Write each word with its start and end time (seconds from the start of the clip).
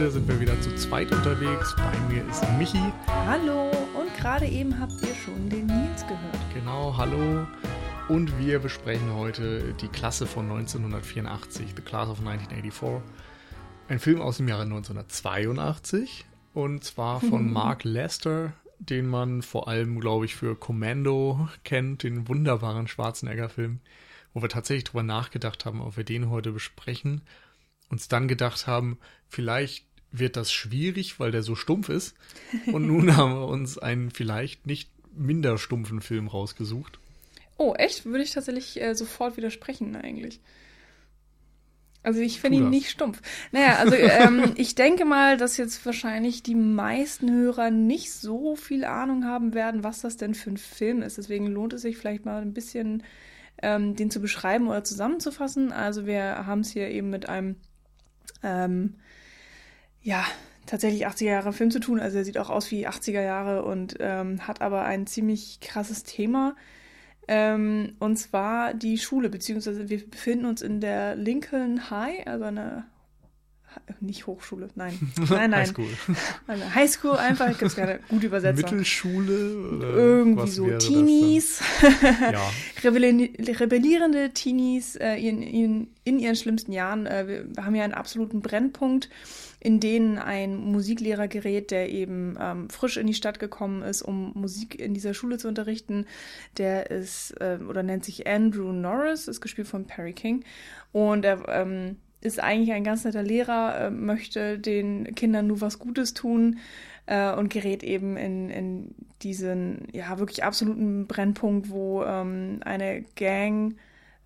Heute 0.00 0.12
sind 0.12 0.28
wir 0.28 0.40
wieder 0.40 0.58
zu 0.62 0.74
zweit 0.76 1.12
unterwegs. 1.12 1.76
Bei 1.76 1.98
mir 2.08 2.26
ist 2.26 2.42
Michi. 2.56 2.80
Hallo 3.06 3.70
und 3.92 4.16
gerade 4.16 4.46
eben 4.46 4.80
habt 4.80 4.94
ihr 5.02 5.14
schon 5.14 5.50
den 5.50 5.66
Nils 5.66 6.06
gehört. 6.06 6.38
Genau, 6.54 6.96
hallo. 6.96 7.46
Und 8.08 8.38
wir 8.38 8.60
besprechen 8.60 9.12
heute 9.12 9.74
die 9.74 9.88
Klasse 9.88 10.24
von 10.24 10.50
1984, 10.50 11.74
The 11.76 11.82
Class 11.82 12.08
of 12.08 12.20
1984. 12.20 13.02
Ein 13.88 13.98
Film 13.98 14.22
aus 14.22 14.38
dem 14.38 14.48
Jahre 14.48 14.62
1982 14.62 16.24
und 16.54 16.82
zwar 16.82 17.20
von 17.20 17.52
Mark 17.52 17.84
Lester, 17.84 18.54
den 18.78 19.06
man 19.06 19.42
vor 19.42 19.68
allem, 19.68 20.00
glaube 20.00 20.24
ich, 20.24 20.34
für 20.34 20.56
Commando 20.56 21.46
kennt, 21.62 22.04
den 22.04 22.26
wunderbaren 22.26 22.88
Schwarzenegger-Film 22.88 23.80
wo 24.32 24.40
wir 24.40 24.48
tatsächlich 24.48 24.84
drüber 24.84 25.02
nachgedacht 25.02 25.66
haben, 25.66 25.82
ob 25.82 25.96
wir 25.96 26.04
den 26.04 26.30
heute 26.30 26.52
besprechen. 26.52 27.22
Uns 27.90 28.06
dann 28.06 28.28
gedacht 28.28 28.68
haben, 28.68 28.98
vielleicht 29.26 29.84
wird 30.12 30.36
das 30.36 30.52
schwierig, 30.52 31.20
weil 31.20 31.30
der 31.30 31.42
so 31.42 31.54
stumpf 31.54 31.88
ist. 31.88 32.14
Und 32.66 32.86
nun 32.86 33.16
haben 33.16 33.34
wir 33.34 33.46
uns 33.46 33.78
einen 33.78 34.10
vielleicht 34.10 34.66
nicht 34.66 34.90
minder 35.14 35.58
stumpfen 35.58 36.00
Film 36.00 36.28
rausgesucht. 36.28 36.98
Oh, 37.58 37.74
echt? 37.74 38.06
Würde 38.06 38.22
ich 38.22 38.30
tatsächlich 38.30 38.80
äh, 38.80 38.94
sofort 38.94 39.36
widersprechen, 39.36 39.94
eigentlich. 39.96 40.40
Also 42.02 42.20
ich 42.20 42.40
finde 42.40 42.58
ihn 42.58 42.70
nicht 42.70 42.90
stumpf. 42.90 43.20
Naja, 43.52 43.76
also 43.76 43.94
ähm, 43.94 44.52
ich 44.56 44.74
denke 44.74 45.04
mal, 45.04 45.36
dass 45.36 45.58
jetzt 45.58 45.84
wahrscheinlich 45.84 46.42
die 46.42 46.54
meisten 46.54 47.30
Hörer 47.30 47.70
nicht 47.70 48.12
so 48.12 48.56
viel 48.56 48.84
Ahnung 48.84 49.26
haben 49.26 49.52
werden, 49.52 49.84
was 49.84 50.00
das 50.00 50.16
denn 50.16 50.34
für 50.34 50.50
ein 50.50 50.56
Film 50.56 51.02
ist. 51.02 51.18
Deswegen 51.18 51.46
lohnt 51.46 51.74
es 51.74 51.82
sich 51.82 51.98
vielleicht 51.98 52.24
mal 52.24 52.40
ein 52.40 52.54
bisschen 52.54 53.02
ähm, 53.62 53.96
den 53.96 54.10
zu 54.10 54.20
beschreiben 54.20 54.68
oder 54.68 54.82
zusammenzufassen. 54.82 55.72
Also 55.72 56.06
wir 56.06 56.46
haben 56.46 56.60
es 56.60 56.70
hier 56.70 56.88
eben 56.88 57.10
mit 57.10 57.28
einem, 57.28 57.56
ähm, 58.42 58.94
ja, 60.02 60.24
tatsächlich 60.66 61.06
80er 61.06 61.24
Jahre 61.24 61.52
Film 61.52 61.70
zu 61.70 61.80
tun. 61.80 62.00
Also 62.00 62.18
er 62.18 62.24
sieht 62.24 62.38
auch 62.38 62.50
aus 62.50 62.70
wie 62.70 62.88
80er 62.88 63.22
Jahre 63.22 63.64
und 63.64 63.96
ähm, 64.00 64.46
hat 64.46 64.60
aber 64.60 64.84
ein 64.84 65.06
ziemlich 65.06 65.60
krasses 65.60 66.04
Thema. 66.04 66.54
Ähm, 67.28 67.94
und 67.98 68.16
zwar 68.16 68.74
die 68.74 68.98
Schule, 68.98 69.28
beziehungsweise 69.28 69.88
wir 69.88 70.08
befinden 70.08 70.46
uns 70.46 70.62
in 70.62 70.80
der 70.80 71.16
Lincoln 71.16 71.90
High, 71.90 72.26
also 72.26 72.44
eine 72.44 72.84
nicht 74.00 74.26
Hochschule, 74.26 74.68
nein. 74.74 74.98
Nein, 75.30 75.50
nein. 75.50 75.60
Highschool. 75.60 75.86
Also 76.46 76.74
Highschool 76.74 77.16
einfach, 77.16 77.58
gibt 77.58 77.76
keine 77.76 78.00
gute 78.08 78.26
Übersetzung. 78.26 78.70
Mittelschule? 78.70 79.76
Oder 79.76 79.94
Irgendwie 79.94 80.48
so 80.48 80.78
Teenies. 80.78 81.60
ja. 82.32 82.50
Rebellierende 82.82 84.30
Teenies 84.30 84.96
äh, 84.96 85.16
in, 85.16 85.42
in, 85.42 85.88
in, 86.04 86.18
ihren 86.18 86.36
schlimmsten 86.36 86.72
Jahren. 86.72 87.06
Äh, 87.06 87.46
wir 87.54 87.64
haben 87.64 87.74
ja 87.74 87.84
einen 87.84 87.94
absoluten 87.94 88.40
Brennpunkt, 88.40 89.08
in 89.60 89.78
denen 89.78 90.18
ein 90.18 90.56
Musiklehrer 90.56 91.28
gerät, 91.28 91.70
der 91.70 91.90
eben 91.90 92.36
ähm, 92.40 92.70
frisch 92.70 92.96
in 92.96 93.06
die 93.06 93.14
Stadt 93.14 93.38
gekommen 93.38 93.82
ist, 93.82 94.00
um 94.00 94.32
Musik 94.34 94.80
in 94.80 94.94
dieser 94.94 95.12
Schule 95.12 95.36
zu 95.36 95.48
unterrichten. 95.48 96.06
Der 96.56 96.90
ist, 96.90 97.32
äh, 97.40 97.58
oder 97.68 97.82
nennt 97.82 98.04
sich 98.04 98.26
Andrew 98.26 98.72
Norris, 98.72 99.28
ist 99.28 99.42
gespielt 99.42 99.68
von 99.68 99.86
Perry 99.86 100.14
King. 100.14 100.44
Und 100.92 101.26
er 101.26 101.46
ähm, 101.48 101.96
ist 102.22 102.42
eigentlich 102.42 102.72
ein 102.72 102.84
ganz 102.84 103.04
netter 103.04 103.22
Lehrer, 103.22 103.86
äh, 103.86 103.90
möchte 103.90 104.58
den 104.58 105.14
Kindern 105.14 105.46
nur 105.46 105.60
was 105.60 105.78
Gutes 105.78 106.14
tun 106.14 106.58
äh, 107.04 107.32
und 107.34 107.52
gerät 107.52 107.82
eben 107.82 108.16
in, 108.16 108.48
in 108.48 108.94
diesen, 109.22 109.88
ja, 109.92 110.18
wirklich 110.18 110.42
absoluten 110.42 111.06
Brennpunkt, 111.06 111.68
wo 111.68 112.02
ähm, 112.02 112.60
eine 112.64 113.04
Gang 113.14 113.76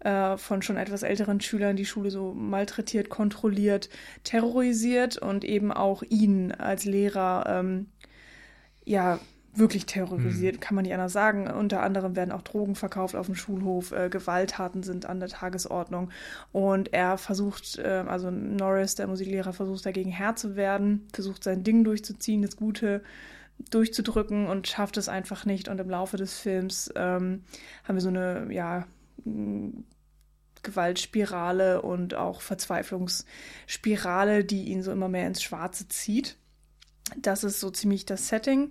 äh, 0.05 0.37
von 0.37 0.63
schon 0.63 0.77
etwas 0.77 1.03
älteren 1.03 1.41
Schülern 1.41 1.77
die 1.77 1.87
Schule 1.87 2.11
so 2.11 2.33
malträtiert, 2.33 3.09
kontrolliert, 3.09 3.89
terrorisiert 4.23 5.19
und 5.19 5.45
eben 5.45 5.73
auch 5.73 6.03
ihn 6.03 6.53
als 6.53 6.85
Lehrer, 6.85 7.45
ähm, 7.49 7.87
ja, 8.85 9.19
wirklich 9.57 9.87
terrorisiert, 9.87 10.57
mhm. 10.57 10.61
kann 10.61 10.75
man 10.75 10.83
nicht 10.83 10.95
anders 10.95 11.13
sagen. 11.13 11.49
Unter 11.49 11.83
anderem 11.83 12.17
werden 12.17 12.33
auch 12.33 12.43
Drogen 12.43 12.75
verkauft 12.75 13.15
auf 13.15 13.27
dem 13.27 13.35
Schulhof, 13.35 13.93
äh, 13.93 14.09
Gewalttaten 14.09 14.83
sind 14.83 15.07
an 15.07 15.21
der 15.21 15.29
Tagesordnung 15.29 16.11
und 16.53 16.93
er 16.93 17.19
versucht, 17.19 17.79
äh, 17.79 18.05
also 18.07 18.31
Norris, 18.31 18.97
der 18.97 19.07
Musiklehrer, 19.07 19.53
versucht 19.53 19.87
dagegen 19.87 20.11
Herr 20.11 20.37
zu 20.37 20.57
werden, 20.57 21.07
versucht 21.13 21.45
sein 21.45 21.63
Ding 21.63 21.85
durchzuziehen, 21.85 22.43
das 22.43 22.57
Gute 22.57 23.03
durchzudrücken 23.71 24.49
und 24.49 24.67
schafft 24.67 24.97
es 24.97 25.09
einfach 25.09 25.47
nicht. 25.47 25.69
Und 25.69 25.81
im 25.81 25.89
Laufe 25.89 26.17
des 26.17 26.39
Films 26.39 26.93
ähm, 26.97 27.45
haben 27.85 27.95
wir 27.95 28.01
so 28.01 28.09
eine, 28.09 28.49
ja, 28.51 28.87
Gewaltspirale 30.65 31.83
und 31.83 32.15
auch 32.15 32.41
Verzweiflungsspirale, 32.41 34.45
die 34.45 34.65
ihn 34.65 34.83
so 34.83 34.91
immer 34.91 35.09
mehr 35.09 35.27
ins 35.27 35.43
Schwarze 35.43 35.89
zieht. 35.89 36.37
Das 37.17 37.45
ist 37.45 37.61
so 37.61 37.71
ziemlich 37.71 38.07
das 38.07 38.29
Setting. 38.29 38.71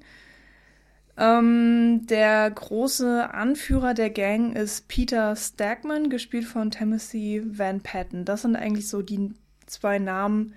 Ähm, 1.15 2.07
der 2.07 2.49
große 2.49 3.31
Anführer 3.31 3.93
der 3.93 4.09
Gang 4.09 4.55
ist 4.55 4.87
Peter 4.87 5.35
Stagman, 5.35 6.09
gespielt 6.09 6.45
von 6.45 6.71
Timothy 6.71 7.43
Van 7.45 7.81
Patten. 7.81 8.25
Das 8.25 8.41
sind 8.41 8.55
eigentlich 8.55 8.89
so 8.89 9.01
die 9.01 9.31
zwei 9.67 9.99
Namen, 9.99 10.55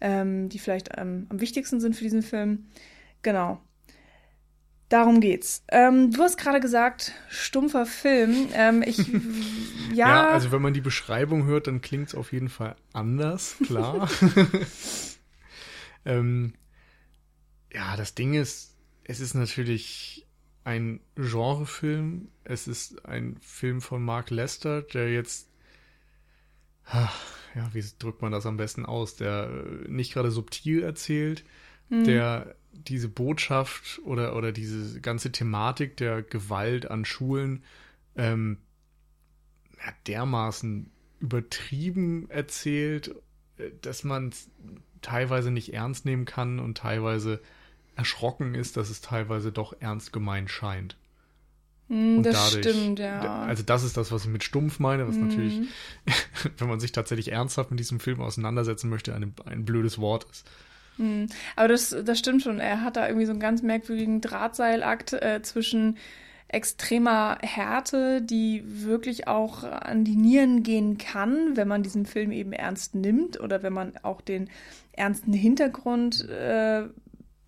ähm, 0.00 0.48
die 0.48 0.58
vielleicht 0.58 0.90
ähm, 0.96 1.26
am 1.28 1.40
wichtigsten 1.40 1.80
sind 1.80 1.94
für 1.94 2.04
diesen 2.04 2.22
Film. 2.22 2.66
Genau. 3.22 3.60
Darum 4.88 5.20
geht's. 5.20 5.62
Ähm, 5.68 6.12
du 6.12 6.22
hast 6.22 6.38
gerade 6.38 6.60
gesagt, 6.60 7.12
stumpfer 7.28 7.84
Film. 7.84 8.48
Ähm, 8.54 8.82
ich, 8.82 8.98
ja. 9.92 10.08
ja, 10.08 10.28
also 10.30 10.50
wenn 10.50 10.62
man 10.62 10.72
die 10.72 10.80
Beschreibung 10.80 11.44
hört, 11.44 11.66
dann 11.66 11.82
klingt 11.82 12.08
es 12.08 12.14
auf 12.14 12.32
jeden 12.32 12.48
Fall 12.48 12.74
anders, 12.94 13.56
klar. 13.64 14.08
ähm, 16.06 16.54
ja, 17.72 17.96
das 17.96 18.14
Ding 18.14 18.32
ist, 18.32 18.76
es 19.04 19.20
ist 19.20 19.34
natürlich 19.34 20.26
ein 20.64 21.00
Genrefilm. 21.16 22.28
Es 22.44 22.66
ist 22.66 23.04
ein 23.04 23.36
Film 23.40 23.82
von 23.82 24.02
Mark 24.02 24.30
Lester, 24.30 24.82
der 24.82 25.12
jetzt, 25.12 25.50
ja, 26.92 27.70
wie 27.72 27.84
drückt 27.98 28.22
man 28.22 28.32
das 28.32 28.46
am 28.46 28.56
besten 28.56 28.86
aus, 28.86 29.16
der 29.16 29.50
äh, 29.50 29.88
nicht 29.88 30.12
gerade 30.12 30.30
subtil 30.30 30.82
erzählt, 30.82 31.44
mhm. 31.88 32.04
der 32.04 32.54
diese 32.72 33.08
Botschaft 33.08 34.00
oder, 34.04 34.36
oder 34.36 34.52
diese 34.52 35.00
ganze 35.00 35.32
Thematik 35.32 35.96
der 35.96 36.22
Gewalt 36.22 36.90
an 36.90 37.04
Schulen 37.04 37.62
ähm, 38.16 38.58
ja, 39.84 39.92
dermaßen 40.06 40.90
übertrieben 41.20 42.30
erzählt, 42.30 43.14
äh, 43.58 43.70
dass 43.82 44.04
man 44.04 44.28
es 44.28 44.48
teilweise 45.02 45.50
nicht 45.50 45.72
ernst 45.72 46.04
nehmen 46.04 46.24
kann 46.24 46.58
und 46.58 46.78
teilweise 46.78 47.40
erschrocken 47.96 48.54
ist, 48.54 48.76
dass 48.76 48.90
es 48.90 49.00
teilweise 49.00 49.52
doch 49.52 49.74
ernst 49.80 50.12
gemeint 50.12 50.50
scheint. 50.50 50.96
Mm, 51.88 52.22
das 52.22 52.52
dadurch, 52.52 52.68
stimmt, 52.68 52.98
ja. 52.98 53.42
Also 53.42 53.62
das 53.62 53.82
ist 53.82 53.96
das, 53.96 54.12
was 54.12 54.24
ich 54.24 54.30
mit 54.30 54.44
stumpf 54.44 54.78
meine, 54.78 55.08
was 55.08 55.16
mm. 55.16 55.26
natürlich, 55.26 55.68
wenn 56.58 56.68
man 56.68 56.80
sich 56.80 56.92
tatsächlich 56.92 57.32
ernsthaft 57.32 57.70
mit 57.70 57.80
diesem 57.80 57.98
Film 57.98 58.20
auseinandersetzen 58.20 58.88
möchte, 58.88 59.14
ein, 59.14 59.34
ein 59.46 59.64
blödes 59.64 59.98
Wort 59.98 60.26
ist. 60.30 60.48
Mm. 60.98 61.26
Aber 61.56 61.68
das, 61.68 61.96
das 62.04 62.18
stimmt 62.18 62.42
schon. 62.42 62.60
Er 62.60 62.82
hat 62.82 62.96
da 62.96 63.06
irgendwie 63.06 63.26
so 63.26 63.32
einen 63.32 63.40
ganz 63.40 63.62
merkwürdigen 63.62 64.20
Drahtseilakt 64.20 65.14
äh, 65.14 65.40
zwischen 65.42 65.96
extremer 66.48 67.38
Härte, 67.42 68.22
die 68.22 68.62
wirklich 68.64 69.28
auch 69.28 69.64
an 69.64 70.04
die 70.04 70.16
Nieren 70.16 70.62
gehen 70.62 70.96
kann, 70.96 71.56
wenn 71.56 71.68
man 71.68 71.82
diesen 71.82 72.06
Film 72.06 72.32
eben 72.32 72.52
ernst 72.52 72.94
nimmt 72.94 73.38
oder 73.38 73.62
wenn 73.62 73.74
man 73.74 73.96
auch 74.02 74.22
den 74.22 74.48
ernsten 74.92 75.34
Hintergrund 75.34 76.26
äh, 76.28 76.84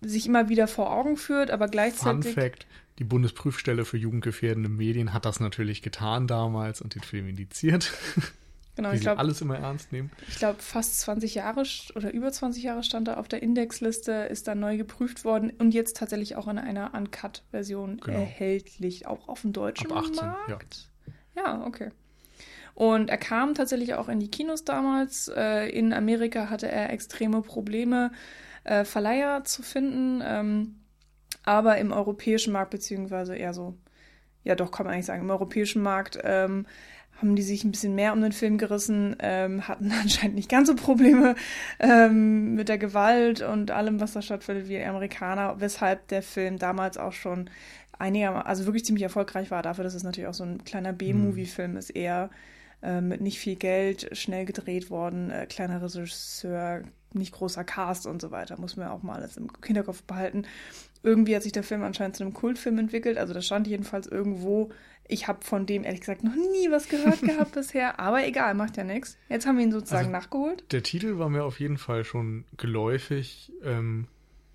sich 0.01 0.27
immer 0.27 0.49
wieder 0.49 0.67
vor 0.67 0.91
Augen 0.91 1.17
führt, 1.17 1.51
aber 1.51 1.67
gleichzeitig. 1.67 2.33
Fun 2.33 2.43
Fact: 2.43 2.67
Die 2.99 3.03
Bundesprüfstelle 3.03 3.85
für 3.85 3.97
jugendgefährdende 3.97 4.69
Medien 4.69 5.13
hat 5.13 5.25
das 5.25 5.39
natürlich 5.39 5.81
getan 5.81 6.27
damals 6.27 6.81
und 6.81 6.93
den 6.93 7.03
Film 7.03 7.27
indiziert. 7.27 7.91
Genau, 8.75 8.91
ich 8.93 9.01
glaube. 9.01 9.19
alles 9.19 9.41
immer 9.41 9.57
ernst 9.57 9.91
nehmen. 9.91 10.11
Ich 10.29 10.37
glaube, 10.37 10.61
fast 10.61 11.01
20 11.01 11.35
Jahre 11.35 11.63
oder 11.95 12.13
über 12.13 12.31
20 12.31 12.63
Jahre 12.63 12.83
stand 12.83 13.07
er 13.09 13.19
auf 13.19 13.27
der 13.27 13.43
Indexliste, 13.43 14.11
ist 14.11 14.47
dann 14.47 14.59
neu 14.59 14.77
geprüft 14.77 15.25
worden 15.25 15.51
und 15.59 15.73
jetzt 15.73 15.97
tatsächlich 15.97 16.35
auch 16.37 16.47
in 16.47 16.57
einer 16.57 16.93
Uncut-Version 16.93 17.97
genau. 17.97 18.17
erhältlich, 18.17 19.07
auch 19.07 19.27
auf 19.27 19.41
dem 19.41 19.51
deutschen 19.51 19.91
Ab 19.91 20.05
18, 20.05 20.15
Markt. 20.15 20.89
Ja. 21.35 21.43
ja, 21.43 21.65
okay. 21.65 21.91
Und 22.73 23.09
er 23.09 23.17
kam 23.17 23.53
tatsächlich 23.53 23.95
auch 23.95 24.07
in 24.07 24.19
die 24.19 24.31
Kinos 24.31 24.63
damals. 24.63 25.27
Äh, 25.27 25.67
in 25.69 25.91
Amerika 25.91 26.49
hatte 26.49 26.69
er 26.69 26.91
extreme 26.91 27.41
Probleme 27.41 28.11
äh, 28.63 28.85
Verleiher 28.85 29.43
zu 29.43 29.63
finden, 29.63 30.23
ähm, 30.25 30.75
aber 31.43 31.77
im 31.77 31.91
europäischen 31.91 32.53
Markt, 32.53 32.71
beziehungsweise 32.71 33.35
eher 33.35 33.53
so, 33.53 33.75
ja 34.43 34.55
doch, 34.55 34.71
kann 34.71 34.85
man 34.85 34.93
eigentlich 34.93 35.05
sagen, 35.05 35.23
im 35.23 35.29
europäischen 35.29 35.81
Markt 35.81 36.17
ähm, 36.23 36.65
haben 37.21 37.35
die 37.35 37.43
sich 37.43 37.63
ein 37.63 37.71
bisschen 37.71 37.93
mehr 37.93 38.13
um 38.13 38.21
den 38.21 38.31
Film 38.31 38.57
gerissen, 38.57 39.15
ähm, 39.19 39.67
hatten 39.67 39.91
anscheinend 40.01 40.35
nicht 40.35 40.49
ganz 40.49 40.67
so 40.67 40.75
Probleme 40.75 41.35
ähm, 41.79 42.55
mit 42.55 42.67
der 42.67 42.77
Gewalt 42.77 43.41
und 43.41 43.71
allem, 43.71 43.99
was 43.99 44.13
da 44.13 44.21
stattfindet, 44.21 44.67
wie 44.67 44.77
die 44.77 44.83
Amerikaner, 44.83 45.59
weshalb 45.59 46.07
der 46.07 46.23
Film 46.23 46.57
damals 46.57 46.97
auch 46.97 47.13
schon 47.13 47.49
einiger, 47.99 48.47
also 48.47 48.65
wirklich 48.65 48.85
ziemlich 48.85 49.03
erfolgreich 49.03 49.51
war, 49.51 49.61
dafür, 49.61 49.83
dass 49.83 49.93
es 49.93 50.03
natürlich 50.03 50.27
auch 50.27 50.33
so 50.33 50.43
ein 50.43 50.63
kleiner 50.63 50.91
B-Movie-Film 50.91 51.77
ist, 51.77 51.91
eher 51.91 52.31
äh, 52.81 52.99
mit 52.99 53.21
nicht 53.21 53.39
viel 53.39 53.55
Geld, 53.55 54.09
schnell 54.17 54.45
gedreht 54.45 54.89
worden, 54.89 55.29
äh, 55.29 55.45
kleiner 55.45 55.81
Regisseur, 55.81 56.81
nicht 57.13 57.33
großer 57.33 57.63
Cast 57.63 58.07
und 58.07 58.21
so 58.21 58.31
weiter. 58.31 58.59
Muss 58.59 58.75
man 58.75 58.87
auch 58.87 59.03
mal 59.03 59.15
alles 59.15 59.37
im 59.37 59.49
Hinterkopf 59.63 60.01
behalten. 60.03 60.43
Irgendwie 61.03 61.35
hat 61.35 61.43
sich 61.43 61.51
der 61.51 61.63
Film 61.63 61.83
anscheinend 61.83 62.15
zu 62.15 62.23
einem 62.23 62.33
Kultfilm 62.33 62.79
entwickelt. 62.79 63.17
Also 63.17 63.33
das 63.33 63.45
stand 63.45 63.67
jedenfalls 63.67 64.07
irgendwo. 64.07 64.71
Ich 65.07 65.27
habe 65.27 65.43
von 65.43 65.65
dem 65.65 65.83
ehrlich 65.83 66.01
gesagt 66.01 66.23
noch 66.23 66.35
nie 66.35 66.71
was 66.71 66.87
gehört 66.87 67.21
gehabt 67.21 67.53
bisher. 67.53 67.99
Aber 67.99 68.25
egal, 68.25 68.53
macht 68.53 68.77
ja 68.77 68.83
nichts. 68.83 69.17
Jetzt 69.29 69.45
haben 69.45 69.57
wir 69.57 69.65
ihn 69.65 69.71
sozusagen 69.71 70.13
also, 70.13 70.25
nachgeholt. 70.25 70.63
Der 70.71 70.83
Titel 70.83 71.17
war 71.17 71.29
mir 71.29 71.43
auf 71.43 71.59
jeden 71.59 71.77
Fall 71.77 72.03
schon 72.03 72.45
geläufig. 72.57 73.51
Ähm, 73.63 74.07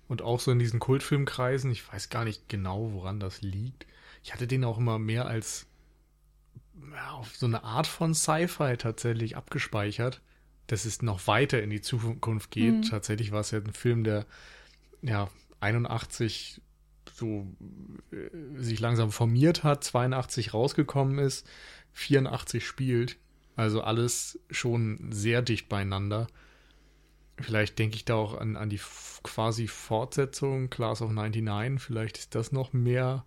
und 0.07 0.21
auch 0.21 0.39
so 0.39 0.51
in 0.51 0.59
diesen 0.59 0.79
Kultfilmkreisen. 0.79 1.69
Ich 1.71 1.91
weiß 1.91 2.09
gar 2.09 2.23
nicht 2.23 2.47
genau, 2.47 2.93
woran 2.93 3.19
das 3.19 3.41
liegt. 3.41 3.85
Ich 4.23 4.33
hatte 4.33 4.47
den 4.47 4.63
auch 4.63 4.77
immer 4.77 4.99
mehr 4.99 5.25
als 5.25 5.67
ja, 6.93 7.11
auf 7.11 7.35
so 7.35 7.45
eine 7.45 7.63
Art 7.63 7.87
von 7.87 8.13
Sci-Fi 8.13 8.77
tatsächlich 8.77 9.35
abgespeichert 9.35 10.21
dass 10.67 10.85
es 10.85 11.01
noch 11.01 11.25
weiter 11.27 11.63
in 11.63 11.69
die 11.69 11.81
Zukunft 11.81 12.51
geht. 12.51 12.73
Mhm. 12.73 12.81
Tatsächlich 12.83 13.31
war 13.31 13.39
es 13.39 13.51
ja 13.51 13.59
ein 13.59 13.73
Film, 13.73 14.03
der 14.03 14.25
ja 15.01 15.29
81 15.61 16.61
so 17.17 17.47
äh, 18.11 18.61
sich 18.61 18.79
langsam 18.79 19.11
formiert 19.11 19.63
hat, 19.63 19.83
82 19.83 20.53
rausgekommen 20.53 21.17
ist, 21.19 21.47
84 21.93 22.65
spielt. 22.65 23.17
Also 23.55 23.81
alles 23.81 24.39
schon 24.51 25.11
sehr 25.11 25.41
dicht 25.41 25.67
beieinander. 25.67 26.27
Vielleicht 27.39 27.79
denke 27.79 27.95
ich 27.95 28.05
da 28.05 28.15
auch 28.15 28.39
an, 28.39 28.55
an 28.55 28.69
die 28.69 28.79
quasi 29.23 29.67
Fortsetzung, 29.67 30.69
Class 30.69 31.01
of 31.01 31.11
99. 31.11 31.81
Vielleicht 31.81 32.17
ist 32.17 32.35
das 32.35 32.51
noch 32.51 32.73
mehr 32.73 33.25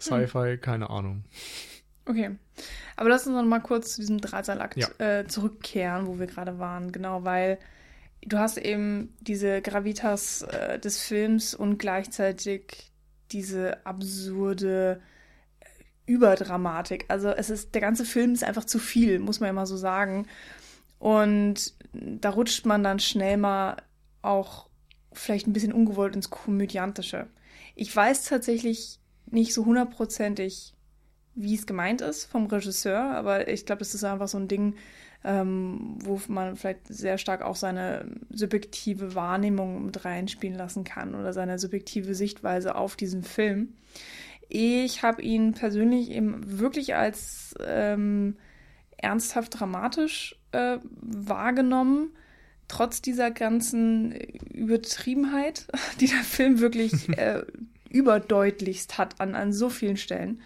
Sci-Fi, 0.00 0.52
hm. 0.52 0.60
keine 0.60 0.90
Ahnung. 0.90 1.24
Okay. 2.04 2.36
Aber 2.94 3.08
lass 3.08 3.26
uns 3.26 3.34
noch 3.34 3.44
mal 3.44 3.60
kurz 3.60 3.94
zu 3.94 4.00
diesem 4.00 4.20
Drahtseilakt 4.20 4.76
ja. 4.76 4.88
äh, 4.98 5.26
zurückkehren, 5.26 6.06
wo 6.06 6.18
wir 6.20 6.26
gerade 6.26 6.60
waren. 6.60 6.92
Genau, 6.92 7.24
weil 7.24 7.58
du 8.22 8.38
hast 8.38 8.58
eben 8.58 9.14
diese 9.20 9.60
Gravitas 9.62 10.42
äh, 10.42 10.78
des 10.78 11.02
Films 11.02 11.54
und 11.54 11.78
gleichzeitig 11.78 12.92
diese 13.32 13.84
absurde 13.86 15.00
äh, 15.60 15.64
Überdramatik. 16.06 17.04
Also 17.08 17.28
es 17.28 17.50
ist, 17.50 17.74
der 17.74 17.80
ganze 17.80 18.04
Film 18.04 18.32
ist 18.32 18.44
einfach 18.44 18.64
zu 18.64 18.78
viel, 18.78 19.18
muss 19.18 19.40
man 19.40 19.54
mal 19.54 19.66
so 19.66 19.76
sagen. 19.76 20.26
Und 20.98 21.74
da 21.92 22.30
rutscht 22.30 22.66
man 22.66 22.82
dann 22.82 22.98
schnell 22.98 23.36
mal 23.36 23.76
auch 24.22 24.68
vielleicht 25.12 25.46
ein 25.46 25.52
bisschen 25.52 25.72
ungewollt 25.72 26.14
ins 26.14 26.30
Komödiantische. 26.30 27.26
Ich 27.74 27.94
weiß 27.94 28.24
tatsächlich 28.24 28.98
nicht 29.26 29.54
so 29.54 29.64
hundertprozentig, 29.64 30.74
wie 31.34 31.54
es 31.54 31.66
gemeint 31.66 32.00
ist 32.00 32.24
vom 32.24 32.46
Regisseur, 32.46 33.00
aber 33.00 33.48
ich 33.48 33.66
glaube, 33.66 33.80
das 33.80 33.94
ist 33.94 34.04
einfach 34.04 34.28
so 34.28 34.38
ein 34.38 34.48
Ding, 34.48 34.76
ähm, 35.26 35.98
wo 36.04 36.20
man 36.28 36.54
vielleicht 36.54 36.86
sehr 36.86 37.18
stark 37.18 37.42
auch 37.42 37.56
seine 37.56 38.06
subjektive 38.30 39.16
Wahrnehmung 39.16 39.84
mit 39.84 40.04
reinspielen 40.04 40.56
lassen 40.56 40.84
kann 40.84 41.16
oder 41.16 41.32
seine 41.32 41.58
subjektive 41.58 42.14
Sichtweise 42.14 42.76
auf 42.76 42.94
diesen 42.94 43.24
Film. 43.24 43.74
Ich 44.48 45.02
habe 45.02 45.20
ihn 45.22 45.52
persönlich 45.52 46.12
eben 46.12 46.60
wirklich 46.60 46.94
als 46.94 47.56
ähm, 47.60 48.36
ernsthaft 48.98 49.58
dramatisch 49.58 50.36
äh, 50.52 50.78
wahrgenommen, 51.00 52.10
trotz 52.68 53.02
dieser 53.02 53.32
ganzen 53.32 54.12
Übertriebenheit, 54.12 55.66
die 56.00 56.06
der 56.06 56.22
Film 56.22 56.60
wirklich 56.60 57.08
äh, 57.18 57.42
überdeutlichst 57.90 58.96
hat 58.96 59.20
an, 59.20 59.34
an 59.34 59.52
so 59.52 59.70
vielen 59.70 59.96
Stellen. 59.96 60.40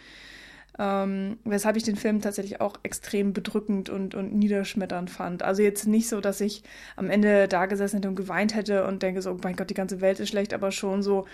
Ähm, 0.79 1.39
weshalb 1.45 1.77
ich 1.77 1.83
den 1.83 1.97
Film 1.97 2.21
tatsächlich 2.21 2.61
auch 2.61 2.79
extrem 2.83 3.33
bedrückend 3.33 3.91
und, 3.91 4.15
und 4.15 4.33
niederschmetternd 4.35 5.11
fand. 5.11 5.43
Also 5.43 5.63
jetzt 5.63 5.87
nicht 5.87 6.09
so, 6.09 6.21
dass 6.21 6.41
ich 6.41 6.63
am 6.97 7.11
Ende 7.11 7.49
da 7.49 7.67
gesessen 7.67 7.97
hätte 7.97 8.09
und 8.09 8.17
geweint 8.17 8.55
hätte 8.55 8.87
und 8.87 9.03
denke 9.03 9.21
so, 9.21 9.33
oh 9.33 9.39
mein 9.43 9.57
Gott, 9.57 9.71
die 9.71 9.75
ganze 9.75 10.01
Welt 10.01 10.21
ist 10.21 10.29
schlecht, 10.29 10.55
aber 10.55 10.71
schon 10.71 11.03
so, 11.03 11.27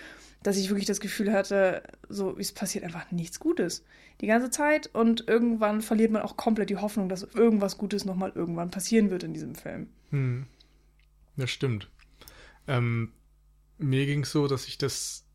dass 0.43 0.57
ich 0.57 0.69
wirklich 0.69 0.87
das 0.87 0.99
Gefühl 0.99 1.31
hatte, 1.31 1.83
so, 2.09 2.37
es 2.37 2.51
passiert 2.51 2.83
einfach 2.83 3.11
nichts 3.11 3.39
Gutes. 3.39 3.83
Die 4.21 4.27
ganze 4.27 4.49
Zeit 4.49 4.87
und 4.93 5.27
irgendwann 5.27 5.81
verliert 5.81 6.11
man 6.11 6.23
auch 6.23 6.37
komplett 6.37 6.69
die 6.69 6.77
Hoffnung, 6.77 7.09
dass 7.09 7.23
irgendwas 7.23 7.77
Gutes 7.77 8.05
nochmal 8.05 8.31
irgendwann 8.33 8.71
passieren 8.71 9.09
wird 9.11 9.23
in 9.23 9.33
diesem 9.33 9.55
Film. 9.55 9.87
Hm. 10.09 10.47
Das 11.35 11.51
stimmt. 11.51 11.89
Ähm, 12.67 13.13
mir 13.77 14.05
ging 14.05 14.23
es 14.23 14.31
so, 14.31 14.47
dass 14.47 14.67
ich 14.67 14.77
das 14.77 15.25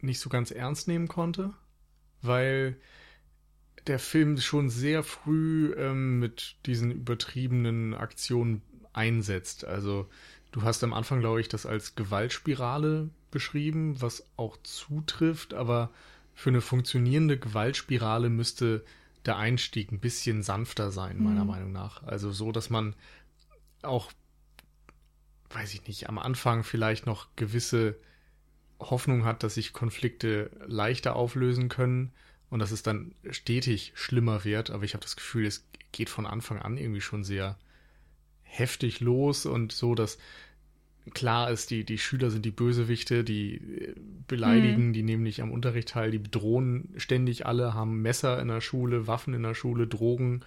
nicht 0.00 0.20
so 0.20 0.28
ganz 0.28 0.50
ernst 0.50 0.88
nehmen 0.88 1.08
konnte, 1.08 1.54
weil 2.22 2.76
der 3.86 3.98
Film 3.98 4.38
schon 4.38 4.68
sehr 4.68 5.02
früh 5.02 5.72
ähm, 5.76 6.18
mit 6.18 6.56
diesen 6.66 6.90
übertriebenen 6.90 7.94
Aktionen 7.94 8.62
einsetzt. 8.92 9.64
Also 9.64 10.08
du 10.52 10.62
hast 10.62 10.82
am 10.82 10.92
Anfang, 10.92 11.20
glaube 11.20 11.40
ich, 11.40 11.48
das 11.48 11.66
als 11.66 11.94
Gewaltspirale 11.94 13.10
beschrieben, 13.30 14.00
was 14.00 14.26
auch 14.36 14.56
zutrifft, 14.62 15.54
aber 15.54 15.90
für 16.34 16.50
eine 16.50 16.60
funktionierende 16.60 17.38
Gewaltspirale 17.38 18.28
müsste 18.28 18.84
der 19.24 19.36
Einstieg 19.36 19.92
ein 19.92 20.00
bisschen 20.00 20.42
sanfter 20.42 20.90
sein, 20.90 21.22
meiner 21.22 21.42
mhm. 21.42 21.50
Meinung 21.50 21.72
nach. 21.72 22.02
Also 22.04 22.30
so, 22.30 22.52
dass 22.52 22.70
man 22.70 22.94
auch, 23.82 24.12
weiß 25.50 25.74
ich 25.74 25.86
nicht, 25.86 26.08
am 26.08 26.18
Anfang 26.18 26.64
vielleicht 26.64 27.06
noch 27.06 27.28
gewisse 27.36 27.96
Hoffnung 28.78 29.24
hat, 29.24 29.42
dass 29.42 29.54
sich 29.54 29.72
Konflikte 29.72 30.50
leichter 30.66 31.16
auflösen 31.16 31.68
können 31.68 32.12
und 32.50 32.58
dass 32.58 32.70
es 32.70 32.82
dann 32.82 33.14
stetig 33.30 33.92
schlimmer 33.94 34.44
wird. 34.44 34.70
Aber 34.70 34.84
ich 34.84 34.94
habe 34.94 35.02
das 35.02 35.16
Gefühl, 35.16 35.46
es 35.46 35.66
geht 35.92 36.08
von 36.08 36.26
Anfang 36.26 36.58
an 36.60 36.76
irgendwie 36.76 37.00
schon 37.00 37.24
sehr 37.24 37.58
heftig 38.42 39.00
los 39.00 39.46
und 39.46 39.72
so, 39.72 39.94
dass 39.94 40.18
klar 41.14 41.50
ist, 41.50 41.70
die, 41.70 41.84
die 41.84 41.98
Schüler 41.98 42.30
sind 42.30 42.44
die 42.44 42.50
Bösewichte, 42.50 43.22
die 43.24 43.56
äh, 43.56 43.94
beleidigen, 44.26 44.88
mhm. 44.88 44.92
die 44.92 45.02
nehmen 45.02 45.22
nicht 45.22 45.40
am 45.40 45.52
Unterricht 45.52 45.90
teil, 45.90 46.10
die 46.10 46.18
bedrohen 46.18 46.92
ständig 46.96 47.46
alle, 47.46 47.74
haben 47.74 48.02
Messer 48.02 48.40
in 48.40 48.48
der 48.48 48.60
Schule, 48.60 49.06
Waffen 49.06 49.34
in 49.34 49.42
der 49.42 49.54
Schule, 49.54 49.86
Drogen 49.86 50.44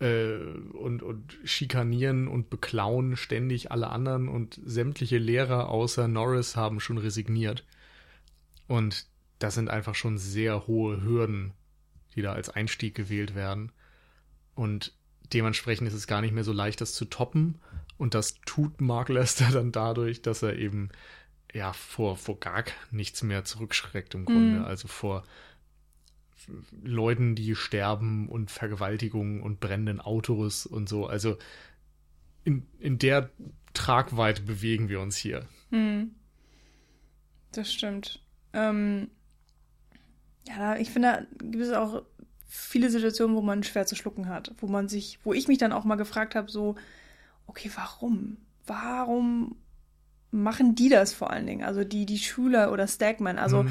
äh, 0.00 0.34
und, 0.72 1.02
und 1.02 1.38
schikanieren 1.44 2.28
und 2.28 2.50
beklauen 2.50 3.16
ständig 3.16 3.70
alle 3.70 3.88
anderen 3.88 4.28
und 4.28 4.60
sämtliche 4.64 5.18
Lehrer 5.18 5.68
außer 5.68 6.08
Norris 6.08 6.56
haben 6.56 6.80
schon 6.80 6.98
resigniert. 6.98 7.64
Und 8.66 9.06
das 9.38 9.54
sind 9.54 9.68
einfach 9.68 9.94
schon 9.94 10.18
sehr 10.18 10.66
hohe 10.66 11.02
Hürden, 11.02 11.52
die 12.14 12.22
da 12.22 12.32
als 12.32 12.48
Einstieg 12.48 12.94
gewählt 12.94 13.34
werden. 13.34 13.72
Und 14.54 14.92
dementsprechend 15.32 15.88
ist 15.88 15.94
es 15.94 16.06
gar 16.06 16.20
nicht 16.20 16.32
mehr 16.32 16.44
so 16.44 16.52
leicht, 16.52 16.80
das 16.80 16.94
zu 16.94 17.04
toppen. 17.06 17.60
Und 17.96 18.14
das 18.14 18.40
tut 18.46 18.80
Mark 18.80 19.08
Lester 19.08 19.50
dann 19.52 19.72
dadurch, 19.72 20.22
dass 20.22 20.42
er 20.42 20.56
eben 20.56 20.90
ja 21.52 21.72
vor, 21.72 22.16
vor 22.16 22.38
gar 22.40 22.64
nichts 22.90 23.22
mehr 23.22 23.44
zurückschreckt 23.44 24.14
im 24.14 24.24
Grunde. 24.24 24.60
Mhm. 24.60 24.64
Also 24.64 24.88
vor 24.88 25.24
Leuten, 26.82 27.34
die 27.34 27.54
sterben 27.54 28.28
und 28.28 28.50
Vergewaltigungen 28.50 29.40
und 29.40 29.60
brennenden 29.60 30.00
Autos 30.00 30.66
und 30.66 30.88
so. 30.88 31.06
Also 31.06 31.38
in, 32.44 32.66
in 32.78 32.98
der 32.98 33.30
Tragweite 33.72 34.42
bewegen 34.42 34.88
wir 34.88 35.00
uns 35.00 35.16
hier. 35.16 35.46
Mhm. 35.70 36.10
Das 37.52 37.72
stimmt. 37.72 38.22
Ähm, 38.52 39.10
ja, 40.46 40.76
ich 40.76 40.90
finde, 40.90 41.26
da 41.38 41.46
gibt 41.46 41.62
es 41.62 41.72
auch 41.72 42.02
viele 42.48 42.90
Situationen, 42.90 43.36
wo 43.36 43.42
man 43.42 43.62
schwer 43.62 43.86
zu 43.86 43.96
schlucken 43.96 44.28
hat, 44.28 44.52
wo 44.58 44.66
man 44.66 44.88
sich, 44.88 45.18
wo 45.24 45.32
ich 45.32 45.48
mich 45.48 45.58
dann 45.58 45.72
auch 45.72 45.84
mal 45.84 45.96
gefragt 45.96 46.34
habe, 46.34 46.50
so, 46.50 46.76
okay, 47.46 47.70
warum? 47.74 48.36
Warum 48.66 49.56
machen 50.30 50.74
die 50.74 50.88
das 50.88 51.12
vor 51.12 51.30
allen 51.30 51.46
Dingen? 51.46 51.64
Also 51.64 51.84
die, 51.84 52.06
die 52.06 52.18
Schüler 52.18 52.72
oder 52.72 52.86
Stagman, 52.86 53.38
also 53.38 53.64
mhm. 53.64 53.70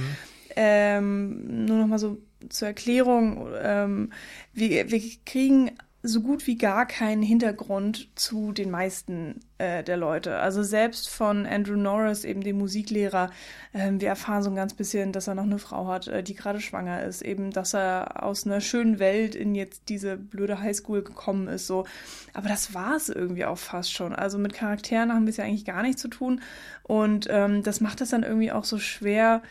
ähm, 0.56 1.66
nur 1.66 1.78
noch 1.78 1.88
mal 1.88 2.00
so 2.00 2.18
zur 2.50 2.68
Erklärung, 2.70 3.48
ähm, 3.62 4.12
wir, 4.54 4.92
wir 4.92 5.02
kriegen 5.26 5.72
so 6.06 6.20
gut 6.20 6.48
wie 6.48 6.58
gar 6.58 6.86
keinen 6.86 7.24
Hintergrund 7.24 8.10
zu 8.16 8.52
den 8.52 8.70
meisten 8.70 9.40
äh, 9.58 9.86
der 9.86 9.96
Leute. 9.96 10.38
Also 10.38 10.62
selbst 10.62 11.08
von 11.08 11.46
Andrew 11.46 11.78
Norris, 11.78 12.26
eben 12.26 12.42
dem 12.42 12.58
Musiklehrer, 12.58 13.32
äh, 13.72 13.90
wir 13.94 14.10
erfahren 14.10 14.44
so 14.44 14.50
ein 14.50 14.56
ganz 14.56 14.74
bisschen, 14.74 15.14
dass 15.14 15.28
er 15.28 15.36
noch 15.36 15.44
eine 15.44 15.60
Frau 15.60 15.88
hat, 15.88 16.10
äh, 16.10 16.22
die 16.22 16.36
gerade 16.36 16.60
schwanger 16.60 17.04
ist, 17.04 17.22
eben, 17.22 17.52
dass 17.52 17.74
er 17.74 18.22
aus 18.22 18.46
einer 18.46 18.60
schönen 18.60 19.00
Welt 19.00 19.34
in 19.34 19.56
jetzt 19.56 19.84
diese 19.88 20.18
blöde 20.18 20.60
Highschool 20.60 21.04
gekommen 21.04 21.48
ist, 21.48 21.68
so. 21.68 21.86
Aber 22.34 22.50
das 22.50 22.74
war 22.74 22.98
es 22.98 23.08
irgendwie 23.08 23.46
auch 23.46 23.58
fast 23.58 23.94
schon. 23.94 24.14
Also 24.14 24.38
mit 24.38 24.54
Charakteren 24.54 25.14
haben 25.14 25.26
wir 25.26 25.32
es 25.32 25.38
ja 25.38 25.46
eigentlich 25.46 25.64
gar 25.66 25.84
nichts 25.84 26.02
zu 26.02 26.10
tun 26.10 26.42
und 26.84 27.28
ähm, 27.30 27.64
das 27.64 27.80
macht 27.80 28.02
es 28.02 28.10
dann 28.10 28.24
irgendwie 28.24 28.52
auch 28.52 28.66
so 28.66 28.78
schwer, 28.78 29.42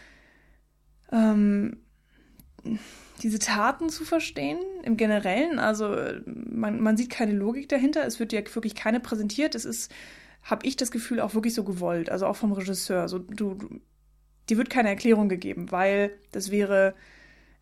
ähm, 1.11 1.79
diese 3.23 3.39
Taten 3.39 3.89
zu 3.89 4.05
verstehen 4.05 4.59
im 4.83 4.97
Generellen. 4.97 5.59
Also 5.59 5.97
man, 6.27 6.81
man 6.81 6.97
sieht 6.97 7.11
keine 7.11 7.33
Logik 7.33 7.69
dahinter. 7.69 8.05
Es 8.05 8.19
wird 8.19 8.33
ja 8.33 8.41
wirklich 8.53 8.75
keine 8.75 9.01
präsentiert. 9.01 9.55
Es 9.55 9.65
ist, 9.65 9.93
habe 10.43 10.67
ich 10.67 10.77
das 10.77 10.91
Gefühl, 10.91 11.21
auch 11.21 11.35
wirklich 11.35 11.55
so 11.55 11.65
gewollt. 11.65 12.11
Also 12.11 12.27
auch 12.27 12.37
vom 12.37 12.53
Regisseur. 12.53 13.09
So, 13.09 13.19
du, 13.19 13.55
du, 13.55 13.81
dir 14.49 14.59
wird 14.59 14.71
keine 14.71 14.89
Erklärung 14.89 15.29
gegeben, 15.29 15.71
weil 15.71 16.11
das 16.33 16.51
wäre, 16.51 16.95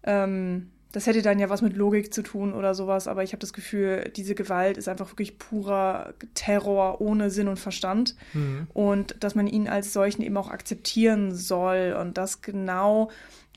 ähm, 0.02 0.70
das 0.92 1.06
hätte 1.06 1.22
dann 1.22 1.38
ja 1.38 1.50
was 1.50 1.62
mit 1.62 1.76
Logik 1.76 2.12
zu 2.12 2.22
tun 2.22 2.52
oder 2.54 2.74
sowas, 2.74 3.06
aber 3.06 3.22
ich 3.22 3.32
habe 3.32 3.40
das 3.40 3.52
Gefühl, 3.52 4.10
diese 4.16 4.34
Gewalt 4.34 4.76
ist 4.76 4.88
einfach 4.88 5.10
wirklich 5.10 5.38
purer 5.38 6.14
Terror 6.34 7.00
ohne 7.00 7.30
Sinn 7.30 7.48
und 7.48 7.58
Verstand. 7.58 8.16
Mhm. 8.32 8.66
Und 8.72 9.22
dass 9.22 9.34
man 9.34 9.46
ihn 9.46 9.68
als 9.68 9.92
solchen 9.92 10.22
eben 10.22 10.36
auch 10.36 10.50
akzeptieren 10.50 11.34
soll 11.34 11.96
und 12.00 12.18
dass 12.18 12.40
genau 12.40 13.10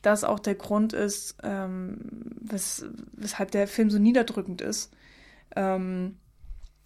das 0.04 0.24
auch 0.24 0.40
der 0.40 0.56
Grund 0.56 0.94
ist, 0.94 1.38
ähm, 1.44 1.98
wes 2.40 2.86
weshalb 3.14 3.50
der 3.52 3.68
Film 3.68 3.90
so 3.90 3.98
niederdrückend 3.98 4.62
ist. 4.62 4.92
Ähm, 5.56 6.18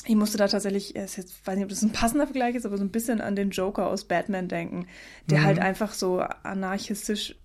ich 0.05 0.15
musste 0.15 0.37
da 0.37 0.47
tatsächlich, 0.47 0.95
ich 0.95 1.17
jetzt, 1.17 1.45
weiß 1.45 1.55
nicht, 1.55 1.65
ob 1.65 1.69
das 1.69 1.81
ein 1.81 1.91
passender 1.91 2.27
Vergleich 2.27 2.55
ist, 2.55 2.65
aber 2.65 2.77
so 2.77 2.83
ein 2.83 2.91
bisschen 2.91 3.19
an 3.19 3.35
den 3.35 3.49
Joker 3.49 3.87
aus 3.87 4.05
Batman 4.05 4.47
denken, 4.47 4.87
der 5.29 5.39
mhm. 5.39 5.43
halt 5.43 5.59
einfach 5.59 5.93
so 5.93 6.19
anarchistisch, 6.43 7.35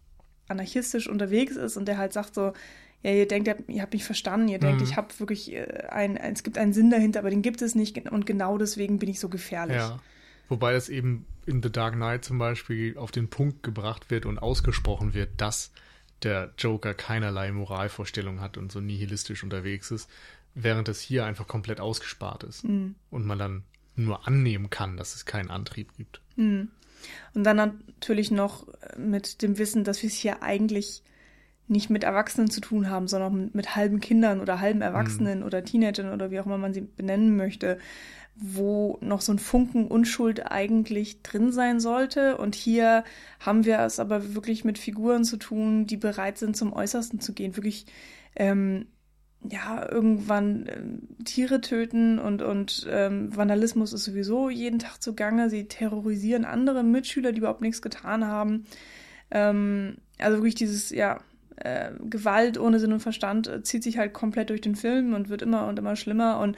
anarchistisch 0.46 1.08
unterwegs 1.08 1.56
ist 1.56 1.76
und 1.76 1.86
der 1.86 1.98
halt 1.98 2.12
sagt 2.12 2.34
so, 2.34 2.52
ja, 3.02 3.10
ihr 3.10 3.26
denkt, 3.26 3.52
ihr 3.66 3.82
habt 3.82 3.94
mich 3.94 4.04
verstanden, 4.04 4.48
ihr 4.48 4.60
denkt, 4.60 4.80
mhm. 4.80 4.86
ich 4.86 4.96
habe 4.96 5.08
wirklich 5.18 5.52
äh, 5.52 5.86
ein, 5.90 6.16
ein, 6.18 6.34
es 6.34 6.44
gibt 6.44 6.56
einen 6.56 6.72
Sinn 6.72 6.90
dahinter, 6.90 7.20
aber 7.20 7.30
den 7.30 7.42
gibt 7.42 7.62
es 7.62 7.74
nicht 7.74 7.98
und 8.10 8.26
genau 8.26 8.58
deswegen 8.58 8.98
bin 8.98 9.08
ich 9.08 9.18
so 9.18 9.28
gefährlich. 9.28 9.78
Ja. 9.78 9.98
Wobei 10.52 10.74
es 10.74 10.90
eben 10.90 11.24
in 11.46 11.62
The 11.62 11.72
Dark 11.72 11.94
Knight 11.94 12.26
zum 12.26 12.36
Beispiel 12.36 12.98
auf 12.98 13.10
den 13.10 13.28
Punkt 13.28 13.62
gebracht 13.62 14.10
wird 14.10 14.26
und 14.26 14.36
ausgesprochen 14.36 15.14
wird, 15.14 15.30
dass 15.38 15.72
der 16.24 16.52
Joker 16.58 16.92
keinerlei 16.92 17.50
Moralvorstellung 17.52 18.42
hat 18.42 18.58
und 18.58 18.70
so 18.70 18.78
nihilistisch 18.78 19.42
unterwegs 19.44 19.90
ist, 19.90 20.10
während 20.54 20.90
es 20.90 21.00
hier 21.00 21.24
einfach 21.24 21.46
komplett 21.46 21.80
ausgespart 21.80 22.44
ist 22.44 22.64
mhm. 22.64 22.96
und 23.10 23.24
man 23.24 23.38
dann 23.38 23.62
nur 23.96 24.28
annehmen 24.28 24.68
kann, 24.68 24.98
dass 24.98 25.14
es 25.14 25.24
keinen 25.24 25.48
Antrieb 25.48 25.96
gibt. 25.96 26.20
Mhm. 26.36 26.68
Und 27.32 27.44
dann 27.44 27.56
natürlich 27.56 28.30
noch 28.30 28.66
mit 28.98 29.40
dem 29.40 29.56
Wissen, 29.56 29.84
dass 29.84 30.02
wir 30.02 30.08
es 30.08 30.16
hier 30.16 30.42
eigentlich 30.42 31.02
nicht 31.66 31.88
mit 31.88 32.04
Erwachsenen 32.04 32.50
zu 32.50 32.60
tun 32.60 32.90
haben, 32.90 33.08
sondern 33.08 33.48
mit 33.54 33.74
halben 33.74 34.00
Kindern 34.00 34.40
oder 34.42 34.60
halben 34.60 34.82
Erwachsenen 34.82 35.38
mhm. 35.38 35.46
oder 35.46 35.64
Teenagern 35.64 36.12
oder 36.12 36.30
wie 36.30 36.38
auch 36.40 36.44
immer 36.44 36.58
man 36.58 36.74
sie 36.74 36.82
benennen 36.82 37.36
möchte, 37.36 37.78
wo 38.34 38.98
noch 39.00 39.20
so 39.20 39.32
ein 39.32 39.38
Funken 39.38 39.86
Unschuld 39.86 40.50
eigentlich 40.50 41.22
drin 41.22 41.52
sein 41.52 41.80
sollte. 41.80 42.36
Und 42.38 42.54
hier 42.54 43.04
haben 43.40 43.64
wir 43.64 43.80
es 43.80 44.00
aber 44.00 44.34
wirklich 44.34 44.64
mit 44.64 44.78
Figuren 44.78 45.24
zu 45.24 45.36
tun, 45.36 45.86
die 45.86 45.96
bereit 45.96 46.38
sind, 46.38 46.56
zum 46.56 46.72
Äußersten 46.72 47.20
zu 47.20 47.34
gehen, 47.34 47.56
wirklich 47.56 47.86
ähm, 48.34 48.86
ja, 49.48 49.90
irgendwann 49.90 50.66
äh, 50.66 51.24
Tiere 51.24 51.60
töten 51.60 52.18
und, 52.18 52.42
und 52.42 52.86
ähm, 52.90 53.36
Vandalismus 53.36 53.92
ist 53.92 54.04
sowieso 54.04 54.50
jeden 54.50 54.78
Tag 54.78 55.02
zugange. 55.02 55.50
Sie 55.50 55.66
terrorisieren 55.66 56.44
andere 56.44 56.82
Mitschüler, 56.84 57.32
die 57.32 57.38
überhaupt 57.38 57.60
nichts 57.60 57.82
getan 57.82 58.26
haben. 58.26 58.66
Ähm, 59.30 59.96
also 60.18 60.38
wirklich 60.38 60.54
dieses, 60.54 60.90
ja, 60.90 61.20
äh, 61.56 61.92
Gewalt 62.00 62.58
ohne 62.58 62.78
Sinn 62.78 62.92
und 62.92 63.00
Verstand 63.00 63.46
äh, 63.46 63.62
zieht 63.62 63.82
sich 63.82 63.98
halt 63.98 64.12
komplett 64.12 64.50
durch 64.50 64.60
den 64.60 64.76
Film 64.76 65.14
und 65.14 65.28
wird 65.28 65.42
immer 65.42 65.66
und 65.66 65.78
immer 65.78 65.96
schlimmer 65.96 66.38
und 66.40 66.56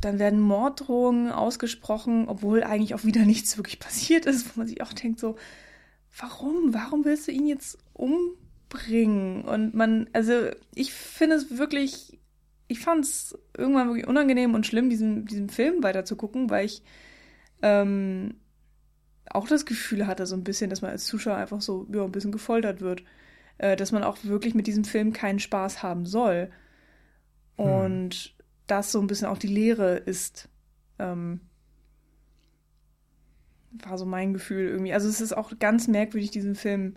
dann 0.00 0.18
werden 0.18 0.40
Morddrohungen 0.40 1.30
ausgesprochen, 1.30 2.28
obwohl 2.28 2.62
eigentlich 2.62 2.94
auch 2.94 3.04
wieder 3.04 3.22
nichts 3.26 3.56
wirklich 3.56 3.78
passiert 3.78 4.26
ist, 4.26 4.48
wo 4.48 4.60
man 4.60 4.66
sich 4.66 4.82
auch 4.82 4.92
denkt 4.92 5.20
so, 5.20 5.36
warum, 6.18 6.72
warum 6.72 7.04
willst 7.04 7.28
du 7.28 7.32
ihn 7.32 7.46
jetzt 7.46 7.78
umbringen? 7.92 9.44
Und 9.44 9.74
man, 9.74 10.08
also 10.12 10.48
ich 10.74 10.92
finde 10.92 11.36
es 11.36 11.58
wirklich, 11.58 12.18
ich 12.68 12.80
fand 12.80 13.04
es 13.04 13.38
irgendwann 13.56 13.88
wirklich 13.88 14.06
unangenehm 14.06 14.54
und 14.54 14.66
schlimm, 14.66 14.90
diesen, 14.90 15.26
diesen 15.26 15.50
Film 15.50 15.82
weiter 15.82 16.04
zu 16.04 16.16
gucken, 16.16 16.50
weil 16.50 16.66
ich 16.66 16.82
ähm, 17.62 18.36
auch 19.30 19.48
das 19.48 19.66
Gefühl 19.66 20.06
hatte, 20.06 20.26
so 20.26 20.36
ein 20.36 20.44
bisschen, 20.44 20.70
dass 20.70 20.82
man 20.82 20.90
als 20.90 21.06
Zuschauer 21.06 21.36
einfach 21.36 21.60
so 21.60 21.86
ja, 21.92 22.04
ein 22.04 22.12
bisschen 22.12 22.32
gefoltert 22.32 22.80
wird 22.80 23.02
äh, 23.58 23.76
dass 23.76 23.92
man 23.92 24.02
auch 24.02 24.18
wirklich 24.22 24.54
mit 24.54 24.66
diesem 24.66 24.84
Film 24.84 25.12
keinen 25.12 25.38
Spaß 25.38 25.82
haben 25.82 26.06
soll. 26.06 26.50
Hm. 27.56 27.64
Und 27.64 28.14
hm. 28.14 28.33
Das 28.66 28.92
so 28.92 29.00
ein 29.00 29.06
bisschen 29.06 29.28
auch 29.28 29.38
die 29.38 29.46
Lehre 29.46 29.96
ist. 29.96 30.48
Ähm, 30.98 31.40
war 33.82 33.98
so 33.98 34.06
mein 34.06 34.32
Gefühl 34.32 34.68
irgendwie. 34.68 34.92
Also 34.92 35.08
es 35.08 35.20
ist 35.20 35.36
auch 35.36 35.52
ganz 35.58 35.88
merkwürdig, 35.88 36.30
diesen 36.30 36.54
Film 36.54 36.96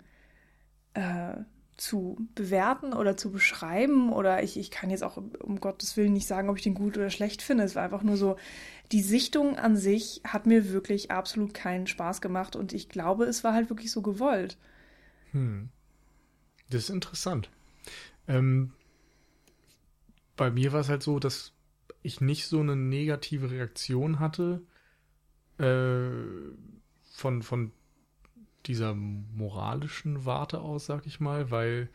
äh, 0.94 1.38
zu 1.76 2.28
bewerten 2.36 2.94
oder 2.94 3.18
zu 3.18 3.32
beschreiben. 3.32 4.12
Oder 4.12 4.44
ich, 4.44 4.58
ich 4.58 4.72
kann 4.72 4.90
jetzt 4.90 5.04
auch 5.04 5.18
um 5.18 5.60
Gottes 5.60 5.98
Willen 5.98 6.14
nicht 6.14 6.28
sagen, 6.28 6.50
ob 6.50 6.58
ich 6.58 6.64
den 6.64 6.74
gut 6.74 6.98
oder 6.98 7.10
schlecht 7.10 7.42
finde. 7.42 7.64
Es 7.64 7.76
war 7.76 7.84
einfach 7.84 8.04
nur 8.04 8.18
so, 8.18 8.38
die 8.92 9.02
Sichtung 9.02 9.58
an 9.58 9.76
sich 9.76 10.22
hat 10.24 10.46
mir 10.46 10.72
wirklich 10.72 11.12
absolut 11.12 11.54
keinen 11.54 11.88
Spaß 11.88 12.22
gemacht. 12.22 12.56
Und 12.56 12.74
ich 12.74 12.90
glaube, 12.90 13.26
es 13.26 13.44
war 13.44 13.54
halt 13.54 13.70
wirklich 13.70 13.92
so 13.92 14.02
gewollt. 14.02 14.58
Hm. 15.32 15.70
Das 16.70 16.84
ist 16.84 16.90
interessant. 16.90 17.50
Ähm, 18.28 18.74
bei 20.36 20.52
mir 20.52 20.74
war 20.74 20.82
es 20.82 20.90
halt 20.90 21.04
so, 21.04 21.20
dass 21.20 21.54
ich 22.02 22.22
nicht 22.22 22.48
so 22.48 22.60
eine 22.60 22.76
negative 22.76 23.52
Reaktion 23.52 24.20
hatte 24.20 24.62
äh, 25.58 26.10
von, 27.12 27.42
von 27.42 27.72
dieser 28.66 28.94
moralischen 28.94 30.26
Warte 30.26 30.60
aus, 30.60 30.86
sag 30.86 31.06
ich 31.06 31.20
mal, 31.20 31.52
weil 31.52 31.90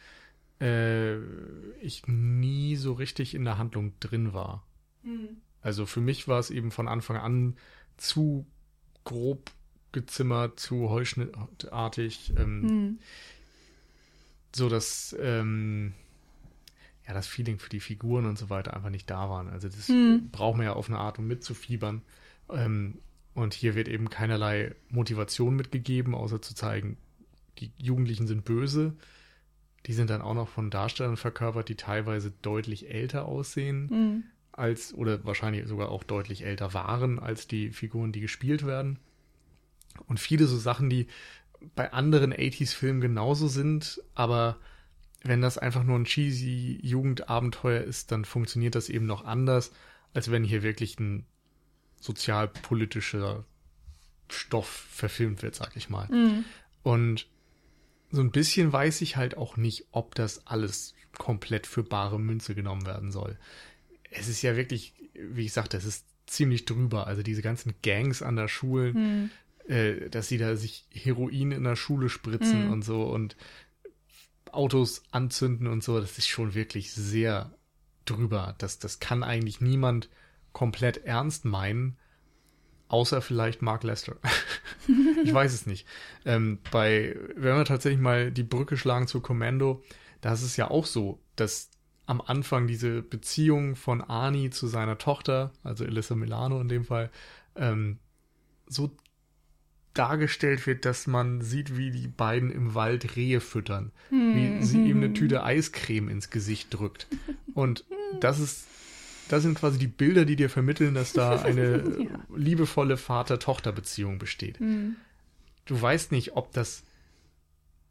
äh, 0.60 1.16
ich 1.80 2.06
nie 2.06 2.76
so 2.76 2.92
richtig 2.92 3.34
in 3.34 3.44
der 3.44 3.58
Handlung 3.58 3.98
drin 4.00 4.32
war. 4.32 4.66
Mhm. 5.02 5.36
Also 5.60 5.86
für 5.86 6.00
mich 6.00 6.28
war 6.28 6.38
es 6.38 6.50
eben 6.50 6.70
von 6.70 6.88
Anfang 6.88 7.16
an 7.16 7.56
zu 7.96 8.46
grob 9.04 9.50
gezimmert, 9.92 10.58
zu 10.58 10.88
heuschnittartig. 10.88 12.32
Ähm, 12.36 12.60
mhm 12.60 12.98
so 14.54 14.68
dass 14.68 15.16
ähm, 15.20 15.94
ja 17.06 17.14
das 17.14 17.26
Feeling 17.26 17.58
für 17.58 17.68
die 17.68 17.80
Figuren 17.80 18.26
und 18.26 18.38
so 18.38 18.50
weiter 18.50 18.74
einfach 18.74 18.90
nicht 18.90 19.10
da 19.10 19.28
waren. 19.28 19.48
Also 19.48 19.68
das 19.68 19.88
hm. 19.88 20.30
braucht 20.30 20.56
man 20.56 20.66
ja 20.66 20.72
auf 20.72 20.88
eine 20.88 20.98
Art, 20.98 21.18
um 21.18 21.26
mitzufiebern. 21.26 22.02
Ähm, 22.50 22.98
und 23.34 23.54
hier 23.54 23.74
wird 23.74 23.88
eben 23.88 24.10
keinerlei 24.10 24.74
Motivation 24.90 25.56
mitgegeben, 25.56 26.14
außer 26.14 26.42
zu 26.42 26.54
zeigen, 26.54 26.96
die 27.58 27.72
Jugendlichen 27.78 28.26
sind 28.26 28.44
böse. 28.44 28.94
Die 29.86 29.94
sind 29.94 30.10
dann 30.10 30.22
auch 30.22 30.34
noch 30.34 30.48
von 30.48 30.70
Darstellern 30.70 31.16
verkörpert, 31.16 31.68
die 31.68 31.74
teilweise 31.74 32.32
deutlich 32.42 32.90
älter 32.90 33.26
aussehen 33.26 33.86
mhm. 33.86 34.24
als 34.52 34.94
oder 34.94 35.24
wahrscheinlich 35.24 35.66
sogar 35.66 35.88
auch 35.88 36.04
deutlich 36.04 36.44
älter 36.44 36.72
waren 36.72 37.18
als 37.18 37.48
die 37.48 37.70
Figuren, 37.70 38.12
die 38.12 38.20
gespielt 38.20 38.64
werden. 38.64 38.98
Und 40.06 40.20
viele 40.20 40.46
so 40.46 40.56
Sachen, 40.56 40.88
die 40.88 41.08
bei 41.74 41.92
anderen 41.92 42.32
80s-Filmen 42.32 43.00
genauso 43.00 43.48
sind, 43.48 44.00
aber 44.14 44.58
wenn 45.24 45.40
das 45.40 45.58
einfach 45.58 45.84
nur 45.84 45.98
ein 45.98 46.04
cheesy 46.04 46.78
Jugendabenteuer 46.82 47.82
ist, 47.82 48.12
dann 48.12 48.24
funktioniert 48.24 48.74
das 48.74 48.88
eben 48.88 49.06
noch 49.06 49.24
anders, 49.24 49.72
als 50.14 50.30
wenn 50.30 50.44
hier 50.44 50.62
wirklich 50.62 50.98
ein 50.98 51.26
sozialpolitischer 52.00 53.44
Stoff 54.28 54.86
verfilmt 54.90 55.42
wird, 55.42 55.54
sag 55.54 55.76
ich 55.76 55.88
mal. 55.88 56.08
Mhm. 56.08 56.44
Und 56.82 57.28
so 58.10 58.20
ein 58.20 58.32
bisschen 58.32 58.72
weiß 58.72 59.00
ich 59.02 59.16
halt 59.16 59.36
auch 59.36 59.56
nicht, 59.56 59.86
ob 59.92 60.14
das 60.14 60.46
alles 60.46 60.94
komplett 61.16 61.66
für 61.66 61.84
bare 61.84 62.18
Münze 62.18 62.54
genommen 62.54 62.86
werden 62.86 63.12
soll. 63.12 63.38
Es 64.10 64.28
ist 64.28 64.42
ja 64.42 64.56
wirklich, 64.56 64.94
wie 65.14 65.44
ich 65.44 65.52
sagte, 65.52 65.76
es 65.76 65.84
ist 65.84 66.06
ziemlich 66.26 66.64
drüber. 66.64 67.06
Also 67.06 67.22
diese 67.22 67.42
ganzen 67.42 67.74
Gangs 67.82 68.22
an 68.22 68.36
der 68.36 68.48
Schule, 68.48 68.92
mhm 68.92 69.30
äh, 69.68 70.08
dass 70.10 70.28
sie 70.28 70.38
da 70.38 70.56
sich 70.56 70.86
Heroin 70.90 71.52
in 71.52 71.64
der 71.64 71.76
Schule 71.76 72.08
spritzen 72.08 72.66
mhm. 72.66 72.72
und 72.72 72.82
so 72.82 73.04
und 73.04 73.36
Autos 74.52 75.02
anzünden 75.10 75.66
und 75.66 75.82
so, 75.82 76.00
das 76.00 76.18
ist 76.18 76.28
schon 76.28 76.54
wirklich 76.54 76.92
sehr 76.92 77.52
drüber. 78.04 78.54
Das, 78.58 78.78
das 78.78 79.00
kann 79.00 79.22
eigentlich 79.22 79.60
niemand 79.60 80.08
komplett 80.52 80.98
ernst 80.98 81.44
meinen, 81.44 81.96
außer 82.88 83.22
vielleicht 83.22 83.62
Mark 83.62 83.84
Lester. 83.84 84.16
ich 85.24 85.32
weiß 85.32 85.52
es 85.52 85.66
nicht. 85.66 85.86
Ähm, 86.24 86.58
bei, 86.70 87.16
wenn 87.34 87.56
wir 87.56 87.64
tatsächlich 87.64 88.00
mal 88.00 88.30
die 88.30 88.42
Brücke 88.42 88.76
schlagen 88.76 89.06
zu 89.06 89.20
Commando, 89.20 89.82
da 90.20 90.32
ist 90.32 90.42
es 90.42 90.56
ja 90.56 90.70
auch 90.70 90.86
so, 90.86 91.20
dass 91.36 91.70
am 92.06 92.20
Anfang 92.20 92.66
diese 92.66 93.02
Beziehung 93.02 93.76
von 93.76 94.02
Arnie 94.02 94.50
zu 94.50 94.66
seiner 94.66 94.98
Tochter, 94.98 95.52
also 95.62 95.84
Elissa 95.84 96.14
Milano 96.14 96.60
in 96.60 96.68
dem 96.68 96.84
Fall, 96.84 97.10
ähm, 97.56 97.98
so 98.66 98.96
dargestellt 99.94 100.66
wird, 100.66 100.84
dass 100.84 101.06
man 101.06 101.42
sieht, 101.42 101.76
wie 101.76 101.90
die 101.90 102.08
beiden 102.08 102.50
im 102.50 102.74
Wald 102.74 103.16
Rehe 103.16 103.40
füttern, 103.40 103.92
hm. 104.08 104.34
wie 104.34 104.64
sie 104.64 104.84
ihm 104.84 104.98
eine 104.98 105.12
Tüte 105.12 105.44
Eiscreme 105.44 106.08
ins 106.08 106.30
Gesicht 106.30 106.68
drückt. 106.72 107.06
Und 107.54 107.84
das 108.20 108.40
ist, 108.40 108.66
das 109.28 109.42
sind 109.42 109.58
quasi 109.58 109.78
die 109.78 109.88
Bilder, 109.88 110.24
die 110.24 110.36
dir 110.36 110.48
vermitteln, 110.48 110.94
dass 110.94 111.12
da 111.12 111.42
eine 111.42 111.84
ja. 111.98 112.10
liebevolle 112.34 112.96
Vater-Tochter-Beziehung 112.96 114.18
besteht. 114.18 114.58
Hm. 114.58 114.96
Du 115.64 115.80
weißt 115.80 116.12
nicht, 116.12 116.36
ob 116.36 116.52
das 116.52 116.82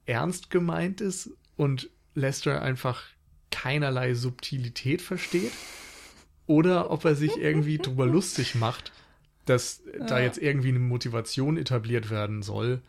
ernst 0.06 0.50
gemeint 0.50 1.02
ist 1.02 1.30
und 1.56 1.90
Lester 2.16 2.62
einfach 2.62 3.04
keinerlei 3.52 4.14
Subtilität 4.14 5.02
versteht 5.02 5.52
oder 6.48 6.90
ob 6.90 7.06
er 7.06 7.16
sich 7.16 7.38
irgendwie 7.38 7.78
drüber 7.78 8.06
lustig 8.08 8.56
macht 8.56 8.92
dass 9.46 9.84
ja. 9.98 10.06
da 10.06 10.20
jetzt 10.20 10.38
irgendwie 10.38 10.70
eine 10.70 10.80
Motivation 10.80 11.58
etabliert 11.58 12.10
werden 12.10 12.42
soll 12.42 12.82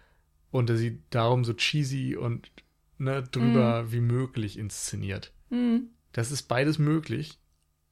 und 0.50 0.68
dass 0.68 0.78
sie 0.78 1.00
darum 1.11 1.44
so 1.44 1.54
cheesy 1.54 2.16
und 2.16 2.50
ne, 2.99 3.23
drüber 3.23 3.85
mm. 3.85 3.92
wie 3.92 4.00
möglich 4.00 4.59
inszeniert. 4.59 5.32
Mhm. 5.50 5.88
Das 6.12 6.30
ist 6.30 6.42
beides 6.42 6.78
möglich, 6.78 7.38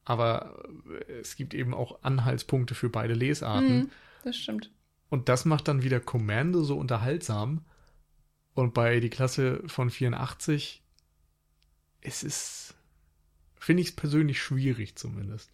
aber 0.04 0.68
es 1.20 1.36
gibt 1.36 1.54
eben 1.54 1.74
auch 1.74 2.02
Anhaltspunkte 2.02 2.74
für 2.74 2.90
beide 2.90 3.14
Lesarten. 3.14 3.78
Mhm, 3.78 3.90
das 4.24 4.36
stimmt. 4.36 4.70
Und 5.08 5.28
das 5.28 5.44
macht 5.44 5.68
dann 5.68 5.82
wieder 5.82 6.00
Commando 6.00 6.62
so 6.62 6.78
unterhaltsam. 6.78 7.64
Und 8.54 8.74
bei 8.74 9.00
die 9.00 9.10
Klasse 9.10 9.62
von 9.66 9.90
84, 9.90 10.82
es 12.00 12.22
ist, 12.22 12.74
finde 13.58 13.82
ich 13.82 13.88
es 13.88 13.96
persönlich 13.96 14.40
schwierig 14.40 14.96
zumindest. 14.96 15.50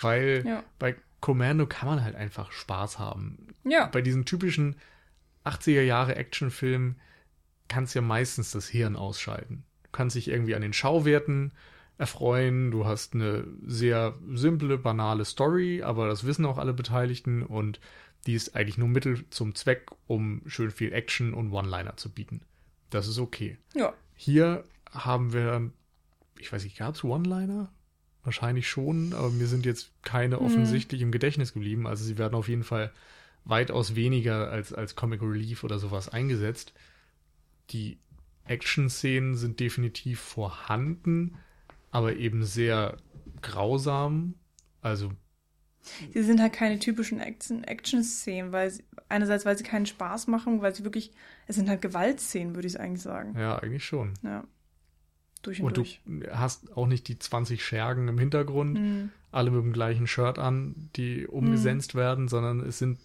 Weil 0.00 0.44
Ja. 0.46 0.64
bei 0.78 0.96
Commando 1.24 1.66
kann 1.66 1.88
man 1.88 2.04
halt 2.04 2.16
einfach 2.16 2.52
Spaß 2.52 2.98
haben. 2.98 3.48
Ja. 3.64 3.86
Bei 3.86 4.02
diesen 4.02 4.26
typischen 4.26 4.76
80er 5.46 5.80
Jahre 5.80 6.16
Actionfilmen 6.16 6.96
kannst 7.66 7.94
du 7.94 8.00
ja 8.00 8.04
meistens 8.04 8.50
das 8.50 8.68
Hirn 8.68 8.94
ausschalten. 8.94 9.64
Du 9.84 9.88
kannst 9.92 10.16
dich 10.16 10.28
irgendwie 10.28 10.54
an 10.54 10.60
den 10.60 10.74
Schauwerten 10.74 11.52
erfreuen. 11.96 12.70
Du 12.70 12.84
hast 12.84 13.14
eine 13.14 13.46
sehr 13.64 14.14
simple, 14.34 14.76
banale 14.76 15.24
Story, 15.24 15.82
aber 15.82 16.08
das 16.08 16.24
wissen 16.24 16.44
auch 16.44 16.58
alle 16.58 16.74
Beteiligten 16.74 17.42
und 17.42 17.80
die 18.26 18.34
ist 18.34 18.54
eigentlich 18.54 18.76
nur 18.76 18.88
Mittel 18.88 19.24
zum 19.30 19.54
Zweck, 19.54 19.86
um 20.06 20.42
schön 20.44 20.70
viel 20.70 20.92
Action 20.92 21.32
und 21.32 21.52
One-Liner 21.52 21.96
zu 21.96 22.10
bieten. 22.10 22.42
Das 22.90 23.08
ist 23.08 23.18
okay. 23.18 23.56
Ja. 23.74 23.94
Hier 24.14 24.64
haben 24.92 25.32
wir 25.32 25.70
ich 26.38 26.52
weiß 26.52 26.64
nicht, 26.64 26.76
gab 26.76 26.94
es 26.94 27.04
One-Liner? 27.04 27.72
Wahrscheinlich 28.24 28.68
schon, 28.68 29.12
aber 29.12 29.30
mir 29.30 29.46
sind 29.46 29.66
jetzt 29.66 29.90
keine 30.02 30.40
offensichtlich 30.40 31.02
im 31.02 31.12
Gedächtnis 31.12 31.52
geblieben. 31.52 31.86
Also 31.86 32.04
sie 32.04 32.16
werden 32.18 32.34
auf 32.34 32.48
jeden 32.48 32.64
Fall 32.64 32.90
weitaus 33.44 33.94
weniger 33.94 34.50
als, 34.50 34.72
als 34.72 34.96
Comic 34.96 35.20
Relief 35.20 35.62
oder 35.62 35.78
sowas 35.78 36.08
eingesetzt. 36.08 36.72
Die 37.70 37.98
Action-Szenen 38.46 39.34
sind 39.36 39.60
definitiv 39.60 40.20
vorhanden, 40.20 41.36
aber 41.90 42.16
eben 42.16 42.44
sehr 42.44 42.96
grausam. 43.42 44.34
Also, 44.80 45.12
Sie 46.12 46.22
sind 46.22 46.40
halt 46.40 46.54
keine 46.54 46.78
typischen 46.78 47.20
Action- 47.20 47.64
Action-Szenen, 47.64 48.52
weil 48.52 48.70
sie, 48.70 48.84
einerseits, 49.10 49.44
weil 49.44 49.56
sie 49.58 49.64
keinen 49.64 49.84
Spaß 49.84 50.28
machen, 50.28 50.62
weil 50.62 50.74
sie 50.74 50.82
wirklich, 50.84 51.12
es 51.46 51.56
sind 51.56 51.68
halt 51.68 51.82
Gewaltszenen, 51.82 52.54
würde 52.54 52.68
ich 52.68 52.80
eigentlich 52.80 53.02
sagen. 53.02 53.38
ja, 53.38 53.58
eigentlich 53.58 53.84
schon. 53.84 54.14
Ja. 54.22 54.44
Durch 55.44 55.60
und, 55.60 55.66
Und 55.66 55.76
durch. 55.76 56.00
du 56.06 56.26
hast 56.36 56.76
auch 56.76 56.86
nicht 56.86 57.06
die 57.08 57.18
20 57.18 57.64
Schergen 57.64 58.08
im 58.08 58.18
Hintergrund, 58.18 58.78
Mhm. 58.78 59.10
alle 59.30 59.50
mit 59.50 59.62
dem 59.62 59.72
gleichen 59.72 60.06
Shirt 60.06 60.38
an, 60.38 60.90
die 60.96 61.26
umgesenzt 61.26 61.94
werden, 61.94 62.28
sondern 62.28 62.60
es 62.60 62.78
sind 62.78 62.98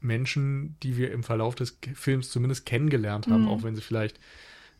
Menschen, 0.00 0.76
die 0.82 0.96
wir 0.96 1.12
im 1.12 1.22
Verlauf 1.22 1.54
des 1.54 1.78
Films 1.94 2.30
zumindest 2.30 2.64
kennengelernt 2.64 3.26
haben, 3.26 3.42
Mhm. 3.42 3.48
auch 3.48 3.62
wenn 3.62 3.74
sie 3.76 3.82
vielleicht 3.82 4.18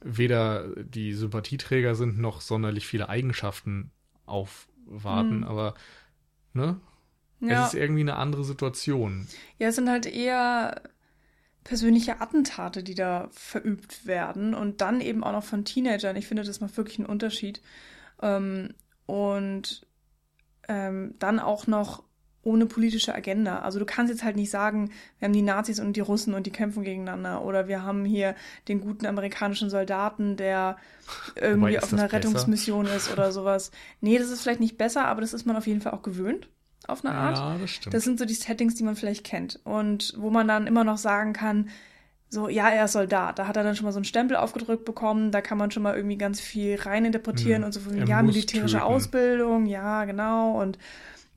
weder 0.03 0.69
die 0.77 1.13
Sympathieträger 1.13 1.95
sind, 1.95 2.19
noch 2.19 2.41
sonderlich 2.41 2.87
viele 2.87 3.09
Eigenschaften 3.11 3.91
aufwarten. 4.25 5.39
Mhm. 5.39 5.45
Aber 5.45 5.75
ne? 6.55 6.81
Ja. 7.41 7.63
es 7.67 7.75
ist 7.75 7.81
irgendwie 7.81 8.01
eine 8.03 8.17
andere 8.17 8.45
Situation. 8.45 9.27
ja, 9.59 9.69
es 9.69 9.75
sind 9.77 9.89
halt 9.91 10.07
eher 10.07 10.81
persönliche 11.65 12.21
Attentate, 12.21 12.83
die 12.83 12.95
da 12.95 13.29
verübt 13.33 14.07
werden 14.07 14.55
und 14.55 14.81
dann 14.81 15.01
eben 15.01 15.23
auch 15.23 15.33
noch 15.33 15.45
von 15.45 15.65
Teenagern. 15.65 16.17
Ich 16.17 16.27
finde, 16.27 16.43
das 16.43 16.61
macht 16.61 16.77
wirklich 16.77 16.99
einen 16.99 17.09
Unterschied. 17.09 17.61
Ähm, 18.23 18.75
und 19.07 19.87
ähm, 20.69 21.15
dann 21.19 21.39
auch 21.39 21.67
noch 21.67 22.05
ohne 22.43 22.65
politische 22.67 23.15
Agenda. 23.15 23.59
Also 23.59 23.79
du 23.79 23.85
kannst 23.85 24.11
jetzt 24.11 24.25
halt 24.25 24.37
nicht 24.37 24.51
sagen, 24.51 24.91
wir 25.19 25.27
haben 25.27 25.35
die 25.35 25.43
Nazis 25.43 25.79
und 25.79 25.95
die 25.95 26.01
Russen 26.01 26.33
und 26.33 26.47
die 26.47 26.53
kämpfen 26.53 26.85
gegeneinander 26.85 27.45
oder 27.45 27.69
wir 27.69 27.83
haben 27.83 28.05
hier 28.07 28.35
den 28.69 28.81
guten 28.81 29.05
amerikanischen 29.05 29.69
Soldaten, 29.69 30.37
der 30.37 30.79
irgendwie 31.35 31.79
auf 31.79 31.93
einer 31.93 32.05
besser? 32.05 32.17
Rettungsmission 32.17 32.87
ist 32.87 33.13
oder 33.13 33.31
sowas. 33.33 33.73
Nee, 34.01 34.19
das 34.19 34.31
ist 34.31 34.43
vielleicht 34.43 34.61
nicht 34.61 34.79
besser, 34.79 35.05
aber 35.05 35.21
das 35.21 35.35
ist 35.35 35.45
man 35.45 35.57
auf 35.57 35.67
jeden 35.67 35.83
Fall 35.83 35.93
auch 35.93 36.03
gewöhnt 36.03 36.49
auf 36.87 37.05
eine 37.05 37.15
Art. 37.15 37.37
Ja, 37.37 37.57
das 37.61 37.71
stimmt. 37.71 37.95
Das 37.95 38.05
sind 38.05 38.19
so 38.19 38.25
die 38.25 38.35
Settings, 38.35 38.75
die 38.75 38.83
man 38.85 38.97
vielleicht 38.97 39.25
kennt. 39.25 39.61
Und 39.65 40.15
wo 40.17 40.31
man 40.31 40.49
dann 40.49 40.67
immer 40.67 40.85
noch 40.85 40.99
sagen 40.99 41.33
kann, 41.33 41.69
so, 42.33 42.49
ja, 42.49 42.69
er 42.69 42.85
ist 42.85 42.93
Soldat. 42.93 43.39
Da 43.41 43.47
hat 43.49 43.57
er 43.57 43.65
dann 43.65 43.75
schon 43.75 43.85
mal 43.87 43.93
so 43.93 43.99
einen 43.99 44.05
Stempel 44.05 44.37
aufgedrückt 44.37 44.85
bekommen. 44.85 45.33
Da 45.33 45.41
kann 45.41 45.59
man 45.59 45.71
schon 45.73 45.83
mal 45.83 45.97
irgendwie 45.97 46.17
ganz 46.17 46.41
viel 46.41 46.77
reininterpretieren 46.77 47.63
Mhm. 47.63 47.67
und 47.67 47.73
so 47.73 47.81
von, 47.81 47.97
Er 47.99 48.07
ja, 48.07 48.23
militärische 48.23 48.77
töten. 48.79 48.87
Ausbildung, 48.89 49.67
ja, 49.67 50.05
genau. 50.05 50.61
Und 50.61 50.79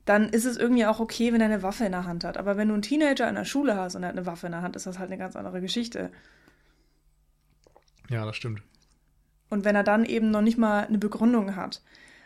dann 0.04 0.28
ist 0.28 0.44
es 0.44 0.56
irgendwie 0.56 0.86
auch 0.86 1.00
okay, 1.00 1.32
wenn 1.32 1.40
er 1.40 1.46
eine 1.46 1.62
Waffe 1.62 1.84
in 1.84 1.92
der 1.92 2.04
Hand 2.04 2.24
hat. 2.24 2.36
Aber 2.36 2.56
wenn 2.56 2.68
du 2.68 2.74
einen 2.74 2.82
Teenager 2.82 3.28
in 3.28 3.34
der 3.34 3.44
Schule 3.44 3.74
hast 3.76 3.96
und 3.96 4.02
er 4.04 4.10
hat 4.10 4.16
eine 4.16 4.26
Waffe 4.26 4.46
in 4.46 4.52
der 4.52 4.62
Hand, 4.62 4.76
ist 4.76 4.86
das 4.86 4.98
halt 4.98 5.10
eine 5.10 5.18
ganz 5.18 5.34
andere 5.34 5.60
Geschichte. 5.60 6.10
ja, 8.10 8.24
das 8.24 8.36
stimmt. 8.36 8.62
Und 9.50 9.64
wenn 9.64 9.76
er 9.76 9.84
dann 9.84 10.04
eben 10.04 10.30
noch 10.30 10.40
nicht 10.42 10.58
mal 10.58 10.86
eine 10.86 10.98
Begründung 10.98 11.56
hat. 11.56 11.82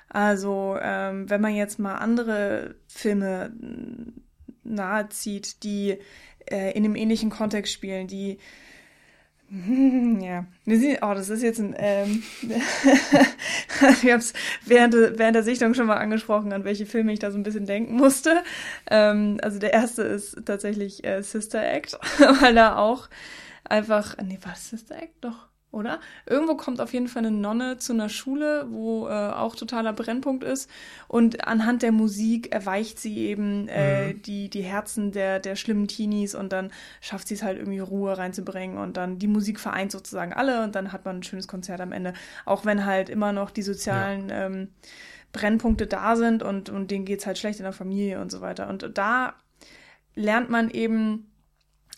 Also, 0.08 0.76
ähm, 0.80 1.28
wenn 1.28 1.40
man 1.40 1.54
jetzt 1.54 1.78
mal 1.78 1.96
andere 1.96 2.76
Filme 2.86 3.50
mm, 3.50 4.20
nahezieht, 4.64 5.62
die 5.62 5.98
äh, 6.50 6.72
in 6.72 6.84
einem 6.84 6.96
ähnlichen 6.96 7.30
Kontext 7.30 7.72
spielen, 7.72 8.06
die 8.06 8.38
ja, 10.20 10.44
oh, 11.00 11.14
das 11.14 11.30
ist 11.30 11.42
jetzt 11.42 11.58
ein, 11.58 11.74
ähm, 11.78 12.22
wir 14.02 14.12
haben 14.12 14.20
es 14.20 14.34
während, 14.66 14.94
während 14.94 15.36
der 15.36 15.42
Sichtung 15.42 15.72
schon 15.72 15.86
mal 15.86 15.96
angesprochen, 15.96 16.52
an 16.52 16.64
welche 16.64 16.84
Filme 16.84 17.14
ich 17.14 17.18
da 17.18 17.30
so 17.30 17.38
ein 17.38 17.44
bisschen 17.44 17.64
denken 17.64 17.94
musste. 17.96 18.42
Ähm, 18.90 19.38
also 19.42 19.58
der 19.58 19.72
erste 19.72 20.02
ist 20.02 20.44
tatsächlich 20.44 21.02
äh, 21.04 21.22
Sister 21.22 21.62
Act, 21.62 21.98
weil 22.40 22.54
da 22.54 22.76
auch 22.76 23.08
einfach, 23.64 24.18
nee, 24.22 24.38
war 24.42 24.54
Sister 24.54 25.00
Act? 25.00 25.14
Doch, 25.22 25.47
oder? 25.70 26.00
Irgendwo 26.26 26.56
kommt 26.56 26.80
auf 26.80 26.92
jeden 26.92 27.08
Fall 27.08 27.26
eine 27.26 27.30
Nonne 27.30 27.76
zu 27.78 27.92
einer 27.92 28.08
Schule, 28.08 28.66
wo 28.70 29.06
äh, 29.06 29.10
auch 29.12 29.54
totaler 29.54 29.92
Brennpunkt 29.92 30.42
ist. 30.44 30.70
Und 31.08 31.46
anhand 31.46 31.82
der 31.82 31.92
Musik 31.92 32.52
erweicht 32.52 32.98
sie 32.98 33.18
eben 33.18 33.68
äh, 33.68 34.14
Mhm. 34.14 34.22
die, 34.22 34.48
die 34.50 34.62
Herzen 34.62 35.12
der, 35.12 35.40
der 35.40 35.56
schlimmen 35.56 35.86
Teenies 35.88 36.34
und 36.34 36.52
dann 36.52 36.72
schafft 37.00 37.28
sie 37.28 37.34
es 37.34 37.42
halt 37.42 37.58
irgendwie 37.58 37.80
Ruhe 37.80 38.16
reinzubringen 38.16 38.78
und 38.78 38.96
dann 38.96 39.18
die 39.18 39.26
Musik 39.28 39.60
vereint 39.60 39.92
sozusagen 39.92 40.32
alle 40.32 40.64
und 40.64 40.74
dann 40.74 40.92
hat 40.92 41.04
man 41.04 41.16
ein 41.18 41.22
schönes 41.22 41.48
Konzert 41.48 41.80
am 41.80 41.92
Ende. 41.92 42.14
Auch 42.44 42.64
wenn 42.64 42.86
halt 42.86 43.08
immer 43.10 43.32
noch 43.32 43.50
die 43.50 43.62
sozialen 43.62 44.28
ähm, 44.30 44.68
Brennpunkte 45.32 45.86
da 45.86 46.16
sind 46.16 46.42
und, 46.42 46.70
und 46.70 46.90
denen 46.90 47.04
geht's 47.04 47.26
halt 47.26 47.38
schlecht 47.38 47.58
in 47.58 47.64
der 47.64 47.72
Familie 47.72 48.20
und 48.20 48.30
so 48.30 48.40
weiter. 48.40 48.68
Und 48.68 48.90
da 48.96 49.34
lernt 50.14 50.50
man 50.50 50.70
eben 50.70 51.30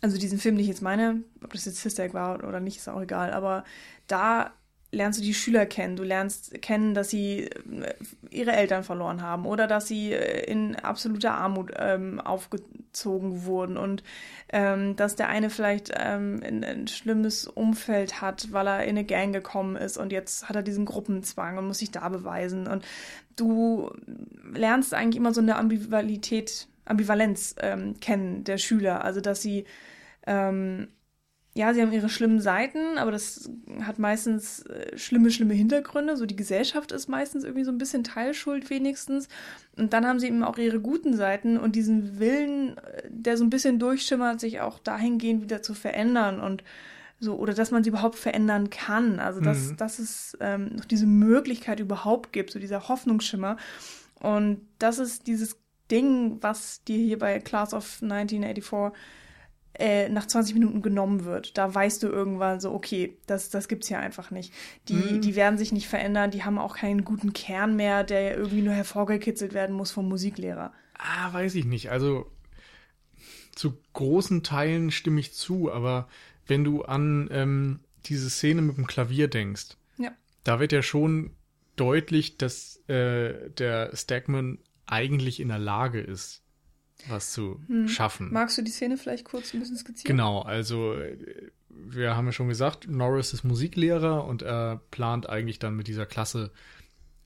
also 0.02 0.18
diesen 0.18 0.38
Film, 0.38 0.56
den 0.56 0.62
ich 0.62 0.68
jetzt 0.68 0.82
meine, 0.82 1.22
ob 1.42 1.52
das 1.52 1.66
jetzt 1.66 1.82
Sister 1.82 2.04
Act 2.04 2.14
war 2.14 2.42
oder 2.44 2.60
nicht, 2.60 2.78
ist 2.78 2.88
auch 2.88 3.02
egal, 3.02 3.32
aber 3.32 3.64
da 4.06 4.52
lernst 4.92 5.20
du 5.20 5.22
die 5.22 5.34
Schüler 5.34 5.66
kennen. 5.66 5.96
Du 5.96 6.02
lernst 6.02 6.60
kennen, 6.62 6.94
dass 6.94 7.10
sie 7.10 7.44
äh, 7.44 7.94
ihre 8.30 8.52
Eltern 8.52 8.82
verloren 8.82 9.22
haben 9.22 9.46
oder 9.46 9.66
dass 9.66 9.86
sie 9.86 10.12
äh, 10.12 10.50
in 10.50 10.74
absoluter 10.76 11.34
Armut 11.34 11.72
ähm, 11.76 12.20
aufgezogen 12.20 13.44
wurden 13.44 13.76
und 13.76 14.02
ähm, 14.52 14.96
dass 14.96 15.14
der 15.14 15.28
eine 15.28 15.50
vielleicht 15.50 15.92
ähm, 15.96 16.42
ein, 16.44 16.64
ein 16.64 16.88
schlimmes 16.88 17.46
Umfeld 17.46 18.20
hat, 18.20 18.52
weil 18.52 18.66
er 18.66 18.84
in 18.84 18.90
eine 18.90 19.04
Gang 19.04 19.32
gekommen 19.32 19.76
ist 19.76 19.96
und 19.96 20.12
jetzt 20.12 20.48
hat 20.48 20.56
er 20.56 20.62
diesen 20.62 20.86
Gruppenzwang 20.86 21.58
und 21.58 21.66
muss 21.66 21.78
sich 21.78 21.92
da 21.92 22.08
beweisen. 22.08 22.66
Und 22.66 22.84
du 23.36 23.92
lernst 24.52 24.92
eigentlich 24.92 25.16
immer 25.16 25.32
so 25.32 25.40
eine 25.40 25.56
Ambivalität, 25.56 26.66
Ambivalenz 26.84 27.54
ähm, 27.60 28.00
kennen 28.00 28.42
der 28.42 28.58
Schüler. 28.58 29.04
Also 29.04 29.20
dass 29.20 29.40
sie 29.40 29.66
ähm, 30.26 30.88
ja, 31.52 31.74
sie 31.74 31.82
haben 31.82 31.92
ihre 31.92 32.08
schlimmen 32.08 32.40
Seiten, 32.40 32.96
aber 32.96 33.10
das 33.10 33.50
hat 33.82 33.98
meistens 33.98 34.60
äh, 34.66 34.96
schlimme, 34.96 35.32
schlimme 35.32 35.54
Hintergründe. 35.54 36.16
So 36.16 36.24
die 36.24 36.36
Gesellschaft 36.36 36.92
ist 36.92 37.08
meistens 37.08 37.42
irgendwie 37.42 37.64
so 37.64 37.72
ein 37.72 37.78
bisschen 37.78 38.04
Teilschuld 38.04 38.70
wenigstens. 38.70 39.28
Und 39.76 39.92
dann 39.92 40.06
haben 40.06 40.20
sie 40.20 40.28
eben 40.28 40.44
auch 40.44 40.58
ihre 40.58 40.80
guten 40.80 41.16
Seiten 41.16 41.58
und 41.58 41.74
diesen 41.74 42.20
Willen, 42.20 42.78
äh, 42.78 43.02
der 43.08 43.36
so 43.36 43.42
ein 43.42 43.50
bisschen 43.50 43.80
durchschimmert, 43.80 44.38
sich 44.38 44.60
auch 44.60 44.78
dahingehend 44.78 45.42
wieder 45.42 45.60
zu 45.60 45.74
verändern 45.74 46.40
und 46.40 46.62
so, 47.18 47.34
oder 47.36 47.52
dass 47.52 47.72
man 47.72 47.82
sie 47.82 47.90
überhaupt 47.90 48.16
verändern 48.16 48.70
kann. 48.70 49.18
Also 49.18 49.40
dass, 49.40 49.72
Mhm. 49.72 49.76
dass 49.76 49.98
es 49.98 50.38
ähm, 50.40 50.76
noch 50.76 50.84
diese 50.84 51.06
Möglichkeit 51.06 51.80
überhaupt 51.80 52.32
gibt, 52.32 52.52
so 52.52 52.60
dieser 52.60 52.88
Hoffnungsschimmer. 52.88 53.56
Und 54.20 54.60
das 54.78 55.00
ist 55.00 55.26
dieses 55.26 55.56
Ding, 55.90 56.38
was 56.40 56.84
dir 56.84 56.96
hier 56.98 57.18
bei 57.18 57.40
Class 57.40 57.74
of 57.74 58.00
1984 58.00 58.92
äh, 59.80 60.08
nach 60.08 60.26
20 60.26 60.54
Minuten 60.54 60.82
genommen 60.82 61.24
wird. 61.24 61.56
Da 61.58 61.74
weißt 61.74 62.02
du 62.02 62.08
irgendwann 62.08 62.60
so, 62.60 62.72
okay, 62.72 63.16
das, 63.26 63.50
das 63.50 63.66
gibt's 63.66 63.88
hier 63.88 63.98
einfach 63.98 64.30
nicht. 64.30 64.52
Die, 64.88 64.94
Mhm. 64.94 65.20
die 65.22 65.34
werden 65.34 65.58
sich 65.58 65.72
nicht 65.72 65.88
verändern, 65.88 66.30
die 66.30 66.44
haben 66.44 66.58
auch 66.58 66.76
keinen 66.76 67.04
guten 67.04 67.32
Kern 67.32 67.74
mehr, 67.76 68.04
der 68.04 68.36
irgendwie 68.36 68.62
nur 68.62 68.74
hervorgekitzelt 68.74 69.54
werden 69.54 69.74
muss 69.74 69.90
vom 69.90 70.08
Musiklehrer. 70.08 70.72
Ah, 70.98 71.32
weiß 71.32 71.54
ich 71.54 71.64
nicht. 71.64 71.90
Also 71.90 72.30
zu 73.54 73.78
großen 73.92 74.42
Teilen 74.42 74.90
stimme 74.90 75.20
ich 75.20 75.32
zu, 75.32 75.72
aber 75.72 76.08
wenn 76.46 76.64
du 76.64 76.82
an 76.82 77.28
ähm, 77.32 77.80
diese 78.06 78.30
Szene 78.30 78.62
mit 78.62 78.76
dem 78.76 78.86
Klavier 78.86 79.28
denkst, 79.28 79.76
Ja. 79.98 80.12
da 80.44 80.60
wird 80.60 80.72
ja 80.72 80.82
schon 80.82 81.30
deutlich, 81.76 82.36
dass 82.38 82.76
äh, 82.88 83.50
der 83.50 83.94
Stagman 83.94 84.58
eigentlich 84.86 85.40
in 85.40 85.48
der 85.48 85.58
Lage 85.58 86.00
ist, 86.00 86.42
was 87.08 87.32
zu 87.32 87.60
schaffen. 87.86 88.32
Magst 88.32 88.58
du 88.58 88.62
die 88.62 88.70
Szene 88.70 88.96
vielleicht 88.96 89.24
kurz 89.24 89.54
ein 89.54 89.60
bisschen 89.60 89.76
skizzieren? 89.76 90.16
Genau, 90.16 90.42
also 90.42 90.94
äh, 90.94 91.16
wir 91.68 92.16
haben 92.16 92.26
ja 92.26 92.32
schon 92.32 92.48
gesagt, 92.48 92.88
Norris 92.88 93.32
ist 93.32 93.44
Musiklehrer 93.44 94.24
und 94.24 94.42
er 94.42 94.80
plant 94.90 95.28
eigentlich 95.28 95.58
dann 95.58 95.76
mit 95.76 95.88
dieser 95.88 96.06
Klasse 96.06 96.50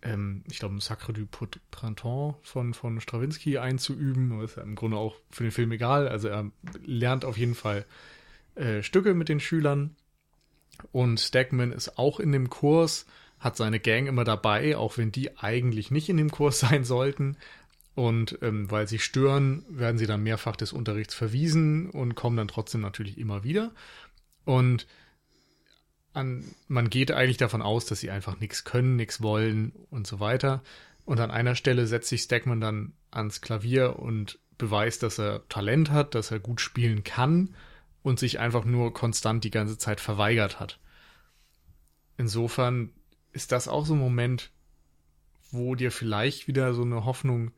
ähm, 0.04 0.44
ich 0.50 0.58
glaube, 0.58 0.80
Sacre 0.80 1.12
du 1.12 1.26
Printemps 1.26 2.36
von, 2.42 2.74
von 2.74 3.00
Stravinsky 3.00 3.58
einzuüben. 3.58 4.38
Das 4.38 4.50
ist 4.50 4.56
ja 4.56 4.62
im 4.62 4.74
Grunde 4.74 4.98
auch 4.98 5.16
für 5.30 5.44
den 5.44 5.50
Film 5.52 5.72
egal. 5.72 6.08
Also 6.08 6.28
er 6.28 6.50
lernt 6.84 7.24
auf 7.24 7.38
jeden 7.38 7.54
Fall 7.54 7.86
äh, 8.54 8.82
Stücke 8.82 9.14
mit 9.14 9.28
den 9.28 9.40
Schülern. 9.40 9.96
Und 10.92 11.20
Stagman 11.20 11.72
ist 11.72 11.98
auch 11.98 12.20
in 12.20 12.32
dem 12.32 12.50
Kurs, 12.50 13.06
hat 13.38 13.56
seine 13.56 13.80
Gang 13.80 14.06
immer 14.06 14.24
dabei, 14.24 14.76
auch 14.76 14.98
wenn 14.98 15.12
die 15.12 15.38
eigentlich 15.38 15.90
nicht 15.90 16.08
in 16.08 16.16
dem 16.16 16.30
Kurs 16.30 16.60
sein 16.60 16.84
sollten. 16.84 17.36
Und 17.94 18.38
ähm, 18.42 18.70
weil 18.70 18.88
sie 18.88 18.98
stören, 18.98 19.64
werden 19.68 19.98
sie 19.98 20.06
dann 20.06 20.22
mehrfach 20.22 20.56
des 20.56 20.72
Unterrichts 20.72 21.14
verwiesen 21.14 21.90
und 21.90 22.14
kommen 22.16 22.36
dann 22.36 22.48
trotzdem 22.48 22.80
natürlich 22.80 23.18
immer 23.18 23.44
wieder. 23.44 23.72
Und 24.44 24.86
an, 26.12 26.44
man 26.68 26.90
geht 26.90 27.12
eigentlich 27.12 27.36
davon 27.36 27.62
aus, 27.62 27.86
dass 27.86 28.00
sie 28.00 28.10
einfach 28.10 28.40
nichts 28.40 28.64
können, 28.64 28.96
nichts 28.96 29.22
wollen 29.22 29.72
und 29.90 30.06
so 30.06 30.20
weiter. 30.20 30.62
Und 31.04 31.20
an 31.20 31.30
einer 31.30 31.54
Stelle 31.54 31.86
setzt 31.86 32.08
sich 32.08 32.22
Stackman 32.22 32.60
dann 32.60 32.92
ans 33.10 33.40
Klavier 33.40 33.98
und 33.98 34.38
beweist, 34.58 35.02
dass 35.02 35.18
er 35.18 35.46
Talent 35.48 35.90
hat, 35.90 36.14
dass 36.14 36.30
er 36.30 36.40
gut 36.40 36.60
spielen 36.60 37.04
kann 37.04 37.54
und 38.02 38.18
sich 38.18 38.38
einfach 38.38 38.64
nur 38.64 38.92
konstant 38.92 39.44
die 39.44 39.50
ganze 39.50 39.78
Zeit 39.78 40.00
verweigert 40.00 40.60
hat. 40.60 40.78
Insofern 42.16 42.90
ist 43.32 43.52
das 43.52 43.68
auch 43.68 43.86
so 43.86 43.94
ein 43.94 44.00
Moment, 44.00 44.50
wo 45.50 45.74
dir 45.74 45.90
vielleicht 45.90 46.48
wieder 46.48 46.74
so 46.74 46.82
eine 46.82 47.04
Hoffnung 47.04 47.52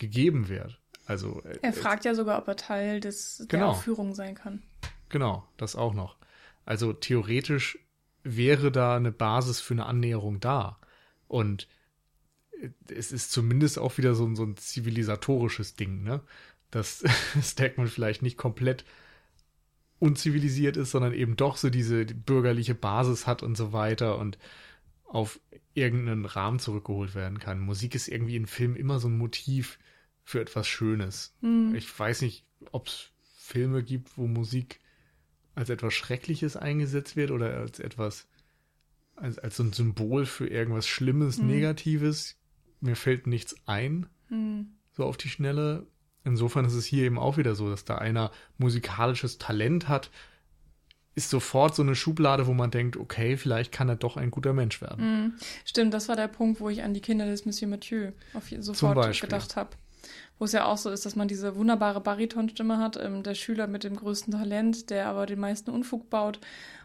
gegeben 0.00 0.48
wird. 0.48 0.80
Also 1.06 1.42
äh, 1.44 1.58
er 1.62 1.72
fragt 1.72 2.04
ja 2.04 2.16
sogar, 2.16 2.38
ob 2.38 2.48
er 2.48 2.56
Teil 2.56 2.98
des 2.98 3.46
genau, 3.48 3.48
der 3.48 3.68
Aufführung 3.68 4.14
sein 4.14 4.34
kann. 4.34 4.62
Genau, 5.08 5.46
das 5.56 5.76
auch 5.76 5.94
noch. 5.94 6.16
Also 6.64 6.92
theoretisch 6.92 7.78
wäre 8.24 8.72
da 8.72 8.96
eine 8.96 9.12
Basis 9.12 9.60
für 9.60 9.74
eine 9.74 9.86
Annäherung 9.86 10.40
da. 10.40 10.78
Und 11.28 11.68
es 12.88 13.12
ist 13.12 13.30
zumindest 13.30 13.78
auch 13.78 13.96
wieder 13.98 14.14
so, 14.14 14.34
so 14.34 14.44
ein 14.44 14.56
zivilisatorisches 14.56 15.74
Ding, 15.74 16.02
ne? 16.02 16.20
Dass 16.70 17.04
Stackman 17.42 17.88
vielleicht 17.88 18.22
nicht 18.22 18.36
komplett 18.36 18.84
unzivilisiert 19.98 20.76
ist, 20.76 20.92
sondern 20.92 21.12
eben 21.12 21.36
doch 21.36 21.56
so 21.56 21.70
diese 21.70 22.04
bürgerliche 22.04 22.74
Basis 22.74 23.26
hat 23.26 23.42
und 23.42 23.56
so 23.56 23.72
weiter 23.72 24.18
und 24.18 24.38
auf 25.04 25.40
irgendeinen 25.74 26.24
Rahmen 26.24 26.58
zurückgeholt 26.58 27.14
werden 27.14 27.38
kann. 27.38 27.58
Musik 27.58 27.94
ist 27.94 28.08
irgendwie 28.08 28.36
in 28.36 28.46
Filmen 28.46 28.76
immer 28.76 28.98
so 28.98 29.08
ein 29.08 29.18
Motiv 29.18 29.78
für 30.30 30.40
etwas 30.40 30.68
Schönes. 30.68 31.34
Mhm. 31.40 31.74
Ich 31.74 31.98
weiß 31.98 32.22
nicht, 32.22 32.44
ob 32.70 32.86
es 32.86 33.10
Filme 33.36 33.82
gibt, 33.82 34.16
wo 34.16 34.28
Musik 34.28 34.78
als 35.56 35.70
etwas 35.70 35.92
Schreckliches 35.92 36.56
eingesetzt 36.56 37.16
wird 37.16 37.32
oder 37.32 37.56
als 37.58 37.80
etwas, 37.80 38.28
als, 39.16 39.38
als 39.40 39.56
so 39.56 39.64
ein 39.64 39.72
Symbol 39.72 40.26
für 40.26 40.46
irgendwas 40.46 40.86
Schlimmes, 40.86 41.38
mhm. 41.38 41.48
Negatives. 41.48 42.36
Mir 42.80 42.94
fällt 42.94 43.26
nichts 43.26 43.56
ein, 43.66 44.06
mhm. 44.28 44.68
so 44.92 45.04
auf 45.04 45.16
die 45.16 45.28
Schnelle. 45.28 45.86
Insofern 46.24 46.64
ist 46.64 46.74
es 46.74 46.86
hier 46.86 47.04
eben 47.04 47.18
auch 47.18 47.36
wieder 47.36 47.56
so, 47.56 47.68
dass 47.68 47.84
da 47.84 47.98
einer 47.98 48.30
musikalisches 48.56 49.38
Talent 49.38 49.88
hat, 49.88 50.10
ist 51.16 51.28
sofort 51.28 51.74
so 51.74 51.82
eine 51.82 51.96
Schublade, 51.96 52.46
wo 52.46 52.54
man 52.54 52.70
denkt, 52.70 52.96
okay, 52.96 53.36
vielleicht 53.36 53.72
kann 53.72 53.88
er 53.88 53.96
doch 53.96 54.16
ein 54.16 54.30
guter 54.30 54.52
Mensch 54.52 54.80
werden. 54.80 55.04
Mhm. 55.04 55.34
Stimmt, 55.64 55.92
das 55.92 56.08
war 56.08 56.14
der 56.14 56.28
Punkt, 56.28 56.60
wo 56.60 56.68
ich 56.68 56.84
an 56.84 56.94
die 56.94 57.00
Kinder 57.00 57.26
des 57.26 57.46
Monsieur 57.46 57.68
Mathieu 57.68 58.12
auf 58.32 58.48
sofort 58.60 59.20
gedacht 59.20 59.56
habe 59.56 59.70
wo 60.38 60.44
es 60.44 60.52
ja 60.52 60.64
auch 60.64 60.78
so 60.78 60.90
ist, 60.90 61.04
dass 61.04 61.16
man 61.16 61.28
diese 61.28 61.56
wunderbare 61.56 62.00
Baritonstimme 62.00 62.78
hat, 62.78 62.96
ähm, 62.96 63.22
der 63.22 63.34
Schüler 63.34 63.66
mit 63.66 63.84
dem 63.84 63.96
größten 63.96 64.32
Talent, 64.32 64.90
der 64.90 65.06
aber 65.06 65.26
den 65.26 65.40
meisten 65.40 65.70
Unfug 65.70 66.10
baut, 66.10 66.40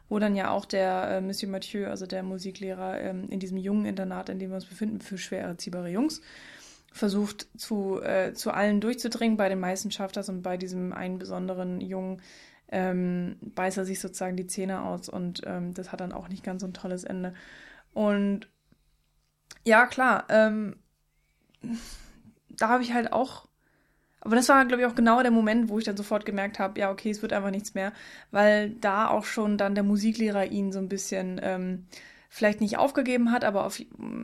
wo 0.09 0.19
dann 0.19 0.35
ja 0.35 0.51
auch 0.51 0.65
der 0.65 1.09
äh, 1.09 1.21
Monsieur 1.21 1.49
Mathieu, 1.49 1.87
also 1.87 2.05
der 2.05 2.23
Musiklehrer 2.23 2.99
ähm, 3.01 3.27
in 3.29 3.39
diesem 3.39 3.57
jungen 3.57 3.85
Internat, 3.85 4.29
in 4.29 4.39
dem 4.39 4.51
wir 4.51 4.55
uns 4.55 4.65
befinden, 4.65 5.01
für 5.01 5.17
schwer 5.17 5.43
erziehbare 5.43 5.89
Jungs, 5.89 6.21
versucht 6.91 7.47
zu, 7.57 8.01
äh, 8.01 8.33
zu 8.33 8.51
allen 8.51 8.81
durchzudringen. 8.81 9.37
Bei 9.37 9.49
den 9.49 9.59
meisten 9.59 9.91
schafft 9.91 10.17
das 10.17 10.29
und 10.29 10.41
bei 10.41 10.57
diesem 10.57 10.93
einen 10.93 11.19
besonderen 11.19 11.81
Jungen 11.81 12.21
ähm, 12.69 13.37
beißt 13.41 13.77
er 13.77 13.85
sich 13.85 13.99
sozusagen 13.99 14.37
die 14.37 14.47
Zähne 14.47 14.83
aus 14.83 15.07
und 15.07 15.41
ähm, 15.45 15.73
das 15.73 15.91
hat 15.91 16.01
dann 16.01 16.11
auch 16.11 16.29
nicht 16.29 16.43
ganz 16.43 16.61
so 16.61 16.67
ein 16.67 16.73
tolles 16.73 17.03
Ende. 17.03 17.33
Und 17.93 18.47
ja, 19.63 19.85
klar, 19.85 20.25
ähm, 20.29 20.75
da 22.57 22.69
habe 22.69 22.83
ich 22.83 22.93
halt 22.93 23.13
auch. 23.13 23.47
Aber 24.21 24.35
das 24.35 24.49
war, 24.49 24.65
glaube 24.65 24.81
ich, 24.81 24.87
auch 24.87 24.95
genau 24.95 25.21
der 25.21 25.31
Moment, 25.31 25.69
wo 25.69 25.77
ich 25.77 25.85
dann 25.85 25.97
sofort 25.97 26.25
gemerkt 26.25 26.57
habe, 26.57 26.79
ja, 26.79 26.91
okay, 26.91 27.11
es 27.11 27.21
wird 27.21 27.31
einfach 27.31 27.51
nichts 27.51 27.75
mehr, 27.75 27.93
weil 28.31 28.71
da 28.71 29.07
auch 29.07 29.25
schon 29.25 29.57
dann 29.57 29.75
der 29.75 29.83
Musiklehrer 29.83 30.45
ihn 30.45 30.71
so 30.71 30.79
ein 30.79 30.89
bisschen 30.89 31.39
ähm, 31.43 31.85
vielleicht 32.29 32.59
nicht 32.59 32.77
aufgegeben 32.77 33.31
hat, 33.31 33.43
aber 33.43 33.65
auf 33.65 33.79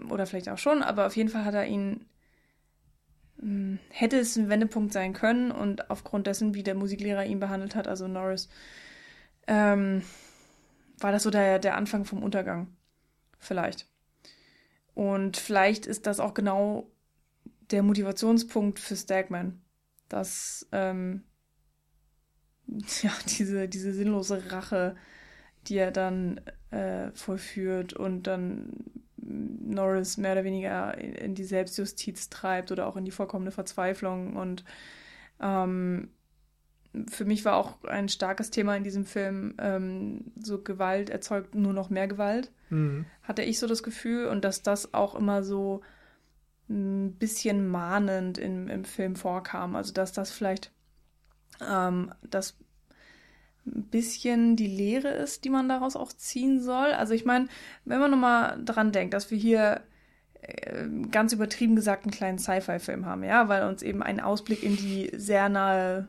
oder 0.09 0.25
vielleicht 0.25 0.49
auch 0.49 0.57
schon, 0.57 0.81
aber 0.81 1.05
auf 1.05 1.15
jeden 1.15 1.29
Fall 1.29 1.45
hat 1.45 1.53
er 1.53 1.65
ihn 1.67 2.05
hm, 3.41 3.79
hätte 3.89 4.17
es 4.19 4.35
ein 4.37 4.49
Wendepunkt 4.49 4.93
sein 4.93 5.13
können 5.13 5.51
und 5.51 5.89
aufgrund 5.89 6.27
dessen, 6.27 6.53
wie 6.53 6.63
der 6.63 6.75
Musiklehrer 6.75 7.25
ihn 7.25 7.39
behandelt 7.39 7.75
hat, 7.75 7.87
also 7.87 8.07
Norris, 8.07 8.49
ähm, 9.47 10.03
war 10.99 11.11
das 11.11 11.23
so 11.23 11.31
der, 11.31 11.59
der 11.59 11.75
Anfang 11.75 12.05
vom 12.05 12.23
Untergang. 12.23 12.67
Vielleicht. 13.39 13.87
Und 14.93 15.37
vielleicht 15.37 15.87
ist 15.87 16.05
das 16.05 16.19
auch 16.19 16.35
genau 16.35 16.87
der 17.71 17.83
Motivationspunkt 17.83 18.79
für 18.79 18.95
Stagman, 18.95 19.61
dass 20.09 20.67
ähm, 20.71 21.23
ja, 23.01 23.11
diese, 23.27 23.67
diese 23.67 23.93
sinnlose 23.93 24.51
Rache, 24.51 24.95
die 25.67 25.77
er 25.77 25.91
dann 25.91 26.41
äh, 26.71 27.11
vollführt 27.11 27.93
und 27.93 28.27
dann 28.27 28.73
Norris 29.17 30.17
mehr 30.17 30.33
oder 30.33 30.43
weniger 30.43 30.97
in 30.97 31.35
die 31.35 31.43
Selbstjustiz 31.43 32.29
treibt 32.29 32.71
oder 32.71 32.87
auch 32.87 32.97
in 32.97 33.05
die 33.05 33.11
vollkommene 33.11 33.51
Verzweiflung. 33.51 34.35
Und 34.35 34.63
ähm, 35.39 36.09
für 37.07 37.25
mich 37.25 37.45
war 37.45 37.55
auch 37.55 37.83
ein 37.83 38.09
starkes 38.09 38.49
Thema 38.49 38.75
in 38.75 38.83
diesem 38.83 39.05
Film, 39.05 39.55
ähm, 39.59 40.31
so 40.41 40.61
Gewalt 40.61 41.09
erzeugt 41.09 41.55
nur 41.55 41.73
noch 41.73 41.89
mehr 41.89 42.07
Gewalt, 42.07 42.51
mhm. 42.69 43.05
hatte 43.23 43.43
ich 43.43 43.59
so 43.59 43.67
das 43.67 43.83
Gefühl. 43.83 44.27
Und 44.27 44.43
dass 44.43 44.63
das 44.63 44.93
auch 44.93 45.15
immer 45.15 45.43
so 45.43 45.81
ein 46.71 47.13
bisschen 47.15 47.67
mahnend 47.67 48.37
im, 48.37 48.67
im 48.67 48.85
Film 48.85 49.15
vorkam. 49.15 49.75
Also 49.75 49.93
dass 49.93 50.13
das 50.13 50.31
vielleicht 50.31 50.71
ähm, 51.61 52.13
das 52.23 52.57
ein 53.65 53.83
bisschen 53.89 54.55
die 54.55 54.67
Lehre 54.67 55.09
ist, 55.09 55.45
die 55.45 55.49
man 55.49 55.69
daraus 55.69 55.95
auch 55.95 56.13
ziehen 56.13 56.61
soll. 56.61 56.93
Also 56.93 57.13
ich 57.13 57.25
meine, 57.25 57.47
wenn 57.85 57.99
man 57.99 58.09
nochmal 58.09 58.59
dran 58.63 58.91
denkt, 58.91 59.13
dass 59.13 59.29
wir 59.29 59.37
hier 59.37 59.81
äh, 60.41 60.87
ganz 61.11 61.33
übertrieben 61.33 61.75
gesagt 61.75 62.03
einen 62.03 62.11
kleinen 62.11 62.39
Sci-Fi-Film 62.39 63.05
haben, 63.05 63.23
ja, 63.23 63.49
weil 63.49 63.63
uns 63.63 63.83
eben 63.83 64.01
ein 64.01 64.19
Ausblick 64.19 64.63
in 64.63 64.77
die 64.77 65.11
sehr 65.15 65.49
nahe 65.49 66.07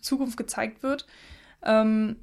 Zukunft 0.00 0.36
gezeigt 0.36 0.82
wird, 0.82 1.06
ähm, 1.62 2.16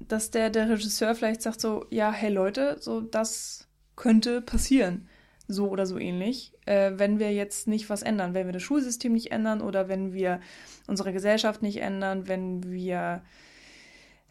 dass 0.00 0.30
der, 0.30 0.50
der 0.50 0.68
Regisseur 0.70 1.14
vielleicht 1.14 1.42
sagt 1.42 1.60
so, 1.60 1.86
ja, 1.90 2.12
hey 2.12 2.30
Leute, 2.32 2.76
so 2.80 3.00
das 3.00 3.68
könnte 3.96 4.40
passieren 4.40 5.08
so 5.46 5.68
oder 5.68 5.86
so 5.86 5.98
ähnlich, 5.98 6.52
äh, 6.64 6.92
wenn 6.96 7.18
wir 7.18 7.32
jetzt 7.32 7.68
nicht 7.68 7.90
was 7.90 8.02
ändern, 8.02 8.34
wenn 8.34 8.46
wir 8.46 8.52
das 8.52 8.62
Schulsystem 8.62 9.12
nicht 9.12 9.30
ändern 9.30 9.60
oder 9.60 9.88
wenn 9.88 10.12
wir 10.12 10.40
unsere 10.86 11.12
Gesellschaft 11.12 11.62
nicht 11.62 11.82
ändern, 11.82 12.28
wenn 12.28 12.70
wir 12.70 13.22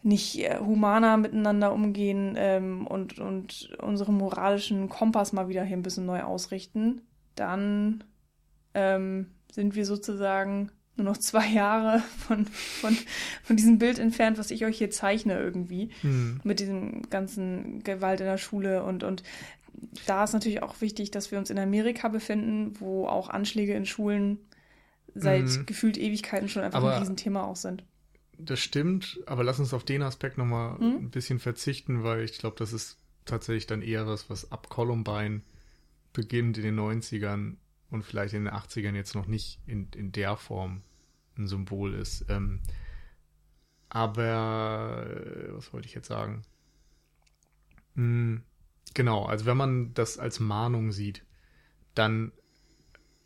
nicht 0.02 0.38
äh, 0.40 0.58
humaner 0.58 1.16
miteinander 1.16 1.72
umgehen 1.72 2.34
ähm, 2.36 2.86
und, 2.86 3.18
und 3.18 3.70
unseren 3.80 4.16
moralischen 4.16 4.88
Kompass 4.88 5.32
mal 5.32 5.48
wieder 5.48 5.64
hier 5.64 5.76
ein 5.76 5.82
bisschen 5.82 6.06
neu 6.06 6.22
ausrichten, 6.22 7.00
dann 7.36 8.04
ähm, 8.74 9.28
sind 9.50 9.74
wir 9.74 9.86
sozusagen 9.86 10.70
nur 10.96 11.06
noch 11.06 11.16
zwei 11.18 11.46
Jahre 11.46 12.00
von, 12.18 12.44
von, 12.46 12.96
von 13.42 13.56
diesem 13.56 13.78
Bild 13.78 13.98
entfernt, 13.98 14.36
was 14.36 14.50
ich 14.50 14.64
euch 14.64 14.78
hier 14.78 14.90
zeichne 14.90 15.38
irgendwie. 15.38 15.90
Hm. 16.02 16.40
Mit 16.44 16.60
diesem 16.60 17.08
ganzen 17.08 17.82
Gewalt 17.82 18.20
in 18.20 18.26
der 18.26 18.38
Schule 18.38 18.84
und, 18.84 19.04
und 19.04 19.22
da 20.06 20.24
ist 20.24 20.32
natürlich 20.32 20.62
auch 20.62 20.80
wichtig, 20.80 21.10
dass 21.10 21.30
wir 21.30 21.38
uns 21.38 21.50
in 21.50 21.58
Amerika 21.58 22.08
befinden, 22.08 22.78
wo 22.80 23.06
auch 23.06 23.28
Anschläge 23.28 23.74
in 23.74 23.86
Schulen 23.86 24.38
seit 25.14 25.44
mhm. 25.44 25.66
gefühlt 25.66 25.96
Ewigkeiten 25.96 26.48
schon 26.48 26.62
einfach 26.62 26.78
aber 26.78 26.94
ein 26.94 27.00
Riesenthema 27.00 27.44
auch 27.44 27.56
sind. 27.56 27.84
Das 28.38 28.58
stimmt, 28.60 29.20
aber 29.26 29.44
lass 29.44 29.60
uns 29.60 29.72
auf 29.72 29.84
den 29.84 30.02
Aspekt 30.02 30.38
nochmal 30.38 30.78
mhm. 30.78 30.96
ein 31.04 31.10
bisschen 31.10 31.38
verzichten, 31.38 32.02
weil 32.02 32.24
ich 32.24 32.38
glaube, 32.38 32.56
das 32.58 32.72
ist 32.72 32.98
tatsächlich 33.24 33.66
dann 33.66 33.82
eher 33.82 34.06
was, 34.06 34.28
was 34.28 34.50
ab 34.50 34.68
Columbine 34.68 35.42
beginnt 36.12 36.58
in 36.58 36.64
den 36.64 36.78
90ern 36.78 37.54
und 37.90 38.02
vielleicht 38.02 38.34
in 38.34 38.44
den 38.44 38.52
80ern 38.52 38.94
jetzt 38.94 39.14
noch 39.14 39.26
nicht 39.26 39.60
in, 39.66 39.88
in 39.94 40.12
der 40.12 40.36
Form 40.36 40.82
ein 41.38 41.46
Symbol 41.46 41.94
ist. 41.94 42.26
Ähm, 42.28 42.60
aber 43.88 45.06
was 45.50 45.72
wollte 45.72 45.86
ich 45.86 45.94
jetzt 45.94 46.08
sagen? 46.08 46.42
Hm, 47.94 48.42
Genau, 48.92 49.24
also 49.24 49.46
wenn 49.46 49.56
man 49.56 49.94
das 49.94 50.18
als 50.18 50.38
Mahnung 50.40 50.92
sieht, 50.92 51.24
dann 51.94 52.32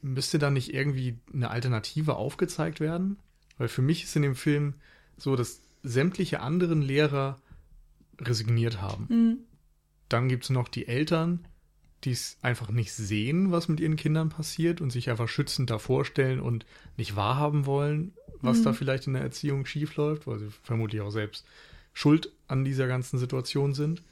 müsste 0.00 0.38
da 0.38 0.50
nicht 0.50 0.72
irgendwie 0.72 1.18
eine 1.32 1.50
Alternative 1.50 2.16
aufgezeigt 2.16 2.80
werden? 2.80 3.18
Weil 3.58 3.68
für 3.68 3.82
mich 3.82 4.04
ist 4.04 4.14
in 4.16 4.22
dem 4.22 4.36
Film 4.36 4.74
so, 5.16 5.34
dass 5.36 5.60
sämtliche 5.82 6.40
anderen 6.40 6.80
Lehrer 6.80 7.40
resigniert 8.20 8.80
haben. 8.80 9.06
Mhm. 9.08 9.38
Dann 10.08 10.28
gibt 10.28 10.44
es 10.44 10.50
noch 10.50 10.68
die 10.68 10.86
Eltern, 10.86 11.46
die 12.04 12.12
es 12.12 12.38
einfach 12.42 12.70
nicht 12.70 12.92
sehen, 12.92 13.50
was 13.50 13.68
mit 13.68 13.80
ihren 13.80 13.96
Kindern 13.96 14.28
passiert 14.28 14.80
und 14.80 14.90
sich 14.90 15.10
einfach 15.10 15.28
schützend 15.28 15.70
davor 15.70 16.04
stellen 16.04 16.40
und 16.40 16.64
nicht 16.96 17.16
wahrhaben 17.16 17.66
wollen, 17.66 18.12
was 18.40 18.58
mhm. 18.58 18.64
da 18.64 18.72
vielleicht 18.72 19.06
in 19.08 19.14
der 19.14 19.22
Erziehung 19.22 19.66
schiefläuft, 19.66 20.26
weil 20.26 20.38
sie 20.38 20.50
vermutlich 20.62 21.00
auch 21.00 21.10
selbst 21.10 21.44
schuld 21.92 22.32
an 22.46 22.64
dieser 22.64 22.86
ganzen 22.86 23.18
Situation 23.18 23.74
sind. 23.74 24.02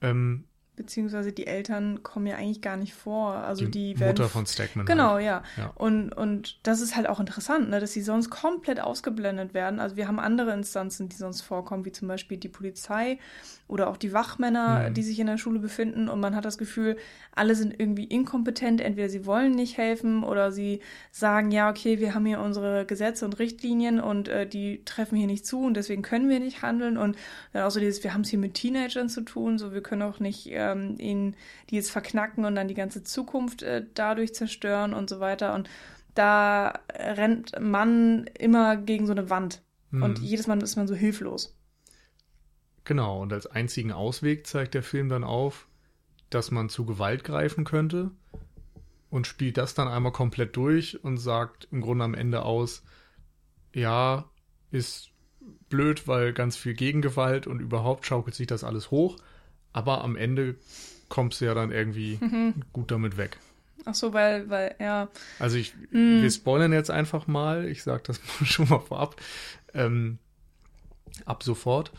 Ähm, 0.00 0.44
beziehungsweise 0.76 1.32
die 1.32 1.46
Eltern 1.46 2.02
kommen 2.02 2.26
ja 2.26 2.36
eigentlich 2.36 2.60
gar 2.60 2.76
nicht 2.76 2.94
vor. 2.94 3.34
Also 3.34 3.64
die, 3.64 3.94
die 3.94 4.00
werden, 4.00 4.10
Mutter 4.10 4.28
von 4.28 4.46
Stackman. 4.46 4.86
Genau, 4.86 5.14
halt. 5.14 5.24
ja. 5.24 5.42
ja. 5.56 5.72
Und, 5.74 6.12
und 6.12 6.58
das 6.62 6.80
ist 6.80 6.94
halt 6.94 7.08
auch 7.08 7.18
interessant, 7.18 7.70
ne, 7.70 7.80
dass 7.80 7.92
sie 7.92 8.02
sonst 8.02 8.30
komplett 8.30 8.80
ausgeblendet 8.80 9.54
werden. 9.54 9.80
Also 9.80 9.96
wir 9.96 10.06
haben 10.06 10.20
andere 10.20 10.52
Instanzen, 10.52 11.08
die 11.08 11.16
sonst 11.16 11.40
vorkommen, 11.40 11.84
wie 11.84 11.92
zum 11.92 12.08
Beispiel 12.08 12.36
die 12.36 12.48
Polizei 12.48 13.18
oder 13.68 13.88
auch 13.88 13.96
die 13.96 14.12
Wachmänner, 14.12 14.90
mhm. 14.90 14.94
die 14.94 15.02
sich 15.02 15.18
in 15.18 15.26
der 15.26 15.38
Schule 15.38 15.58
befinden 15.58 16.08
und 16.08 16.20
man 16.20 16.36
hat 16.36 16.44
das 16.44 16.58
Gefühl, 16.58 16.96
alle 17.34 17.54
sind 17.54 17.78
irgendwie 17.78 18.04
inkompetent. 18.04 18.80
Entweder 18.80 19.08
sie 19.08 19.26
wollen 19.26 19.52
nicht 19.52 19.78
helfen 19.78 20.22
oder 20.22 20.52
sie 20.52 20.80
sagen, 21.10 21.50
ja, 21.50 21.70
okay, 21.70 21.98
wir 21.98 22.14
haben 22.14 22.26
hier 22.26 22.40
unsere 22.40 22.84
Gesetze 22.84 23.24
und 23.24 23.38
Richtlinien 23.38 23.98
und 23.98 24.28
äh, 24.28 24.46
die 24.46 24.84
treffen 24.84 25.16
hier 25.16 25.26
nicht 25.26 25.46
zu 25.46 25.60
und 25.60 25.74
deswegen 25.74 26.02
können 26.02 26.28
wir 26.28 26.38
nicht 26.38 26.62
handeln. 26.62 26.96
Und 26.96 27.16
dann 27.52 27.64
auch 27.64 27.70
so 27.70 27.80
dieses, 27.80 28.04
wir 28.04 28.14
haben 28.14 28.20
es 28.20 28.28
hier 28.28 28.38
mit 28.38 28.54
Teenagern 28.54 29.08
zu 29.08 29.22
tun, 29.22 29.58
so 29.58 29.72
wir 29.72 29.82
können 29.82 30.02
auch 30.02 30.20
nicht 30.20 30.46
äh, 30.52 30.66
ähm, 30.66 30.96
ihnen 30.98 31.36
die 31.70 31.76
jetzt 31.76 31.90
verknacken 31.90 32.44
und 32.44 32.54
dann 32.54 32.68
die 32.68 32.74
ganze 32.74 33.02
Zukunft 33.02 33.62
äh, 33.62 33.84
dadurch 33.94 34.34
zerstören 34.34 34.94
und 34.94 35.10
so 35.10 35.20
weiter. 35.20 35.54
Und 35.54 35.68
da 36.14 36.80
rennt 36.94 37.52
man 37.60 38.26
immer 38.38 38.76
gegen 38.76 39.06
so 39.06 39.12
eine 39.12 39.28
Wand. 39.30 39.62
Mhm. 39.90 40.02
Und 40.02 40.18
jedes 40.20 40.46
Mal 40.46 40.62
ist 40.62 40.76
man 40.76 40.88
so 40.88 40.94
hilflos. 40.94 41.56
Genau, 42.86 43.20
und 43.20 43.32
als 43.32 43.48
einzigen 43.48 43.90
Ausweg 43.90 44.46
zeigt 44.46 44.74
der 44.74 44.84
Film 44.84 45.08
dann 45.08 45.24
auf, 45.24 45.66
dass 46.30 46.52
man 46.52 46.68
zu 46.68 46.86
Gewalt 46.86 47.24
greifen 47.24 47.64
könnte 47.64 48.12
und 49.10 49.26
spielt 49.26 49.56
das 49.58 49.74
dann 49.74 49.88
einmal 49.88 50.12
komplett 50.12 50.56
durch 50.56 51.02
und 51.02 51.18
sagt 51.18 51.66
im 51.72 51.80
Grunde 51.80 52.04
am 52.04 52.14
Ende 52.14 52.42
aus, 52.42 52.84
ja, 53.74 54.30
ist 54.70 55.10
blöd, 55.68 56.06
weil 56.06 56.32
ganz 56.32 56.56
viel 56.56 56.74
Gegengewalt 56.74 57.48
und 57.48 57.58
überhaupt 57.58 58.06
schaukelt 58.06 58.36
sich 58.36 58.46
das 58.46 58.62
alles 58.62 58.92
hoch. 58.92 59.16
Aber 59.72 60.04
am 60.04 60.14
Ende 60.14 60.54
kommst 61.08 61.40
du 61.40 61.46
ja 61.46 61.54
dann 61.54 61.72
irgendwie 61.72 62.18
mhm. 62.20 62.54
gut 62.72 62.92
damit 62.92 63.16
weg. 63.16 63.38
Ach 63.84 63.94
so, 63.94 64.12
weil, 64.12 64.48
weil, 64.48 64.76
ja. 64.78 65.08
Also 65.40 65.56
ich, 65.56 65.74
mm. 65.90 66.22
wir 66.22 66.30
spoilern 66.30 66.72
jetzt 66.72 66.90
einfach 66.90 67.26
mal, 67.26 67.66
ich 67.68 67.82
sag 67.82 68.04
das 68.04 68.20
schon 68.44 68.68
mal 68.68 68.80
vorab, 68.80 69.20
ähm, 69.74 70.18
ab 71.24 71.42
sofort. 71.42 71.92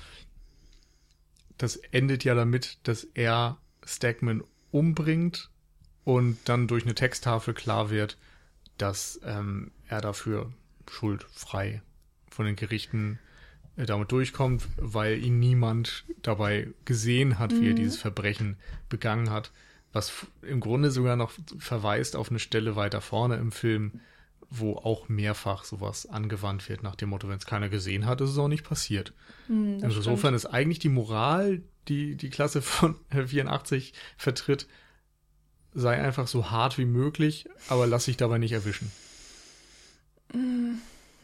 Das 1.58 1.76
endet 1.76 2.24
ja 2.24 2.36
damit, 2.36 2.78
dass 2.84 3.04
er 3.14 3.58
Stagman 3.86 4.44
umbringt 4.72 5.50
und 6.04 6.38
dann 6.46 6.68
durch 6.68 6.84
eine 6.84 6.96
Texttafel 6.96 7.54
klar 7.54 7.90
wird, 7.90 8.18
dass 8.78 9.20
ähm, 9.24 9.72
er 9.88 10.02
dafür 10.02 10.52
schuldfrei 10.90 11.82
von 12.30 12.46
den 12.46 12.56
Gerichten 12.56 13.20
damit 13.76 14.12
durchkommt, 14.12 14.68
weil 14.78 15.24
ihn 15.24 15.40
niemand 15.40 16.06
dabei 16.24 16.70
gesehen 16.86 17.38
hat, 17.38 17.52
wie 17.52 17.62
mhm. 17.62 17.68
er 17.68 17.74
dieses 17.74 17.98
Verbrechen 17.98 18.58
begangen 18.90 19.30
hat, 19.30 19.52
was 19.94 20.26
im 20.42 20.60
Grunde 20.60 20.90
sogar 20.90 21.16
noch 21.16 21.32
verweist 21.60 22.16
auf 22.16 22.30
eine 22.30 22.40
Stelle 22.40 22.76
weiter 22.76 23.02
vorne 23.02 23.36
im 23.36 23.52
Film, 23.52 24.02
wo 24.50 24.76
auch 24.76 25.10
mehrfach 25.10 25.64
sowas 25.64 26.06
angewandt 26.06 26.68
wird, 26.70 26.84
nach 26.84 26.96
dem 26.96 27.10
Motto, 27.10 27.28
wenn 27.28 27.38
es 27.38 27.46
keiner 27.46 27.70
gesehen 27.70 28.06
hat, 28.06 28.22
ist 28.22 28.30
es 28.30 28.38
auch 28.38 28.48
nicht 28.48 28.64
passiert. 28.64 29.14
Mhm, 29.48 29.80
also 29.84 29.98
insofern 29.98 30.34
ist 30.34 30.46
eigentlich 30.46 30.80
die 30.80 30.90
Moral, 30.90 31.62
die 31.88 32.16
die 32.16 32.30
Klasse 32.30 32.62
von 32.62 32.96
84 33.12 33.94
vertritt, 34.18 34.68
sei 35.74 36.02
einfach 36.02 36.28
so 36.28 36.50
hart 36.50 36.78
wie 36.78 36.86
möglich, 36.86 37.48
aber 37.68 37.88
lass 37.88 38.06
sich 38.06 38.18
dabei 38.18 38.38
nicht 38.38 38.54
erwischen. 38.54 38.92
Mhm. 40.34 40.82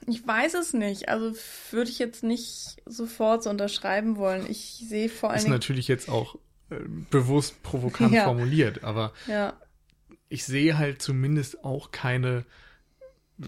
Ich 0.07 0.25
weiß 0.25 0.55
es 0.55 0.73
nicht. 0.73 1.09
Also 1.09 1.33
würde 1.71 1.89
ich 1.89 1.99
jetzt 1.99 2.23
nicht 2.23 2.81
sofort 2.85 3.43
so 3.43 3.49
unterschreiben 3.49 4.17
wollen. 4.17 4.45
Ich 4.49 4.83
sehe 4.87 5.09
vor 5.09 5.29
allem. 5.29 5.39
Ist 5.39 5.47
natürlich 5.47 5.87
jetzt 5.87 6.09
auch 6.09 6.35
äh, 6.69 6.75
bewusst 7.09 7.63
provokant 7.63 8.11
ja. 8.13 8.25
formuliert, 8.25 8.83
aber 8.83 9.13
ja. 9.27 9.53
ich 10.29 10.43
sehe 10.43 10.77
halt 10.77 11.01
zumindest 11.01 11.63
auch 11.63 11.91
keine 11.91 12.45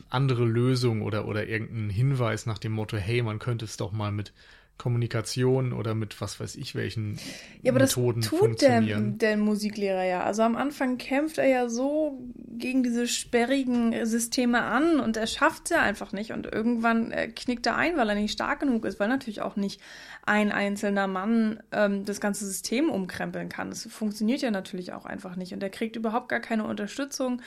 andere 0.09 0.45
Lösung 0.45 1.01
oder, 1.01 1.27
oder 1.27 1.47
irgendeinen 1.47 1.89
Hinweis 1.89 2.45
nach 2.45 2.57
dem 2.57 2.71
Motto, 2.71 2.97
hey, 2.97 3.21
man 3.21 3.39
könnte 3.39 3.65
es 3.65 3.77
doch 3.77 3.91
mal 3.91 4.11
mit 4.11 4.33
Kommunikation 4.77 5.71
oder 5.71 5.95
mit 5.95 6.19
was 6.19 6.39
weiß 6.39 6.57
ich 6.57 6.75
welchen 6.75 7.17
ja, 7.61 7.71
aber 7.71 7.79
Methoden 7.79 8.19
das 8.19 8.29
tut 8.29 8.61
der, 8.61 8.81
der 8.81 9.37
Musiklehrer 9.37 10.03
ja. 10.03 10.23
Also 10.23 10.41
am 10.41 10.57
Anfang 10.57 10.97
kämpft 10.97 11.37
er 11.37 11.47
ja 11.47 11.69
so 11.69 12.21
gegen 12.57 12.83
diese 12.83 13.07
sperrigen 13.07 14.05
Systeme 14.05 14.63
an 14.63 14.99
und 14.99 15.15
er 15.15 15.27
schafft 15.27 15.65
es 15.65 15.69
ja 15.71 15.81
einfach 15.81 16.11
nicht. 16.11 16.31
Und 16.31 16.45
irgendwann 16.51 17.11
äh, 17.11 17.29
knickt 17.29 17.65
er 17.65 17.77
ein, 17.77 17.95
weil 17.95 18.09
er 18.09 18.15
nicht 18.15 18.33
stark 18.33 18.59
genug 18.59 18.85
ist, 18.85 18.99
weil 18.99 19.07
natürlich 19.07 19.41
auch 19.41 19.55
nicht 19.55 19.81
ein 20.25 20.51
einzelner 20.51 21.07
Mann 21.07 21.61
ähm, 21.71 22.03
das 22.03 22.19
ganze 22.19 22.45
System 22.45 22.89
umkrempeln 22.89 23.47
kann. 23.47 23.69
Das 23.69 23.87
funktioniert 23.89 24.41
ja 24.41 24.51
natürlich 24.51 24.91
auch 24.91 25.05
einfach 25.05 25.37
nicht. 25.37 25.53
Und 25.53 25.63
er 25.63 25.69
kriegt 25.69 25.95
überhaupt 25.95 26.27
gar 26.27 26.41
keine 26.41 26.65
Unterstützung 26.65 27.41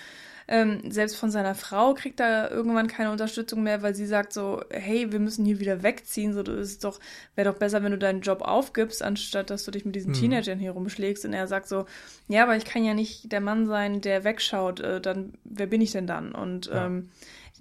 ähm, 0.51 0.91
selbst 0.91 1.17
von 1.17 1.31
seiner 1.31 1.55
Frau 1.55 1.93
kriegt 1.93 2.21
er 2.21 2.51
irgendwann 2.51 2.89
keine 2.89 3.13
Unterstützung 3.13 3.63
mehr, 3.63 3.83
weil 3.83 3.95
sie 3.95 4.07
sagt 4.07 4.33
so, 4.33 4.63
hey, 4.71 5.13
wir 5.13 5.21
müssen 5.21 5.45
hier 5.45 5.61
wieder 5.61 5.83
wegziehen. 5.83 6.33
So, 6.33 6.43
das 6.43 6.57
ist 6.71 6.85
doch, 6.85 6.99
wäre 7.35 7.53
doch 7.53 7.59
besser, 7.59 7.83
wenn 7.83 7.93
du 7.93 7.99
deinen 7.99 8.23
Job 8.23 8.41
aufgibst, 8.41 9.03
anstatt 9.03 9.51
dass 9.51 9.65
du 9.65 9.71
dich 9.71 9.85
mit 9.85 9.95
diesen 9.95 10.13
mhm. 10.13 10.17
Teenagern 10.17 10.59
hier 10.59 10.71
rumschlägst. 10.71 11.27
Und 11.27 11.35
er 11.35 11.47
sagt 11.47 11.69
so, 11.69 11.85
ja, 12.29 12.45
aber 12.45 12.57
ich 12.57 12.65
kann 12.65 12.83
ja 12.83 12.95
nicht 12.95 13.31
der 13.31 13.43
Mann 13.43 13.67
sein, 13.67 14.01
der 14.01 14.25
wegschaut. 14.25 14.81
Äh, 14.81 15.03
dann, 15.03 15.35
wer 15.45 15.67
bin 15.67 15.83
ich 15.83 15.93
denn 15.93 16.07
dann? 16.07 16.33
Und 16.33 16.67
ja. 16.67 16.87
ähm, 16.87 17.11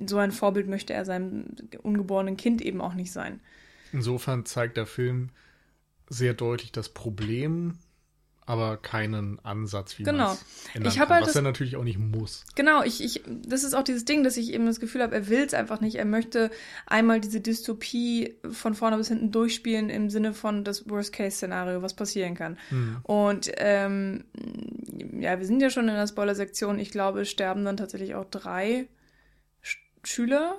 so 0.06 0.18
ein 0.18 0.32
Vorbild 0.32 0.70
möchte 0.70 0.94
er 0.94 1.04
seinem 1.04 1.46
ungeborenen 1.84 2.38
Kind 2.38 2.62
eben 2.62 2.80
auch 2.80 2.94
nicht 2.94 3.12
sein. 3.12 3.42
Insofern 3.92 4.46
zeigt 4.46 4.78
der 4.78 4.86
Film 4.86 5.30
sehr 6.10 6.34
deutlich 6.34 6.72
das 6.72 6.88
Problem 6.88 7.78
aber 8.48 8.78
keinen 8.78 9.40
Ansatz, 9.44 10.00
wie 10.00 10.04
genau. 10.04 10.30
man 10.30 10.38
es 10.86 10.94
ich 10.94 11.00
kann, 11.00 11.10
halt 11.10 11.28
was 11.28 11.36
er 11.36 11.42
natürlich 11.42 11.76
auch 11.76 11.84
nicht 11.84 12.00
muss. 12.00 12.46
Genau, 12.56 12.82
ich, 12.82 13.04
ich, 13.04 13.22
das 13.28 13.66
ist 13.66 13.74
auch 13.74 13.84
dieses 13.84 14.06
Ding, 14.06 14.24
dass 14.24 14.38
ich 14.38 14.54
eben 14.54 14.66
das 14.66 14.80
Gefühl 14.80 15.04
habe, 15.04 15.14
er 15.16 15.28
will 15.28 15.42
es 15.42 15.54
einfach 15.54 15.82
nicht. 15.82 15.96
Er 15.96 16.06
möchte 16.06 16.50
einmal 16.86 17.20
diese 17.20 17.42
Dystopie 17.42 18.36
von 18.50 18.74
vorne 18.74 18.96
bis 18.96 19.10
hinten 19.10 19.34
durchspielen 19.34 19.90
im 19.90 20.10
Sinne 20.10 20.34
von 20.34 20.64
das 20.64 20.90
Worst-Case-Szenario, 20.90 21.82
was 21.82 21.94
passieren 21.94 22.36
kann. 22.36 22.58
Hm. 22.70 23.00
Und 23.04 23.52
ähm, 23.58 24.24
ja, 25.20 25.38
wir 25.38 25.46
sind 25.46 25.62
ja 25.62 25.70
schon 25.70 25.90
in 25.90 25.96
der 25.96 26.08
Spoiler-Sektion. 26.08 26.80
Ich 26.80 26.92
glaube, 26.92 27.26
sterben 27.26 27.66
dann 27.66 27.76
tatsächlich 27.76 28.16
auch 28.16 28.26
drei 28.26 28.88
Sch 29.62 29.78
Schüler. 30.06 30.56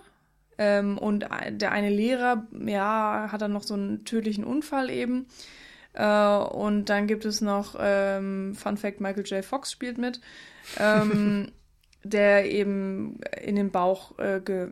Ähm, 0.58 0.98
und 0.98 1.26
der 1.50 1.72
eine 1.72 1.88
Lehrer, 1.88 2.46
ja, 2.52 3.28
hat 3.32 3.40
dann 3.40 3.54
noch 3.54 3.62
so 3.62 3.72
einen 3.72 4.04
tödlichen 4.04 4.44
Unfall 4.44 4.90
eben. 4.90 5.26
Äh, 5.94 6.36
und 6.36 6.86
dann 6.86 7.06
gibt 7.06 7.24
es 7.24 7.40
noch, 7.40 7.76
ähm, 7.78 8.54
Fun 8.54 8.76
Fact, 8.76 9.00
Michael 9.00 9.24
J. 9.24 9.44
Fox 9.44 9.72
spielt 9.72 9.98
mit, 9.98 10.20
ähm, 10.78 11.52
der 12.04 12.50
eben 12.50 13.20
in 13.42 13.56
den 13.56 13.70
Bauch 13.70 14.18
äh, 14.18 14.40
ge 14.40 14.68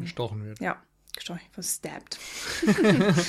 gestochen 0.00 0.44
wird. 0.44 0.60
Ja, 0.60 0.82
gestochen, 1.14 1.40
stabbed. 1.60 2.18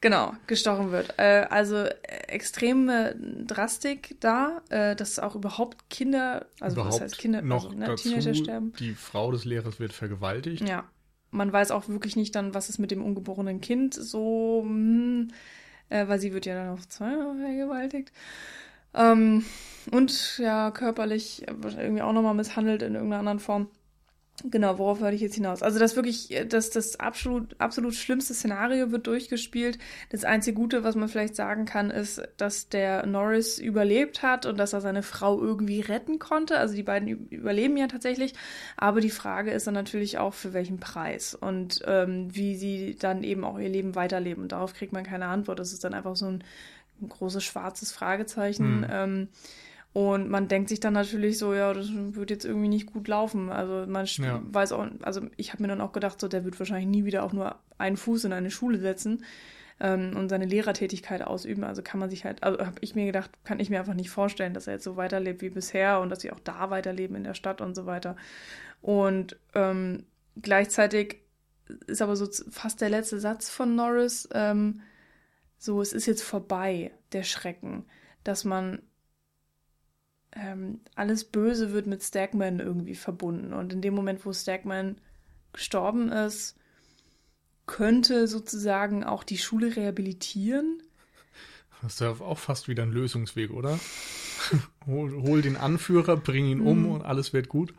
genau, 0.00 0.34
gestochen 0.46 0.90
wird. 0.90 1.14
Äh, 1.18 1.46
also 1.48 1.76
äh, 1.76 1.92
extreme 2.26 3.14
Drastik 3.46 4.16
da, 4.20 4.62
äh, 4.70 4.96
dass 4.96 5.18
auch 5.18 5.34
überhaupt 5.34 5.88
Kinder, 5.90 6.46
also 6.60 6.76
überhaupt 6.76 6.94
was 6.94 7.00
heißt 7.00 7.18
Kinder, 7.18 7.42
noch 7.42 7.66
also, 7.66 7.78
ne, 7.78 7.86
dazu, 7.86 8.08
Teenager 8.08 8.34
sterben. 8.34 8.72
Die 8.78 8.94
Frau 8.94 9.30
des 9.30 9.44
Lehrers 9.44 9.78
wird 9.78 9.92
vergewaltigt. 9.92 10.66
Ja. 10.68 10.84
Man 11.34 11.50
weiß 11.50 11.70
auch 11.70 11.88
wirklich 11.88 12.14
nicht 12.16 12.34
dann, 12.34 12.52
was 12.52 12.68
ist 12.68 12.78
mit 12.78 12.90
dem 12.90 13.02
ungeborenen 13.02 13.62
Kind 13.62 13.94
so. 13.94 14.62
Mh, 14.66 14.68
hm, 14.68 15.28
äh, 15.92 16.08
weil 16.08 16.18
sie 16.18 16.32
wird 16.32 16.46
ja 16.46 16.54
dann 16.54 16.70
auch 16.70 16.84
zweimal 16.86 17.36
vergewaltigt. 17.36 18.12
Ähm, 18.94 19.44
und 19.90 20.38
ja, 20.38 20.70
körperlich 20.70 21.46
irgendwie 21.48 22.02
auch 22.02 22.12
nochmal 22.12 22.34
misshandelt 22.34 22.82
in 22.82 22.94
irgendeiner 22.94 23.20
anderen 23.20 23.40
Form. 23.40 23.68
Genau, 24.44 24.78
worauf 24.78 25.00
wollte 25.00 25.14
ich 25.14 25.20
jetzt 25.20 25.34
hinaus? 25.34 25.62
Also 25.62 25.78
das 25.78 25.94
wirklich, 25.94 26.34
das, 26.48 26.70
das 26.70 26.98
absolut, 26.98 27.54
absolut 27.60 27.94
schlimmste 27.94 28.34
Szenario 28.34 28.90
wird 28.90 29.06
durchgespielt. 29.06 29.78
Das 30.10 30.24
einzige 30.24 30.56
Gute, 30.56 30.82
was 30.82 30.96
man 30.96 31.08
vielleicht 31.08 31.36
sagen 31.36 31.64
kann, 31.64 31.90
ist, 31.90 32.20
dass 32.38 32.68
der 32.68 33.06
Norris 33.06 33.58
überlebt 33.58 34.22
hat 34.22 34.46
und 34.46 34.58
dass 34.58 34.72
er 34.72 34.80
seine 34.80 35.02
Frau 35.02 35.40
irgendwie 35.40 35.80
retten 35.80 36.18
konnte. 36.18 36.58
Also 36.58 36.74
die 36.74 36.82
beiden 36.82 37.08
überleben 37.28 37.76
ja 37.76 37.86
tatsächlich. 37.86 38.32
Aber 38.76 39.00
die 39.00 39.10
Frage 39.10 39.52
ist 39.52 39.66
dann 39.66 39.74
natürlich 39.74 40.18
auch, 40.18 40.34
für 40.34 40.54
welchen 40.54 40.80
Preis 40.80 41.34
und 41.34 41.82
ähm, 41.86 42.34
wie 42.34 42.56
sie 42.56 42.96
dann 42.98 43.22
eben 43.24 43.44
auch 43.44 43.58
ihr 43.58 43.68
Leben 43.68 43.94
weiterleben. 43.94 44.44
Und 44.44 44.52
darauf 44.52 44.72
kriegt 44.72 44.94
man 44.94 45.04
keine 45.04 45.26
Antwort. 45.26 45.58
Das 45.58 45.72
ist 45.72 45.84
dann 45.84 45.94
einfach 45.94 46.16
so 46.16 46.26
ein, 46.26 46.42
ein 47.00 47.08
großes 47.10 47.44
schwarzes 47.44 47.92
Fragezeichen. 47.92 48.78
Mhm. 48.78 48.86
Ähm, 48.90 49.28
und 49.92 50.30
man 50.30 50.48
denkt 50.48 50.70
sich 50.70 50.80
dann 50.80 50.94
natürlich 50.94 51.38
so, 51.38 51.52
ja, 51.52 51.74
das 51.74 51.90
wird 51.92 52.30
jetzt 52.30 52.44
irgendwie 52.44 52.68
nicht 52.68 52.86
gut 52.86 53.08
laufen. 53.08 53.50
Also 53.50 53.84
man 53.90 54.06
ja. 54.06 54.40
weiß 54.42 54.72
auch, 54.72 54.86
also 55.02 55.20
ich 55.36 55.52
habe 55.52 55.62
mir 55.62 55.68
dann 55.68 55.82
auch 55.82 55.92
gedacht, 55.92 56.20
so 56.20 56.28
der 56.28 56.44
wird 56.44 56.58
wahrscheinlich 56.58 56.88
nie 56.88 57.04
wieder 57.04 57.24
auch 57.24 57.32
nur 57.32 57.56
einen 57.76 57.96
Fuß 57.96 58.24
in 58.24 58.32
eine 58.32 58.50
Schule 58.50 58.78
setzen. 58.78 59.22
ähm, 59.82 60.16
und 60.16 60.28
seine 60.28 60.46
Lehrertätigkeit 60.46 61.22
ausüben. 61.22 61.64
Also 61.64 61.82
kann 61.82 62.00
man 62.00 62.08
sich 62.08 62.24
halt, 62.24 62.42
also 62.42 62.58
habe 62.64 62.76
ich 62.80 62.94
mir 62.94 63.04
gedacht, 63.04 63.30
kann 63.44 63.60
ich 63.60 63.68
mir 63.68 63.80
einfach 63.80 63.94
nicht 63.94 64.10
vorstellen, 64.10 64.54
dass 64.54 64.68
er 64.68 64.74
jetzt 64.74 64.84
so 64.84 64.96
weiterlebt 64.96 65.42
wie 65.42 65.50
bisher 65.50 66.00
und 66.00 66.08
dass 66.08 66.20
sie 66.20 66.30
auch 66.30 66.38
da 66.38 66.70
weiterleben 66.70 67.16
in 67.16 67.24
der 67.24 67.34
Stadt 67.34 67.60
und 67.60 67.74
so 67.74 67.84
weiter. 67.84 68.16
Und 68.80 69.36
ähm, 69.54 70.06
gleichzeitig 70.40 71.18
ist 71.86 72.00
aber 72.00 72.14
so 72.16 72.28
fast 72.50 72.80
der 72.80 72.90
letzte 72.90 73.18
Satz 73.18 73.50
von 73.50 73.74
Norris, 73.74 74.28
ähm, 74.32 74.82
so, 75.58 75.80
es 75.80 75.92
ist 75.92 76.06
jetzt 76.06 76.22
vorbei, 76.22 76.92
der 77.12 77.22
Schrecken, 77.24 77.84
dass 78.24 78.44
man 78.44 78.82
ähm, 80.34 80.80
alles 80.94 81.24
Böse 81.24 81.72
wird 81.72 81.86
mit 81.86 82.02
Stagman 82.02 82.60
irgendwie 82.60 82.94
verbunden. 82.94 83.52
Und 83.52 83.72
in 83.72 83.82
dem 83.82 83.94
Moment, 83.94 84.24
wo 84.24 84.32
Stagman 84.32 84.96
gestorben 85.52 86.10
ist, 86.10 86.56
könnte 87.66 88.26
sozusagen 88.26 89.04
auch 89.04 89.24
die 89.24 89.38
Schule 89.38 89.76
rehabilitieren. 89.76 90.82
Das 91.82 91.94
ist 91.94 92.00
ja 92.00 92.10
auch 92.10 92.38
fast 92.38 92.68
wieder 92.68 92.82
ein 92.82 92.92
Lösungsweg, 92.92 93.50
oder? 93.50 93.78
hol, 94.86 95.22
hol, 95.22 95.42
den 95.42 95.56
Anführer, 95.56 96.16
bring 96.16 96.46
ihn 96.46 96.60
um 96.60 96.84
hm. 96.84 96.90
und 96.92 97.02
alles 97.02 97.32
wird 97.32 97.48
gut. 97.48 97.74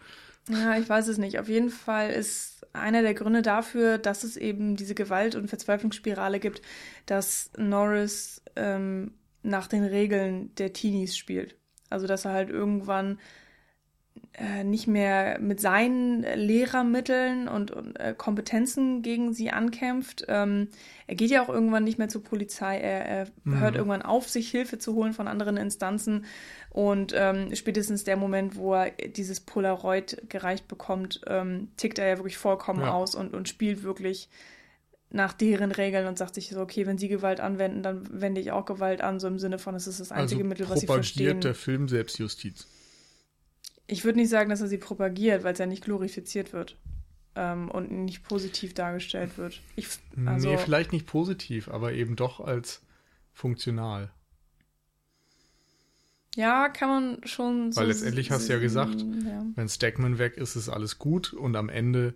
Ja, 0.49 0.77
ich 0.77 0.87
weiß 0.87 1.07
es 1.07 1.17
nicht. 1.17 1.39
Auf 1.39 1.47
jeden 1.47 1.69
Fall 1.69 2.09
ist 2.09 2.67
einer 2.73 3.01
der 3.01 3.13
Gründe 3.13 3.41
dafür, 3.41 3.97
dass 3.97 4.23
es 4.23 4.35
eben 4.35 4.75
diese 4.75 4.95
Gewalt- 4.95 5.35
und 5.35 5.47
Verzweiflungsspirale 5.47 6.39
gibt, 6.39 6.61
dass 7.05 7.51
Norris 7.57 8.41
ähm, 8.55 9.13
nach 9.41 9.67
den 9.67 9.83
Regeln 9.83 10.53
der 10.55 10.73
Teenies 10.73 11.17
spielt. 11.17 11.55
Also 11.93 12.07
dass 12.07 12.25
er 12.25 12.33
halt 12.33 12.49
irgendwann 12.49 13.19
äh, 14.35 14.63
nicht 14.63 14.87
mehr 14.87 15.37
mit 15.39 15.61
seinen 15.61 16.23
Lehrermitteln 16.23 17.47
und, 17.47 17.69
und 17.69 17.99
äh, 17.99 18.15
Kompetenzen 18.17 19.03
gegen 19.03 19.33
sie 19.33 19.51
ankämpft. 19.51 20.25
Ähm, 20.27 20.69
er 21.05 21.13
geht 21.13 21.29
ja 21.29 21.43
auch 21.43 21.49
irgendwann 21.49 21.83
nicht 21.83 21.99
mehr 21.99 22.09
zur 22.09 22.23
Polizei. 22.23 22.79
Er, 22.79 23.05
er 23.05 23.27
mhm. 23.43 23.59
hört 23.59 23.75
irgendwann 23.75 24.01
auf, 24.01 24.27
sich 24.27 24.49
Hilfe 24.49 24.79
zu 24.79 24.95
holen 24.95 25.13
von 25.13 25.27
anderen 25.27 25.55
Instanzen. 25.55 26.25
Und 26.71 27.13
ähm, 27.15 27.53
spätestens 27.53 28.05
der 28.05 28.17
Moment, 28.17 28.55
wo 28.55 28.73
er 28.73 28.91
dieses 28.91 29.39
Polaroid 29.39 30.23
gereicht 30.29 30.67
bekommt, 30.67 31.21
ähm, 31.27 31.69
tickt 31.77 31.99
er 31.99 32.07
ja 32.07 32.17
wirklich 32.17 32.37
vollkommen 32.37 32.81
ja. 32.81 32.91
aus 32.91 33.13
und, 33.13 33.35
und 33.35 33.47
spielt 33.47 33.83
wirklich 33.83 34.29
nach 35.13 35.31
deren 35.31 35.71
Regeln 35.71 36.07
und 36.07 36.17
sagt 36.17 36.33
sich 36.33 36.49
so, 36.49 36.59
okay, 36.59 36.87
wenn 36.87 36.97
sie 36.97 37.07
Gewalt 37.07 37.39
anwenden, 37.39 37.83
dann 37.83 38.03
wende 38.11 38.41
ich 38.41 38.51
auch 38.51 38.65
Gewalt 38.65 39.01
an, 39.01 39.19
so 39.19 39.27
im 39.27 39.37
Sinne 39.37 39.59
von, 39.59 39.75
es 39.75 39.85
ist 39.85 39.99
das 39.99 40.11
einzige 40.11 40.39
also 40.39 40.49
Mittel, 40.49 40.69
was 40.69 40.79
sie 40.79 40.87
verstehen. 40.87 41.39
der 41.39 41.53
Film 41.53 41.87
Selbstjustiz? 41.87 42.67
Ich 43.85 44.03
würde 44.03 44.17
nicht 44.17 44.29
sagen, 44.29 44.49
dass 44.49 44.61
er 44.61 44.67
sie 44.67 44.79
propagiert, 44.79 45.43
weil 45.43 45.53
es 45.53 45.59
ja 45.59 45.67
nicht 45.67 45.83
glorifiziert 45.83 46.51
wird 46.51 46.77
ähm, 47.35 47.69
und 47.69 47.91
nicht 47.91 48.23
positiv 48.23 48.73
dargestellt 48.73 49.37
wird. 49.37 49.61
Ich, 49.75 49.87
also, 50.25 50.49
nee, 50.49 50.57
vielleicht 50.57 50.91
nicht 50.93 51.05
positiv, 51.05 51.69
aber 51.69 51.93
eben 51.93 52.15
doch 52.15 52.39
als 52.39 52.81
funktional. 53.33 54.11
Ja, 56.35 56.69
kann 56.69 56.89
man 56.89 57.27
schon 57.27 57.71
so. 57.71 57.81
Weil 57.81 57.89
letztendlich 57.89 58.31
hast 58.31 58.49
du 58.49 58.53
ja 58.53 58.59
gesagt, 58.59 58.99
ja. 59.01 59.45
wenn 59.53 59.69
Stackman 59.69 60.17
weg 60.17 60.37
ist, 60.37 60.55
ist 60.55 60.69
alles 60.69 60.97
gut 60.97 61.33
und 61.33 61.55
am 61.55 61.69
Ende 61.69 62.15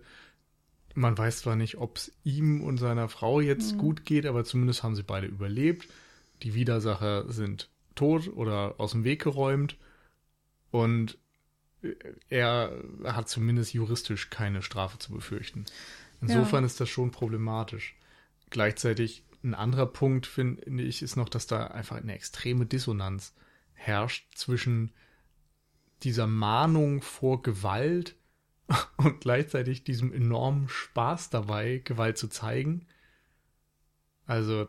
man 0.98 1.16
weiß 1.16 1.40
zwar 1.40 1.56
nicht, 1.56 1.78
ob 1.78 1.96
es 1.96 2.12
ihm 2.24 2.60
und 2.60 2.78
seiner 2.78 3.08
Frau 3.08 3.40
jetzt 3.40 3.74
mhm. 3.74 3.78
gut 3.78 4.04
geht, 4.04 4.26
aber 4.26 4.44
zumindest 4.44 4.82
haben 4.82 4.96
sie 4.96 5.04
beide 5.04 5.26
überlebt. 5.26 5.88
Die 6.42 6.54
Widersacher 6.54 7.30
sind 7.30 7.68
tot 7.94 8.28
oder 8.28 8.74
aus 8.78 8.92
dem 8.92 9.04
Weg 9.04 9.22
geräumt. 9.22 9.76
Und 10.70 11.16
er 12.28 12.72
hat 13.04 13.28
zumindest 13.28 13.72
juristisch 13.72 14.28
keine 14.30 14.62
Strafe 14.62 14.98
zu 14.98 15.12
befürchten. 15.12 15.64
Insofern 16.20 16.64
ja. 16.64 16.66
ist 16.66 16.80
das 16.80 16.88
schon 16.88 17.12
problematisch. 17.12 17.96
Gleichzeitig 18.50 19.24
ein 19.44 19.54
anderer 19.54 19.86
Punkt, 19.86 20.26
finde 20.26 20.82
ich, 20.82 21.02
ist 21.02 21.16
noch, 21.16 21.28
dass 21.28 21.46
da 21.46 21.68
einfach 21.68 21.96
eine 21.96 22.14
extreme 22.14 22.66
Dissonanz 22.66 23.34
herrscht 23.72 24.26
zwischen 24.34 24.92
dieser 26.02 26.26
Mahnung 26.26 27.02
vor 27.02 27.42
Gewalt 27.42 28.16
und 28.96 29.20
gleichzeitig 29.20 29.84
diesem 29.84 30.12
enormen 30.12 30.68
Spaß 30.68 31.30
dabei, 31.30 31.80
Gewalt 31.84 32.18
zu 32.18 32.28
zeigen. 32.28 32.86
Also, 34.26 34.68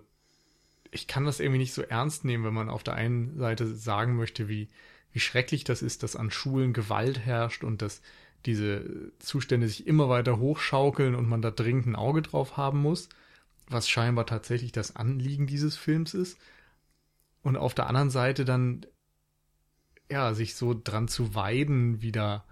ich 0.91 1.07
kann 1.07 1.25
das 1.25 1.39
irgendwie 1.39 1.59
nicht 1.59 1.73
so 1.73 1.81
ernst 1.81 2.25
nehmen, 2.25 2.45
wenn 2.45 2.53
man 2.53 2.69
auf 2.69 2.83
der 2.83 2.95
einen 2.95 3.38
Seite 3.38 3.67
sagen 3.67 4.15
möchte, 4.15 4.47
wie, 4.47 4.69
wie 5.12 5.19
schrecklich 5.19 5.63
das 5.63 5.81
ist, 5.81 6.03
dass 6.03 6.15
an 6.15 6.31
Schulen 6.31 6.73
Gewalt 6.73 7.19
herrscht 7.19 7.63
und 7.63 7.81
dass 7.81 8.01
diese 8.45 9.12
Zustände 9.19 9.67
sich 9.67 9.85
immer 9.85 10.09
weiter 10.09 10.39
hochschaukeln 10.39 11.13
und 11.13 11.27
man 11.27 11.41
da 11.41 11.51
dringend 11.51 11.88
ein 11.88 11.95
Auge 11.95 12.21
drauf 12.21 12.57
haben 12.57 12.81
muss, 12.81 13.09
was 13.67 13.89
scheinbar 13.89 14.25
tatsächlich 14.25 14.71
das 14.71 14.95
Anliegen 14.95 15.45
dieses 15.45 15.75
Films 15.75 16.13
ist. 16.13 16.39
Und 17.41 17.57
auf 17.57 17.73
der 17.73 17.88
anderen 17.88 18.09
Seite 18.09 18.45
dann, 18.45 18.85
ja, 20.09 20.33
sich 20.33 20.55
so 20.55 20.73
dran 20.73 21.07
zu 21.07 21.35
weiden, 21.35 22.01
wie 22.01 22.12
da 22.12 22.45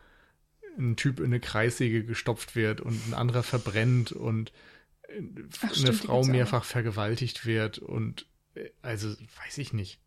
ein 0.77 0.95
Typ 0.95 1.19
in 1.19 1.25
eine 1.27 1.39
Kreissäge 1.39 2.03
gestopft 2.03 2.55
wird 2.55 2.81
und 2.81 3.07
ein 3.07 3.13
anderer 3.13 3.43
verbrennt 3.43 4.11
und 4.11 4.51
Ach, 5.07 5.63
eine 5.63 5.73
stimmt, 5.73 5.95
Frau 5.95 6.23
mehrfach 6.23 6.63
vergewaltigt 6.63 7.45
wird 7.45 7.79
und 7.79 8.25
äh, 8.55 8.69
also 8.81 9.09
weiß 9.09 9.57
ich 9.57 9.73
nicht. 9.73 9.99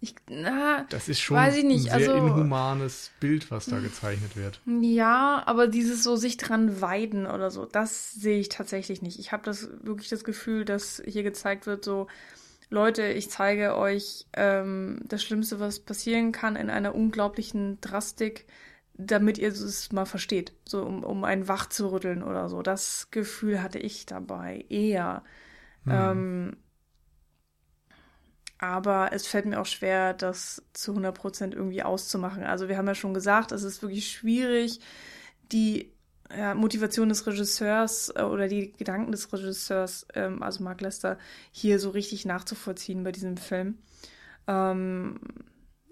Ich, 0.00 0.14
na, 0.30 0.86
das 0.90 1.08
ist 1.08 1.20
schon 1.20 1.36
ein 1.36 1.76
sehr 1.76 1.92
also, 1.92 2.14
inhumanes 2.14 3.10
Bild, 3.18 3.50
was 3.50 3.66
da 3.66 3.80
gezeichnet 3.80 4.36
wird. 4.36 4.60
Ja, 4.80 5.42
aber 5.44 5.66
dieses 5.66 6.04
so 6.04 6.14
sich 6.14 6.36
dran 6.36 6.80
weiden 6.80 7.26
oder 7.26 7.50
so, 7.50 7.64
das 7.64 8.12
sehe 8.12 8.38
ich 8.38 8.48
tatsächlich 8.48 9.02
nicht. 9.02 9.18
Ich 9.18 9.32
habe 9.32 9.42
das 9.42 9.68
wirklich 9.82 10.08
das 10.08 10.22
Gefühl, 10.22 10.64
dass 10.64 11.02
hier 11.04 11.24
gezeigt 11.24 11.66
wird, 11.66 11.84
so 11.84 12.06
Leute, 12.70 13.08
ich 13.08 13.28
zeige 13.28 13.76
euch 13.76 14.26
ähm, 14.34 15.00
das 15.04 15.24
Schlimmste, 15.24 15.58
was 15.58 15.80
passieren 15.80 16.30
kann, 16.30 16.54
in 16.54 16.70
einer 16.70 16.94
unglaublichen 16.94 17.80
Drastik 17.80 18.46
damit 18.98 19.38
ihr 19.38 19.48
es 19.48 19.92
mal 19.92 20.04
versteht, 20.04 20.52
so 20.64 20.82
um, 20.82 21.04
um 21.04 21.24
einen 21.24 21.46
wach 21.48 21.68
zu 21.68 21.90
rütteln 21.90 22.22
oder 22.22 22.48
so. 22.48 22.62
Das 22.62 23.08
Gefühl 23.10 23.62
hatte 23.62 23.78
ich 23.78 24.06
dabei 24.06 24.64
eher. 24.68 25.22
Hm. 25.84 25.92
Ähm, 25.92 26.56
aber 28.58 29.12
es 29.12 29.28
fällt 29.28 29.46
mir 29.46 29.60
auch 29.60 29.66
schwer, 29.66 30.14
das 30.14 30.64
zu 30.72 30.92
100% 30.92 31.54
irgendwie 31.54 31.84
auszumachen. 31.84 32.42
Also 32.42 32.68
wir 32.68 32.76
haben 32.76 32.88
ja 32.88 32.96
schon 32.96 33.14
gesagt, 33.14 33.52
es 33.52 33.62
ist 33.62 33.82
wirklich 33.82 34.10
schwierig, 34.10 34.80
die 35.52 35.92
ja, 36.36 36.54
Motivation 36.54 37.08
des 37.08 37.24
Regisseurs 37.26 38.12
äh, 38.16 38.22
oder 38.22 38.48
die 38.48 38.72
Gedanken 38.72 39.12
des 39.12 39.32
Regisseurs, 39.32 40.06
ähm, 40.14 40.42
also 40.42 40.64
Mark 40.64 40.80
Lester, 40.80 41.18
hier 41.52 41.78
so 41.78 41.90
richtig 41.90 42.26
nachzuvollziehen 42.26 43.04
bei 43.04 43.12
diesem 43.12 43.36
Film. 43.36 43.78
Ähm, 44.48 45.20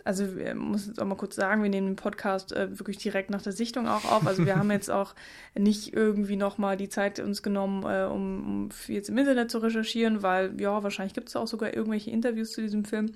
also 0.06 0.24
ich 0.24 0.54
muss 0.54 0.86
jetzt 0.86 1.00
auch 1.00 1.04
mal 1.04 1.16
kurz 1.16 1.34
sagen, 1.34 1.64
wir 1.64 1.68
nehmen 1.68 1.88
den 1.88 1.96
Podcast 1.96 2.52
äh, 2.52 2.78
wirklich 2.78 2.96
direkt 2.96 3.28
nach 3.30 3.42
der 3.42 3.52
Sichtung 3.52 3.88
auch 3.88 4.04
auf. 4.04 4.24
Also 4.24 4.46
wir 4.46 4.56
haben 4.56 4.70
jetzt 4.70 4.88
auch 4.88 5.16
nicht 5.58 5.92
irgendwie 5.92 6.36
nochmal 6.36 6.76
die 6.76 6.88
Zeit 6.88 7.18
uns 7.18 7.42
genommen, 7.42 7.82
äh, 7.82 8.04
um, 8.04 8.44
um 8.46 8.68
jetzt 8.86 9.08
im 9.08 9.18
Internet 9.18 9.50
zu 9.50 9.58
recherchieren, 9.58 10.22
weil 10.22 10.60
ja, 10.60 10.84
wahrscheinlich 10.84 11.12
gibt 11.12 11.28
es 11.28 11.34
auch 11.34 11.48
sogar 11.48 11.74
irgendwelche 11.74 12.10
Interviews 12.10 12.52
zu 12.52 12.60
diesem 12.62 12.84
Film. 12.84 13.12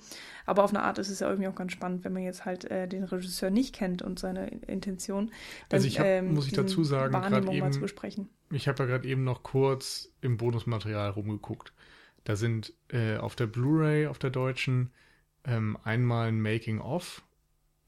Aber 0.46 0.64
auf 0.64 0.70
eine 0.70 0.83
Art 0.83 0.98
ist 0.98 1.11
es 1.11 1.20
ja 1.20 1.29
irgendwie 1.29 1.48
auch 1.48 1.55
ganz 1.55 1.70
spannend, 1.70 2.05
wenn 2.05 2.12
man 2.12 2.24
jetzt 2.24 2.44
halt 2.44 2.68
äh, 2.68 2.88
den 2.88 3.05
Regisseur 3.05 3.50
nicht 3.50 3.72
kennt 3.72 4.03
und 4.03 4.18
seine 4.18 4.48
Intention. 4.48 5.31
Also 5.70 5.87
ich 5.87 6.00
hab, 6.00 6.07
ähm, 6.07 6.35
muss 6.35 6.48
ich 6.48 6.55
dazu 6.55 6.83
sagen, 6.83 7.12
gerade 7.12 7.53
eben, 7.53 7.72
zu 7.72 7.81
besprechen. 7.81 8.29
ich 8.50 8.66
habe 8.66 8.83
ja 8.83 8.87
gerade 8.87 9.07
eben 9.07 9.22
noch 9.22 9.44
kurz 9.44 10.12
im 10.22 10.38
Bonusmaterial 10.38 11.11
rumgeguckt. 11.11 11.72
Da 12.24 12.35
sind 12.35 12.74
äh, 12.88 13.16
auf 13.16 13.37
der 13.37 13.46
Blu-ray, 13.46 14.08
auf 14.08 14.19
der 14.19 14.31
deutschen, 14.31 14.90
ähm, 15.44 15.78
einmal 15.84 16.28
ein 16.28 16.40
Making-of 16.40 17.22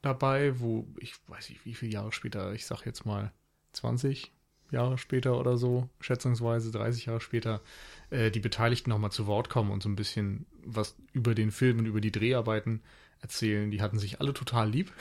dabei, 0.00 0.58
wo 0.60 0.86
ich 0.98 1.14
weiß 1.28 1.50
nicht, 1.50 1.64
wie 1.64 1.74
viele 1.74 1.92
Jahre 1.92 2.12
später, 2.12 2.52
ich 2.52 2.66
sag 2.66 2.84
jetzt 2.84 3.06
mal 3.06 3.32
20 3.72 4.32
Jahre 4.70 4.98
später 4.98 5.38
oder 5.38 5.56
so, 5.56 5.88
schätzungsweise 6.00 6.70
30 6.70 7.06
Jahre 7.06 7.20
später, 7.20 7.60
äh, 8.10 8.30
die 8.30 8.40
Beteiligten 8.40 8.90
nochmal 8.90 9.12
zu 9.12 9.26
Wort 9.26 9.48
kommen 9.48 9.70
und 9.70 9.82
so 9.82 9.88
ein 9.88 9.96
bisschen 9.96 10.46
was 10.64 10.96
über 11.12 11.34
den 11.34 11.50
Film 11.50 11.78
und 11.78 11.86
über 11.86 12.00
die 12.00 12.12
Dreharbeiten 12.12 12.82
erzählen. 13.20 13.70
Die 13.70 13.82
hatten 13.82 13.98
sich 13.98 14.20
alle 14.20 14.34
total 14.34 14.70
lieb. 14.70 14.92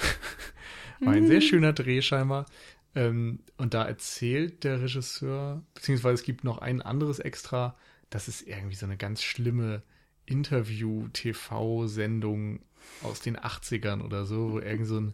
War 1.00 1.14
ein 1.14 1.28
sehr 1.28 1.38
mhm. 1.38 1.46
schöner 1.46 1.74
Dreh 1.74 2.02
scheinbar. 2.02 2.46
Ähm, 2.94 3.40
und 3.58 3.74
da 3.74 3.86
erzählt 3.86 4.64
der 4.64 4.82
Regisseur, 4.82 5.64
beziehungsweise 5.74 6.16
es 6.16 6.24
gibt 6.24 6.44
noch 6.44 6.60
ein 6.60 6.82
anderes 6.82 7.20
Extra, 7.20 7.76
das 8.10 8.28
ist 8.28 8.46
irgendwie 8.46 8.76
so 8.76 8.86
eine 8.86 8.98
ganz 8.98 9.24
schlimme 9.24 9.82
Interview-TV-Sendung 10.26 12.62
aus 13.04 13.22
den 13.22 13.38
80ern 13.38 14.02
oder 14.02 14.26
so, 14.26 14.54
wo 14.54 14.60
irgend 14.60 14.88
so 14.88 15.00
ein 15.00 15.14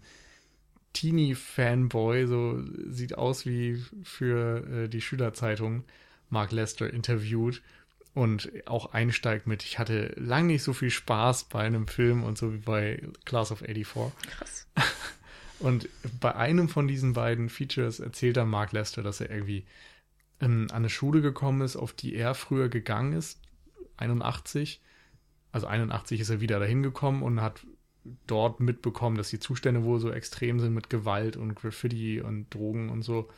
Teenie-Fanboy, 0.94 2.28
so 2.28 2.64
sieht 2.90 3.18
aus 3.18 3.46
wie 3.46 3.84
für 4.04 4.66
äh, 4.68 4.88
die 4.90 5.02
Schülerzeitung, 5.02 5.84
Mark 6.30 6.52
Lester 6.52 6.92
interviewt 6.92 7.62
und 8.14 8.52
auch 8.66 8.94
einsteigt 8.94 9.48
mit, 9.48 9.64
ich 9.64 9.80
hatte 9.80 10.14
lang 10.16 10.48
nicht 10.48 10.64
so 10.64 10.74
viel 10.74 10.90
Spaß 10.90 11.46
bei 11.46 11.60
einem 11.60 11.88
Film 11.88 12.24
und 12.24 12.38
so 12.38 12.54
wie 12.54 12.58
bei 12.58 13.02
Class 13.26 13.52
of 13.52 13.60
84. 13.60 14.12
Krass. 14.30 14.68
Und 15.60 15.90
bei 16.20 16.36
einem 16.36 16.70
von 16.70 16.88
diesen 16.88 17.14
beiden 17.14 17.50
Features 17.50 18.00
erzählt 18.00 18.38
dann 18.38 18.50
Mark 18.50 18.74
Lester, 18.74 19.02
dass 19.02 19.22
er 19.22 19.32
irgendwie 19.32 19.66
ähm, 20.40 20.68
an 20.70 20.78
eine 20.78 20.90
Schule 20.90 21.22
gekommen 21.22 21.62
ist, 21.62 21.76
auf 21.76 21.94
die 21.94 22.14
er 22.14 22.36
früher 22.36 22.70
gegangen 22.70 23.14
ist, 23.14 23.40
81. 23.98 24.82
Also 25.52 25.68
81 25.68 26.20
ist 26.20 26.30
er 26.30 26.42
wieder 26.42 26.60
dahin 26.60 26.84
gekommen 26.84 27.24
und 27.24 27.42
hat 27.42 27.66
dort 28.26 28.60
mitbekommen, 28.60 29.18
dass 29.18 29.30
die 29.30 29.40
Zustände 29.40 29.84
wohl 29.84 30.00
so 30.00 30.12
extrem 30.12 30.60
sind 30.60 30.74
mit 30.74 30.90
Gewalt 30.90 31.38
und 31.38 31.56
Graffiti 31.56 32.22
und 32.22 32.54
Drogen 32.54 32.90
und 32.90 33.02
so. 33.02 33.30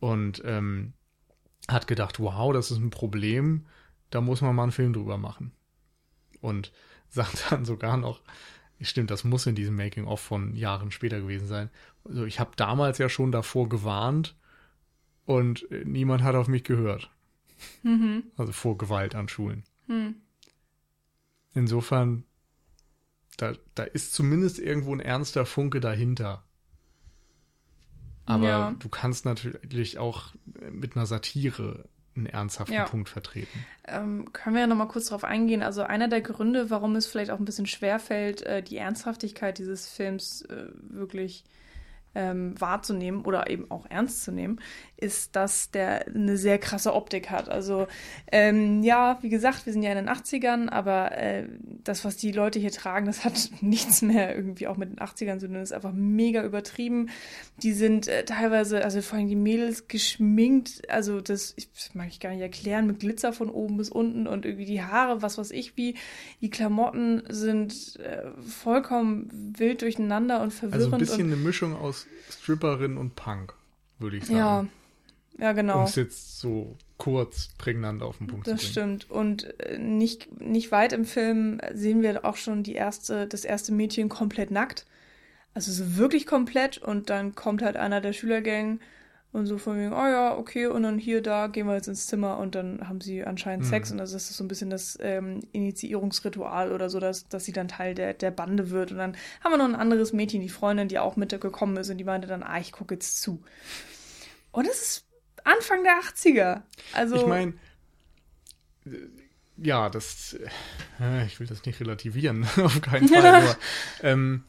Und 0.00 0.42
ähm, 0.44 0.92
hat 1.68 1.86
gedacht, 1.86 2.20
wow, 2.20 2.52
das 2.52 2.70
ist 2.70 2.78
ein 2.78 2.90
Problem, 2.90 3.66
da 4.10 4.20
muss 4.20 4.40
man 4.40 4.54
mal 4.54 4.64
einen 4.64 4.72
Film 4.72 4.92
drüber 4.92 5.18
machen. 5.18 5.52
Und 6.40 6.72
sagt 7.08 7.50
dann 7.50 7.64
sogar 7.64 7.96
noch, 7.96 8.20
stimmt, 8.80 9.10
das 9.10 9.24
muss 9.24 9.46
in 9.46 9.54
diesem 9.54 9.76
Making-of 9.76 10.20
von 10.20 10.54
Jahren 10.54 10.90
später 10.90 11.20
gewesen 11.20 11.46
sein. 11.46 11.70
Also 12.04 12.24
ich 12.24 12.40
habe 12.40 12.52
damals 12.56 12.98
ja 12.98 13.08
schon 13.08 13.32
davor 13.32 13.68
gewarnt 13.68 14.36
und 15.24 15.66
niemand 15.84 16.22
hat 16.22 16.34
auf 16.34 16.48
mich 16.48 16.64
gehört. 16.64 17.10
Mhm. 17.82 18.24
Also 18.36 18.52
vor 18.52 18.76
Gewalt 18.76 19.14
an 19.14 19.28
Schulen. 19.28 19.64
Mhm. 19.86 20.16
Insofern, 21.56 22.24
da, 23.38 23.54
da 23.74 23.84
ist 23.84 24.12
zumindest 24.12 24.58
irgendwo 24.58 24.94
ein 24.94 25.00
ernster 25.00 25.46
Funke 25.46 25.80
dahinter. 25.80 26.44
Aber 28.26 28.48
ja. 28.48 28.74
du 28.78 28.88
kannst 28.90 29.24
natürlich 29.24 29.98
auch 29.98 30.34
mit 30.70 30.96
einer 30.96 31.06
Satire 31.06 31.88
einen 32.14 32.26
ernsthaften 32.26 32.74
ja. 32.74 32.84
Punkt 32.84 33.08
vertreten. 33.08 33.64
Ähm, 33.86 34.32
können 34.32 34.54
wir 34.54 34.60
ja 34.60 34.66
nochmal 34.66 34.88
kurz 34.88 35.06
darauf 35.06 35.24
eingehen. 35.24 35.62
Also 35.62 35.82
einer 35.82 36.08
der 36.08 36.20
Gründe, 36.20 36.68
warum 36.70 36.94
es 36.96 37.06
vielleicht 37.06 37.30
auch 37.30 37.38
ein 37.38 37.44
bisschen 37.46 37.66
schwerfällt, 37.66 38.42
äh, 38.42 38.62
die 38.62 38.76
Ernsthaftigkeit 38.76 39.58
dieses 39.58 39.88
Films 39.88 40.42
äh, 40.42 40.66
wirklich 40.90 41.44
ähm, 42.16 42.58
wahrzunehmen 42.58 43.24
oder 43.24 43.50
eben 43.50 43.70
auch 43.70 43.86
ernst 43.88 44.24
zu 44.24 44.32
nehmen, 44.32 44.58
ist, 44.96 45.36
dass 45.36 45.70
der 45.70 46.06
eine 46.06 46.38
sehr 46.38 46.58
krasse 46.58 46.94
Optik 46.94 47.30
hat. 47.30 47.50
Also 47.50 47.86
ähm, 48.32 48.82
ja, 48.82 49.18
wie 49.20 49.28
gesagt, 49.28 49.66
wir 49.66 49.72
sind 49.72 49.82
ja 49.82 49.92
in 49.92 49.98
den 49.98 50.08
80ern, 50.08 50.70
aber 50.70 51.12
äh, 51.12 51.46
das, 51.84 52.04
was 52.04 52.16
die 52.16 52.32
Leute 52.32 52.58
hier 52.58 52.72
tragen, 52.72 53.04
das 53.04 53.24
hat 53.24 53.50
nichts 53.60 54.00
mehr 54.00 54.34
irgendwie 54.34 54.66
auch 54.66 54.78
mit 54.78 54.90
den 54.90 54.98
80ern 54.98 55.38
zu 55.38 55.46
tun. 55.46 55.56
Das 55.56 55.70
ist 55.70 55.76
einfach 55.76 55.92
mega 55.92 56.42
übertrieben. 56.42 57.10
Die 57.62 57.72
sind 57.72 58.08
äh, 58.08 58.24
teilweise, 58.24 58.82
also 58.82 59.02
vor 59.02 59.18
allem 59.18 59.28
die 59.28 59.36
Mädels 59.36 59.86
geschminkt, 59.86 60.82
also 60.88 61.20
das, 61.20 61.54
das 61.74 61.94
mag 61.94 62.08
ich 62.08 62.20
gar 62.20 62.30
nicht 62.30 62.40
erklären, 62.40 62.86
mit 62.86 63.00
Glitzer 63.00 63.34
von 63.34 63.50
oben 63.50 63.76
bis 63.76 63.90
unten 63.90 64.26
und 64.26 64.46
irgendwie 64.46 64.64
die 64.64 64.82
Haare, 64.82 65.20
was 65.20 65.36
weiß 65.36 65.50
ich 65.50 65.76
wie. 65.76 65.94
Die 66.40 66.50
Klamotten 66.50 67.22
sind 67.28 67.98
äh, 68.00 68.30
vollkommen 68.40 69.54
wild 69.58 69.82
durcheinander 69.82 70.40
und 70.40 70.54
verwirrend. 70.54 70.84
Also 70.84 70.96
ein 70.96 71.00
bisschen 71.00 71.32
eine 71.32 71.36
Mischung 71.36 71.76
aus 71.76 72.05
Stripperin 72.30 72.96
und 72.96 73.16
Punk, 73.16 73.54
würde 73.98 74.18
ich 74.18 74.26
sagen. 74.26 74.38
Ja, 74.38 74.66
ja, 75.38 75.52
genau. 75.52 75.80
Um 75.80 75.84
es 75.84 75.96
jetzt 75.96 76.38
so 76.38 76.76
kurz 76.96 77.50
prägnant 77.58 78.02
auf 78.02 78.18
den 78.18 78.26
Punkt 78.26 78.46
das 78.46 78.60
zu 78.60 78.74
bringen. 78.74 78.98
Das 78.98 79.02
stimmt. 79.04 79.10
Und 79.10 79.60
äh, 79.60 79.78
nicht, 79.78 80.40
nicht 80.40 80.72
weit 80.72 80.92
im 80.92 81.04
Film 81.04 81.60
sehen 81.74 82.02
wir 82.02 82.24
auch 82.24 82.36
schon 82.36 82.62
die 82.62 82.74
erste, 82.74 83.26
das 83.26 83.44
erste 83.44 83.72
Mädchen 83.72 84.08
komplett 84.08 84.50
nackt. 84.50 84.86
Also 85.54 85.72
so 85.72 85.96
wirklich 85.96 86.26
komplett. 86.26 86.78
Und 86.78 87.10
dann 87.10 87.34
kommt 87.34 87.62
halt 87.62 87.76
einer 87.76 88.00
der 88.00 88.12
Schülergängen 88.12 88.80
und 89.36 89.46
so 89.46 89.58
von 89.58 89.78
wegen, 89.78 89.92
oh 89.92 90.06
ja, 90.06 90.36
okay, 90.36 90.66
und 90.66 90.82
dann 90.82 90.98
hier, 90.98 91.22
da 91.22 91.46
gehen 91.46 91.66
wir 91.66 91.74
jetzt 91.74 91.88
ins 91.88 92.06
Zimmer 92.06 92.38
und 92.38 92.54
dann 92.54 92.88
haben 92.88 93.00
sie 93.00 93.24
anscheinend 93.24 93.66
mhm. 93.66 93.68
Sex 93.68 93.90
und 93.92 93.98
das 93.98 94.12
ist 94.12 94.28
so 94.28 94.42
ein 94.42 94.48
bisschen 94.48 94.70
das 94.70 94.98
ähm, 95.00 95.42
Initiierungsritual 95.52 96.72
oder 96.72 96.88
so, 96.88 97.00
dass, 97.00 97.28
dass 97.28 97.44
sie 97.44 97.52
dann 97.52 97.68
Teil 97.68 97.94
der, 97.94 98.14
der 98.14 98.30
Bande 98.30 98.70
wird. 98.70 98.92
Und 98.92 98.98
dann 98.98 99.16
haben 99.44 99.52
wir 99.52 99.58
noch 99.58 99.66
ein 99.66 99.74
anderes 99.74 100.12
Mädchen, 100.12 100.40
die 100.40 100.48
Freundin, 100.48 100.88
die 100.88 100.98
auch 100.98 101.16
mitgekommen 101.16 101.76
ist 101.76 101.90
und 101.90 101.98
die 101.98 102.04
meinte 102.04 102.26
dann, 102.26 102.42
ah, 102.42 102.58
ich 102.58 102.72
gucke 102.72 102.94
jetzt 102.94 103.20
zu. 103.20 103.42
Und 104.52 104.66
es 104.66 104.80
ist 104.80 105.04
Anfang 105.44 105.84
der 105.84 106.00
80er. 106.00 106.62
Also. 106.94 107.16
Ich 107.16 107.26
meine, 107.26 107.54
ja, 109.58 109.90
das, 109.90 110.38
äh, 111.00 111.26
ich 111.26 111.40
will 111.40 111.46
das 111.46 111.64
nicht 111.64 111.80
relativieren, 111.80 112.44
auf 112.56 112.80
keinen 112.80 113.08
Fall. 113.08 113.26
aber, 113.34 113.56
ähm, 114.02 114.44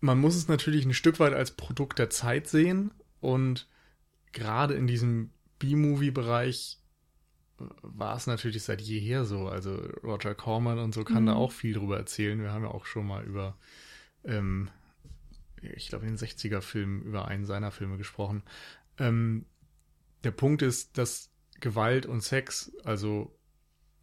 man 0.00 0.18
muss 0.18 0.34
es 0.34 0.48
natürlich 0.48 0.84
ein 0.84 0.94
Stück 0.94 1.20
weit 1.20 1.32
als 1.32 1.52
Produkt 1.52 1.98
der 1.98 2.10
Zeit 2.10 2.48
sehen 2.48 2.90
und 3.20 3.68
gerade 4.32 4.74
in 4.74 4.86
diesem 4.86 5.30
B-Movie-Bereich 5.58 6.78
war 7.82 8.16
es 8.16 8.26
natürlich 8.26 8.62
seit 8.62 8.80
jeher 8.80 9.24
so. 9.24 9.48
Also 9.48 9.76
Roger 10.02 10.34
Corman 10.34 10.78
und 10.78 10.94
so 10.94 11.04
kann 11.04 11.22
mhm. 11.22 11.26
da 11.26 11.34
auch 11.34 11.52
viel 11.52 11.74
drüber 11.74 11.96
erzählen. 11.96 12.40
Wir 12.40 12.52
haben 12.52 12.64
ja 12.64 12.70
auch 12.70 12.86
schon 12.86 13.06
mal 13.06 13.24
über, 13.24 13.56
ähm, 14.24 14.70
ich 15.60 15.88
glaube, 15.88 16.06
in 16.06 16.16
den 16.16 16.18
60er-Filmen 16.18 17.02
über 17.02 17.28
einen 17.28 17.44
seiner 17.44 17.70
Filme 17.70 17.98
gesprochen. 17.98 18.42
Ähm, 18.98 19.46
der 20.24 20.32
Punkt 20.32 20.62
ist, 20.62 20.98
dass 20.98 21.30
Gewalt 21.60 22.06
und 22.06 22.22
Sex, 22.22 22.72
also 22.84 23.36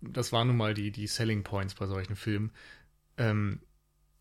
das 0.02 0.32
waren 0.32 0.48
nun 0.48 0.58
mal 0.58 0.74
die, 0.74 0.92
die 0.92 1.08
Selling 1.08 1.44
Points 1.44 1.76
bei 1.76 1.86
solchen 1.88 2.16
Filmen. 2.16 2.52
Ähm, 3.18 3.62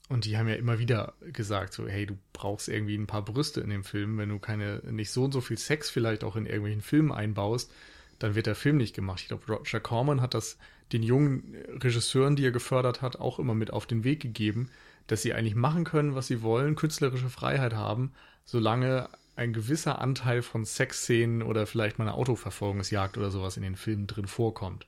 und 0.08 0.24
die 0.24 0.38
haben 0.38 0.48
ja 0.48 0.54
immer 0.54 0.78
wieder 0.78 1.14
gesagt, 1.32 1.74
so, 1.74 1.86
hey, 1.86 2.06
du 2.06 2.16
brauchst 2.32 2.68
irgendwie 2.68 2.96
ein 2.96 3.06
paar 3.06 3.24
Brüste 3.24 3.60
in 3.60 3.68
dem 3.68 3.84
Film. 3.84 4.16
Wenn 4.16 4.30
du 4.30 4.38
keine, 4.38 4.80
nicht 4.90 5.10
so 5.10 5.24
und 5.24 5.32
so 5.32 5.40
viel 5.40 5.58
Sex 5.58 5.90
vielleicht 5.90 6.24
auch 6.24 6.36
in 6.36 6.46
irgendwelchen 6.46 6.80
Filmen 6.80 7.12
einbaust, 7.12 7.70
dann 8.18 8.34
wird 8.34 8.46
der 8.46 8.54
Film 8.54 8.78
nicht 8.78 8.94
gemacht. 8.94 9.20
Ich 9.20 9.28
glaube, 9.28 9.46
Roger 9.52 9.80
Corman 9.80 10.20
hat 10.22 10.34
das 10.34 10.58
den 10.92 11.02
jungen 11.02 11.54
Regisseuren, 11.82 12.36
die 12.36 12.46
er 12.46 12.52
gefördert 12.52 13.02
hat, 13.02 13.16
auch 13.16 13.38
immer 13.38 13.54
mit 13.54 13.70
auf 13.70 13.86
den 13.86 14.02
Weg 14.02 14.20
gegeben, 14.20 14.70
dass 15.06 15.20
sie 15.20 15.34
eigentlich 15.34 15.54
machen 15.54 15.84
können, 15.84 16.14
was 16.14 16.26
sie 16.26 16.42
wollen, 16.42 16.74
künstlerische 16.74 17.28
Freiheit 17.28 17.74
haben, 17.74 18.12
solange 18.44 19.10
ein 19.36 19.52
gewisser 19.52 20.00
Anteil 20.00 20.40
von 20.40 20.64
Sexszenen 20.64 21.42
oder 21.42 21.66
vielleicht 21.66 21.98
mal 21.98 22.08
eine 22.08 22.14
Autoverfolgungsjagd 22.14 23.18
oder 23.18 23.30
sowas 23.30 23.58
in 23.58 23.62
den 23.62 23.76
Filmen 23.76 24.06
drin 24.06 24.26
vorkommt. 24.26 24.86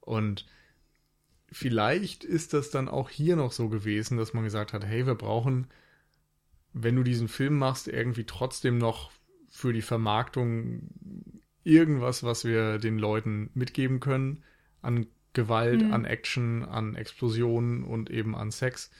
Und 0.00 0.46
vielleicht 1.52 2.24
ist 2.24 2.54
das 2.54 2.70
dann 2.70 2.88
auch 2.88 3.10
hier 3.10 3.36
noch 3.36 3.52
so 3.52 3.68
gewesen, 3.68 4.16
dass 4.16 4.32
man 4.32 4.44
gesagt 4.44 4.72
hat, 4.72 4.84
hey, 4.84 5.06
wir 5.06 5.14
brauchen, 5.14 5.68
wenn 6.72 6.96
du 6.96 7.02
diesen 7.02 7.28
Film 7.28 7.58
machst, 7.58 7.88
irgendwie 7.88 8.24
trotzdem 8.24 8.78
noch 8.78 9.12
für 9.50 9.72
die 9.72 9.82
Vermarktung 9.82 10.88
irgendwas, 11.62 12.22
was 12.22 12.44
wir 12.44 12.78
den 12.78 12.98
Leuten 12.98 13.50
mitgeben 13.54 14.00
können 14.00 14.42
an 14.80 15.06
Gewalt, 15.34 15.82
mhm. 15.82 15.92
an 15.92 16.04
Action, 16.04 16.64
an 16.64 16.96
Explosionen 16.96 17.84
und 17.84 18.10
eben 18.10 18.34
an 18.34 18.50
Sex. 18.50 18.90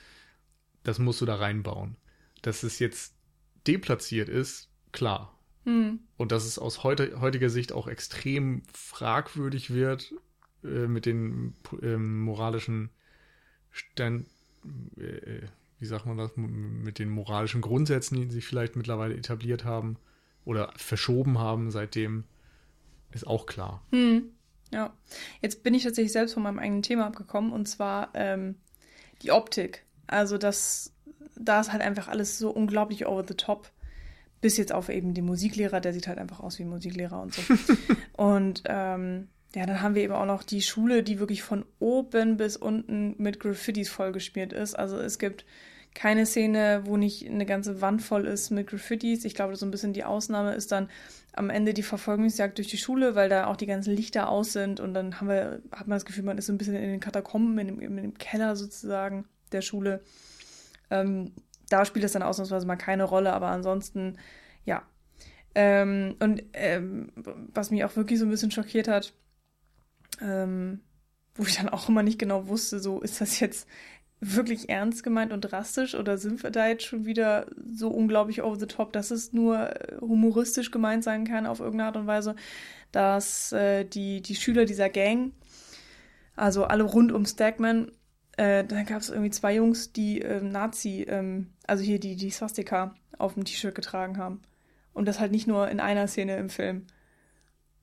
Das 0.85 0.99
musst 0.99 1.21
du 1.21 1.27
da 1.27 1.37
reinbauen. 1.37 1.97
Dass 2.43 2.63
es 2.63 2.79
jetzt 2.79 3.15
deplatziert 3.67 4.29
ist, 4.29 4.69
klar. 4.93 5.39
Hm. 5.65 6.01
Und 6.17 6.33
dass 6.33 6.45
es 6.45 6.59
aus 6.59 6.83
heute, 6.83 7.21
heutiger 7.21 7.49
Sicht 7.49 7.73
auch 7.73 7.87
extrem 7.87 8.63
fragwürdig 8.73 9.71
wird 9.73 10.13
äh, 10.65 10.87
mit 10.87 11.07
den 11.07 11.55
äh, 11.83 11.97
moralischen 11.97 12.91
Stand, 13.71 14.27
äh, 14.97 15.47
wie 15.79 15.87
sagt 15.87 16.07
man 16.07 16.17
das, 16.17 16.33
mit 16.37 16.99
den 16.99 17.09
moralischen 17.09 17.61
Grundsätzen, 17.61 18.17
die 18.17 18.31
sich 18.31 18.47
vielleicht 18.47 18.77
mittlerweile 18.77 19.17
etabliert 19.17 19.65
haben 19.65 19.97
oder 20.45 20.73
verschoben 20.77 21.39
haben 21.39 21.71
seitdem, 21.71 22.25
ist 23.13 23.27
auch 23.27 23.47
klar. 23.47 23.83
Hm. 23.91 24.31
Ja, 24.73 24.95
jetzt 25.43 25.63
bin 25.63 25.75
ich 25.75 25.83
tatsächlich 25.83 26.13
selbst 26.13 26.33
von 26.33 26.43
meinem 26.43 26.59
eigenen 26.59 26.83
Thema 26.83 27.07
abgekommen 27.07 27.53
und 27.53 27.69
zwar 27.69 28.11
ähm, 28.15 28.57
die 29.21 29.31
Optik. 29.31 29.85
Also 30.07 30.39
das, 30.39 30.95
da 31.37 31.61
ist 31.61 31.73
halt 31.73 31.83
einfach 31.83 32.09
alles 32.09 32.39
so 32.39 32.51
unglaublich 32.51 33.07
over 33.07 33.25
the 33.27 33.35
top. 33.35 33.71
Bis 34.41 34.57
jetzt 34.57 34.73
auf 34.73 34.89
eben 34.89 35.15
den 35.15 35.27
Musiklehrer, 35.27 35.81
der 35.81 35.93
sieht 35.93 36.09
halt 36.09 36.19
einfach 36.19 36.41
aus 36.41 36.59
wie 36.59 36.65
ein 36.65 36.71
Musiklehrer 36.71 37.21
und 37.21 37.35
so. 37.35 37.43
und 38.15 38.63
ähm, 38.67 39.29
ja, 39.55 39.67
dann 39.67 39.83
haben 39.83 39.95
wir 39.95 40.03
eben 40.03 40.15
auch 40.15 40.27
noch 40.27 40.43
die 40.43 40.63
Schule, 40.63 41.03
die 41.03 41.19
wirklich 41.19 41.43
von 41.43 41.65
oben 41.79 42.37
bis 42.37 42.57
unten 42.57 43.15
mit 43.19 43.39
Graffitis 43.39 43.91
vollgeschmiert 43.91 44.53
ist. 44.53 44.75
Also 44.75 44.97
es 44.99 45.19
gibt 45.19 45.45
keine 45.95 46.25
Szene, 46.25 46.83
wo 46.85 46.97
nicht 46.97 47.29
eine 47.29 47.45
ganze 47.45 47.83
Wand 47.83 48.03
voll 48.03 48.27
ist 48.27 48.51
mit 48.51 48.69
Graffitis. 48.69 49.25
Ich 49.25 49.35
glaube, 49.35 49.57
so 49.57 49.67
ein 49.67 49.71
bisschen 49.71 49.93
die 49.93 50.05
Ausnahme 50.05 50.55
ist 50.55 50.73
dann 50.73 50.89
am 51.35 51.51
Ende 51.51 51.75
die 51.75 51.83
Verfolgungsjagd 51.83 52.59
durch 52.59 52.69
die 52.69 52.79
Schule, 52.79 53.15
weil 53.15 53.29
da 53.29 53.47
auch 53.47 53.57
die 53.57 53.67
ganzen 53.67 53.95
Lichter 53.95 54.29
aus 54.29 54.53
sind 54.53 54.81
und 54.81 54.95
dann 54.95 55.21
haben 55.21 55.29
wir, 55.29 55.63
hat 55.71 55.87
man 55.87 55.97
das 55.97 56.05
Gefühl, 56.05 56.25
man 56.25 56.39
ist 56.39 56.47
so 56.47 56.53
ein 56.53 56.59
bisschen 56.59 56.75
in 56.75 56.91
den 56.91 57.01
Katakomben, 57.01 57.59
in 57.59 57.67
dem, 57.67 57.81
in 57.81 57.97
dem 57.97 58.19
Keller 58.19 58.57
sozusagen 58.57 59.27
der 59.53 59.63
Schule. 59.63 60.03
Ähm, 60.91 61.33
da 61.69 61.85
spielt 61.85 62.05
es 62.05 62.13
dann 62.13 62.23
ausnahmsweise 62.23 62.67
mal 62.67 62.77
keine 62.77 63.05
Rolle, 63.05 63.33
aber 63.33 63.49
ansonsten, 63.49 64.19
ja. 64.65 64.83
Ähm, 65.55 66.17
und 66.21 66.43
ähm, 66.55 67.13
was 67.55 67.71
mich 67.71 67.85
auch 67.85 67.97
wirklich 67.97 68.19
so 68.19 68.27
ein 68.27 68.31
bisschen 68.31 68.51
schockiert 68.51 68.89
hat, 68.89 69.13
ähm, 70.23 70.81
wo 71.35 71.45
ich 71.45 71.57
dann 71.57 71.69
auch 71.69 71.89
immer 71.89 72.03
nicht 72.03 72.19
genau 72.19 72.49
wusste, 72.49 72.79
so 72.79 73.01
ist 73.01 73.21
das 73.21 73.41
jetzt 73.41 73.67
wirklich 74.21 74.69
ernst 74.69 75.03
gemeint 75.03 75.33
und 75.33 75.41
drastisch 75.41 75.97
oder 75.97 76.17
sind 76.17 76.45
wir 76.45 76.51
da 76.51 76.69
jetzt 76.69 76.85
schon 76.85 77.07
wieder 77.07 77.47
so 77.75 77.89
unglaublich 77.89 78.43
over 78.43 78.57
the 78.57 78.67
top, 78.67 78.93
dass 78.93 79.11
es 79.11 79.33
nur 79.33 79.71
äh, 79.71 79.97
humoristisch 80.01 80.71
gemeint 80.71 81.03
sein 81.03 81.27
kann 81.27 81.45
auf 81.45 81.59
irgendeine 81.59 81.89
Art 81.89 81.97
und 81.97 82.07
Weise, 82.07 82.37
dass 82.93 83.53
äh, 83.53 83.85
die, 83.85 84.23
die 84.23 84.37
Schüler 84.37 84.65
dieser 84.65 84.91
Gang, 84.91 85.33
also 86.37 86.65
alle 86.65 86.85
rund 86.85 87.11
um 87.11 87.27
Stagman, 87.27 87.91
äh, 88.37 88.65
dann 88.65 88.87
gab 88.87 89.01
es 89.01 89.11
irgendwie 89.11 89.31
zwei 89.31 89.57
Jungs, 89.57 89.93
die 89.93 90.21
ähm, 90.21 90.51
Nazi, 90.51 91.05
ähm, 91.09 91.49
also 91.67 91.83
hier 91.83 91.99
die, 91.99 92.15
die 92.15 92.31
Swastika 92.31 92.95
auf 93.19 93.35
dem 93.35 93.45
T-Shirt 93.45 93.75
getragen 93.75 94.19
haben. 94.19 94.41
Und 94.95 95.07
das 95.07 95.21
halt 95.21 95.33
nicht 95.33 95.47
nur 95.47 95.69
in 95.69 95.81
einer 95.81 96.07
Szene 96.07 96.37
im 96.37 96.49
Film. 96.49 96.87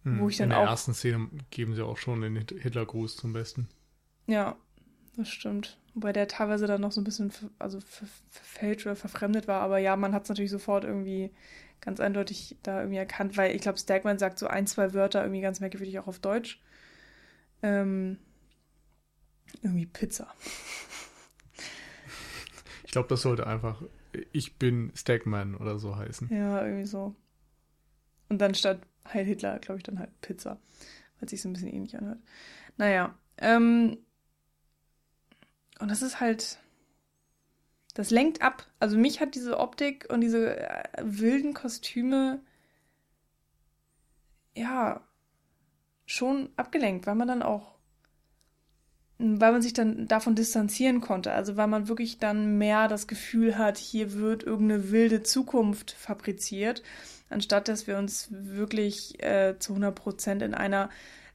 Hm, 0.04 0.20
wo 0.20 0.30
ich 0.30 0.38
dann 0.38 0.45
in 0.45 0.50
der 0.52 0.60
auch, 0.60 0.68
ersten 0.68 0.93
Szene 0.93 1.30
geben 1.50 1.76
sie 1.76 1.86
auch 1.86 1.97
schon 1.97 2.22
den 2.22 2.36
Hitlergruß 2.36 3.18
zum 3.18 3.34
Besten. 3.34 3.68
Ja, 4.28 4.56
das 5.18 5.30
stimmt. 5.30 5.78
Wobei 5.93 6.14
der 6.14 6.28
teilweise 6.28 6.68
dann 6.68 6.82
noch 6.82 6.91
so 6.91 7.02
ein 7.02 7.04
bisschen 7.04 7.32
also 7.58 7.80
verfälscht 7.82 8.86
oder 8.86 8.95
verfremdet 8.95 9.47
war. 9.47 9.62
Aber 9.62 9.80
ja, 9.80 9.95
man 9.95 10.14
hat 10.14 10.24
es 10.24 10.30
natürlich 10.30 10.52
sofort 10.52 10.84
irgendwie 10.84 11.32
ganz 11.82 12.00
eindeutig 12.00 12.58
da 12.64 12.80
irgendwie 12.80 12.97
erkannt, 12.97 13.38
weil 13.38 13.56
ich 13.56 13.62
glaube, 13.62 13.78
Stagman 13.78 14.20
sagt 14.20 14.39
so 14.39 14.47
ein, 14.47 14.68
zwei 14.68 14.93
Wörter 14.93 15.22
irgendwie 15.24 15.41
ganz 15.41 15.60
merkwürdig 15.60 15.97
auch 16.00 16.08
auf 16.08 16.20
Deutsch. 16.20 16.62
Ähm, 17.62 18.18
irgendwie 19.62 19.86
Pizza. 19.86 20.28
Ich 22.86 22.91
glaube, 22.91 23.08
das 23.08 23.22
sollte 23.22 23.45
einfach 23.45 23.84
Ich 24.32 24.58
bin 24.58 24.91
Stagman 24.95 25.54
oder 25.54 25.78
so 25.78 25.95
heißen. 25.95 26.28
Ja, 26.32 26.66
irgendwie 26.66 26.88
so. 26.88 27.14
Und 28.30 28.39
dann 28.39 28.56
statt 28.56 28.82
Heil 29.14 29.26
Hitler, 29.26 29.60
glaube 29.60 29.78
ich, 29.78 29.84
dann 29.84 29.99
halt 29.99 30.10
Pizza. 30.22 30.60
Weil 31.20 31.30
sich 31.30 31.41
so 31.41 31.49
ein 31.49 31.53
bisschen 31.53 31.74
ähnlich 31.74 31.97
anhört. 31.97 32.20
Naja. 32.78 33.14
Ähm, 33.38 33.97
und 35.80 35.89
das 35.89 36.01
ist 36.01 36.20
halt. 36.20 36.60
Das 37.93 38.12
lenkt 38.12 38.41
ab. 38.41 38.68
Also 38.80 38.97
mich 38.97 39.20
hat 39.20 39.36
diese 39.36 39.60
Optik 39.60 40.07
und 40.10 40.22
diese 40.22 40.57
äh, 40.57 40.84
wilden 41.01 41.53
Kostüme 41.53 42.39
ja 44.55 45.01
schon 46.05 46.49
abgelenkt, 46.55 47.07
weil 47.07 47.16
man 47.16 47.28
dann 47.28 47.43
auch 47.43 47.80
weil 49.20 49.51
man 49.51 49.62
sich 49.62 49.74
dann 49.74 50.07
davon 50.07 50.34
distanzieren 50.34 51.01
konnte. 51.01 51.34
Also 51.34 51.57
weil 51.57 51.68
man 51.68 51.89
wirklich 51.89 52.20
dann 52.20 52.57
mehr 52.57 52.88
das 52.88 53.05
Gefühl 53.05 53.57
hat, 53.57 53.78
hier 53.78 54.14
wird 54.14 54.43
irgendeine 54.43 54.91
wilde 54.91 55.24
Zukunft 55.24 55.91
fabriziert, 55.91 56.82
anstatt 57.30 57.67
dass 57.67 57.88
wir 57.88 57.97
uns 57.97 58.27
wirklich 58.32 59.21
äh, 59.23 59.57
zu 59.59 59.73
100 59.73 59.95
Prozent 59.95 60.41
in 60.41 60.53
einer 60.53 60.89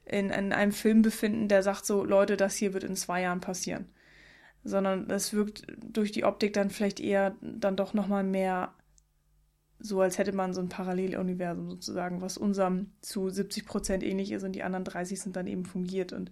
in, 0.05 0.29
in 0.29 0.53
einem 0.53 0.71
Film 0.71 1.01
befinden, 1.01 1.47
der 1.47 1.63
sagt 1.63 1.85
so, 1.85 2.03
Leute, 2.03 2.37
das 2.37 2.55
hier 2.55 2.73
wird 2.73 2.83
in 2.83 2.95
zwei 2.95 3.21
Jahren 3.21 3.41
passieren. 3.41 3.89
Sondern 4.63 5.09
es 5.09 5.33
wirkt 5.33 5.65
durch 5.83 6.11
die 6.11 6.23
Optik 6.23 6.53
dann 6.53 6.69
vielleicht 6.69 6.99
eher 6.99 7.35
dann 7.41 7.75
doch 7.75 7.93
nochmal 7.93 8.23
mehr 8.23 8.73
so, 9.79 10.01
als 10.01 10.17
hätte 10.17 10.31
man 10.31 10.53
so 10.53 10.61
ein 10.61 10.69
Paralleluniversum 10.69 11.69
sozusagen, 11.69 12.21
was 12.21 12.37
unserem 12.37 12.91
zu 13.01 13.29
70 13.29 13.65
Prozent 13.65 14.03
ähnlich 14.03 14.31
ist 14.31 14.43
und 14.43 14.53
die 14.53 14.63
anderen 14.63 14.85
30 14.85 15.19
sind 15.19 15.35
dann 15.35 15.47
eben 15.47 15.65
fungiert. 15.65 16.13
Und 16.13 16.31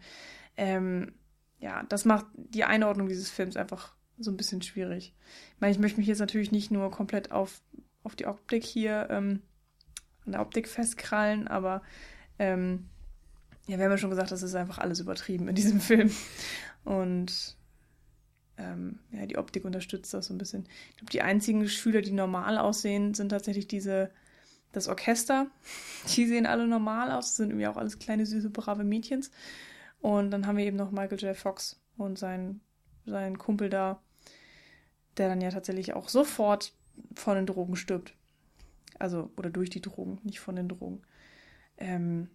ähm, 0.56 1.14
ja, 1.60 1.84
das 1.84 2.06
macht 2.06 2.26
die 2.36 2.64
Einordnung 2.64 3.08
dieses 3.08 3.30
Films 3.30 3.58
einfach 3.58 3.96
so 4.18 4.32
ein 4.32 4.38
bisschen 4.38 4.62
schwierig. 4.62 5.14
Ich 5.56 5.62
meine, 5.62 5.74
ich 5.74 5.80
möchte 5.80 6.00
mich 6.00 6.08
jetzt 6.08 6.20
natürlich 6.20 6.52
nicht 6.52 6.72
nur 6.72 6.90
komplett 6.92 7.32
auf, 7.32 7.62
auf 8.04 8.16
die 8.16 8.28
Optik 8.28 8.64
hier, 8.64 9.08
ähm, 9.10 9.42
an 10.26 10.34
der 10.34 10.42
Optik 10.42 10.68
festkrallen, 10.68 11.48
aber 11.48 11.82
ähm, 12.40 12.90
ja, 13.68 13.78
wir 13.78 13.86
haben 13.86 13.92
ja 13.92 13.98
schon 13.98 14.10
gesagt, 14.10 14.32
das 14.32 14.44
ist 14.44 14.56
einfach 14.56 14.78
alles 14.78 15.00
übertrieben 15.00 15.48
in 15.48 15.56
diesem 15.56 15.80
Film. 15.82 16.12
Und 16.84 17.58
ähm, 18.58 19.00
ja, 19.12 19.26
die 19.26 19.38
Optik 19.38 19.66
unterstützt 19.66 20.14
das 20.14 20.28
so 20.28 20.34
ein 20.34 20.38
bisschen. 20.38 20.68
Ich 20.92 20.98
glaube, 20.98 21.12
die 21.12 21.22
einzigen 21.22 21.68
Schüler, 21.68 22.02
die 22.02 22.12
normal 22.12 22.58
aussehen, 22.58 23.14
sind 23.14 23.30
tatsächlich 23.30 23.68
diese, 23.68 24.12
das 24.72 24.88
Orchester. 24.88 25.48
Die 26.16 26.28
sehen 26.28 26.46
alle 26.46 26.68
normal 26.68 27.12
aus, 27.12 27.36
sind 27.36 27.52
irgendwie 27.52 27.68
auch 27.68 27.78
alles 27.78 28.00
kleine, 28.00 28.26
süße, 28.26 28.50
brave 28.50 28.84
Mädchens. 28.84 29.32
Und 30.02 30.32
dann 30.32 30.46
haben 30.46 30.58
wir 30.58 30.66
eben 30.66 30.78
noch 30.78 30.92
Michael 30.92 31.20
J. 31.20 31.36
Fox 31.36 31.80
und 31.96 32.20
sein, 32.20 32.60
sein 33.06 33.38
Kumpel 33.38 33.70
da, 33.70 34.02
der 35.18 35.30
dann 35.30 35.40
ja 35.40 35.50
tatsächlich 35.50 35.94
auch 35.94 36.10
sofort 36.10 36.74
von 37.16 37.36
den 37.36 37.46
Drogen 37.46 37.78
stirbt. 37.78 38.14
Also, 39.00 39.32
oder 39.38 39.50
durch 39.50 39.70
die 39.70 39.82
Drogen, 39.82 40.20
nicht 40.24 40.40
von 40.40 40.56
den 40.56 40.70
Drogen. 40.70 41.02
Ähm, 41.78 42.30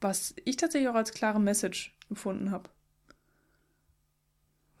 was 0.00 0.34
ich 0.44 0.56
tatsächlich 0.56 0.88
auch 0.88 0.94
als 0.94 1.12
klare 1.12 1.40
Message 1.40 1.96
empfunden 2.10 2.50
habe. 2.50 2.70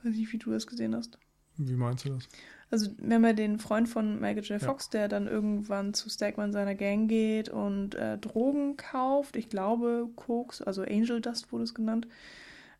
Weiß 0.02 0.14
nicht, 0.14 0.32
wie 0.32 0.38
du 0.38 0.50
das 0.50 0.66
gesehen 0.66 0.94
hast. 0.94 1.18
Wie 1.56 1.76
meinst 1.76 2.04
du 2.04 2.10
das? 2.10 2.28
Also, 2.70 2.90
haben 3.00 3.24
ja 3.24 3.32
den 3.32 3.58
Freund 3.58 3.88
von 3.88 4.20
Michael 4.20 4.44
J. 4.44 4.60
Fox, 4.60 4.86
ja. 4.86 5.00
der 5.00 5.08
dann 5.08 5.28
irgendwann 5.28 5.94
zu 5.94 6.10
Stagman 6.10 6.52
seiner 6.52 6.74
Gang 6.74 7.08
geht 7.08 7.48
und 7.48 7.94
äh, 7.94 8.18
Drogen 8.18 8.76
kauft. 8.76 9.36
Ich 9.36 9.48
glaube, 9.48 10.08
Koks, 10.16 10.60
also 10.60 10.82
Angel 10.82 11.20
Dust 11.20 11.52
wurde 11.52 11.64
es 11.64 11.74
genannt. 11.74 12.08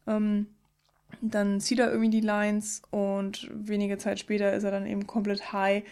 Ähm, 0.07 0.49
dann 1.20 1.61
zieht 1.61 1.79
er 1.79 1.91
irgendwie 1.91 2.11
die 2.11 2.20
Lines 2.20 2.83
und 2.91 3.49
wenige 3.53 3.99
Zeit 3.99 4.18
später 4.18 4.53
ist 4.53 4.64
er 4.64 4.70
dann 4.70 4.87
eben 4.87 5.07
komplett 5.07 5.53
high, 5.53 5.85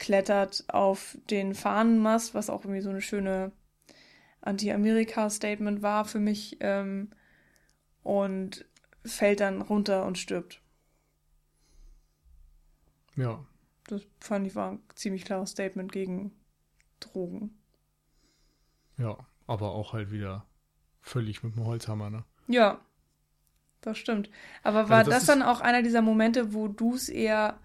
klettert 0.00 0.64
auf 0.68 1.16
den 1.30 1.54
Fahnenmast, 1.54 2.34
was 2.34 2.50
auch 2.50 2.64
irgendwie 2.64 2.80
so 2.80 2.90
eine 2.90 3.02
schöne 3.02 3.52
Anti-Amerika-Statement 4.40 5.82
war 5.82 6.04
für 6.04 6.18
mich 6.18 6.56
ähm, 6.60 7.10
und 8.02 8.64
fällt 9.04 9.40
dann 9.40 9.62
runter 9.62 10.06
und 10.06 10.18
stirbt. 10.18 10.62
Ja. 13.14 13.44
Das 13.86 14.02
fand 14.18 14.46
ich 14.46 14.54
war 14.54 14.72
ein 14.72 14.82
ziemlich 14.94 15.24
klares 15.24 15.50
Statement 15.50 15.92
gegen 15.92 16.32
Drogen. 17.00 17.58
Ja, 18.96 19.18
aber 19.46 19.72
auch 19.72 19.92
halt 19.92 20.10
wieder 20.10 20.46
völlig 21.00 21.42
mit 21.42 21.56
dem 21.56 21.64
Holzhammer, 21.64 22.08
ne? 22.08 22.24
Ja, 22.46 22.80
das 23.80 23.98
stimmt. 23.98 24.30
Aber 24.62 24.88
war 24.88 24.98
also 24.98 25.10
das, 25.10 25.26
das 25.26 25.26
dann 25.26 25.42
auch 25.42 25.60
einer 25.60 25.82
dieser 25.82 26.02
Momente, 26.02 26.54
wo 26.54 26.68
du 26.68 26.94
es 26.94 27.08
eher 27.08 27.58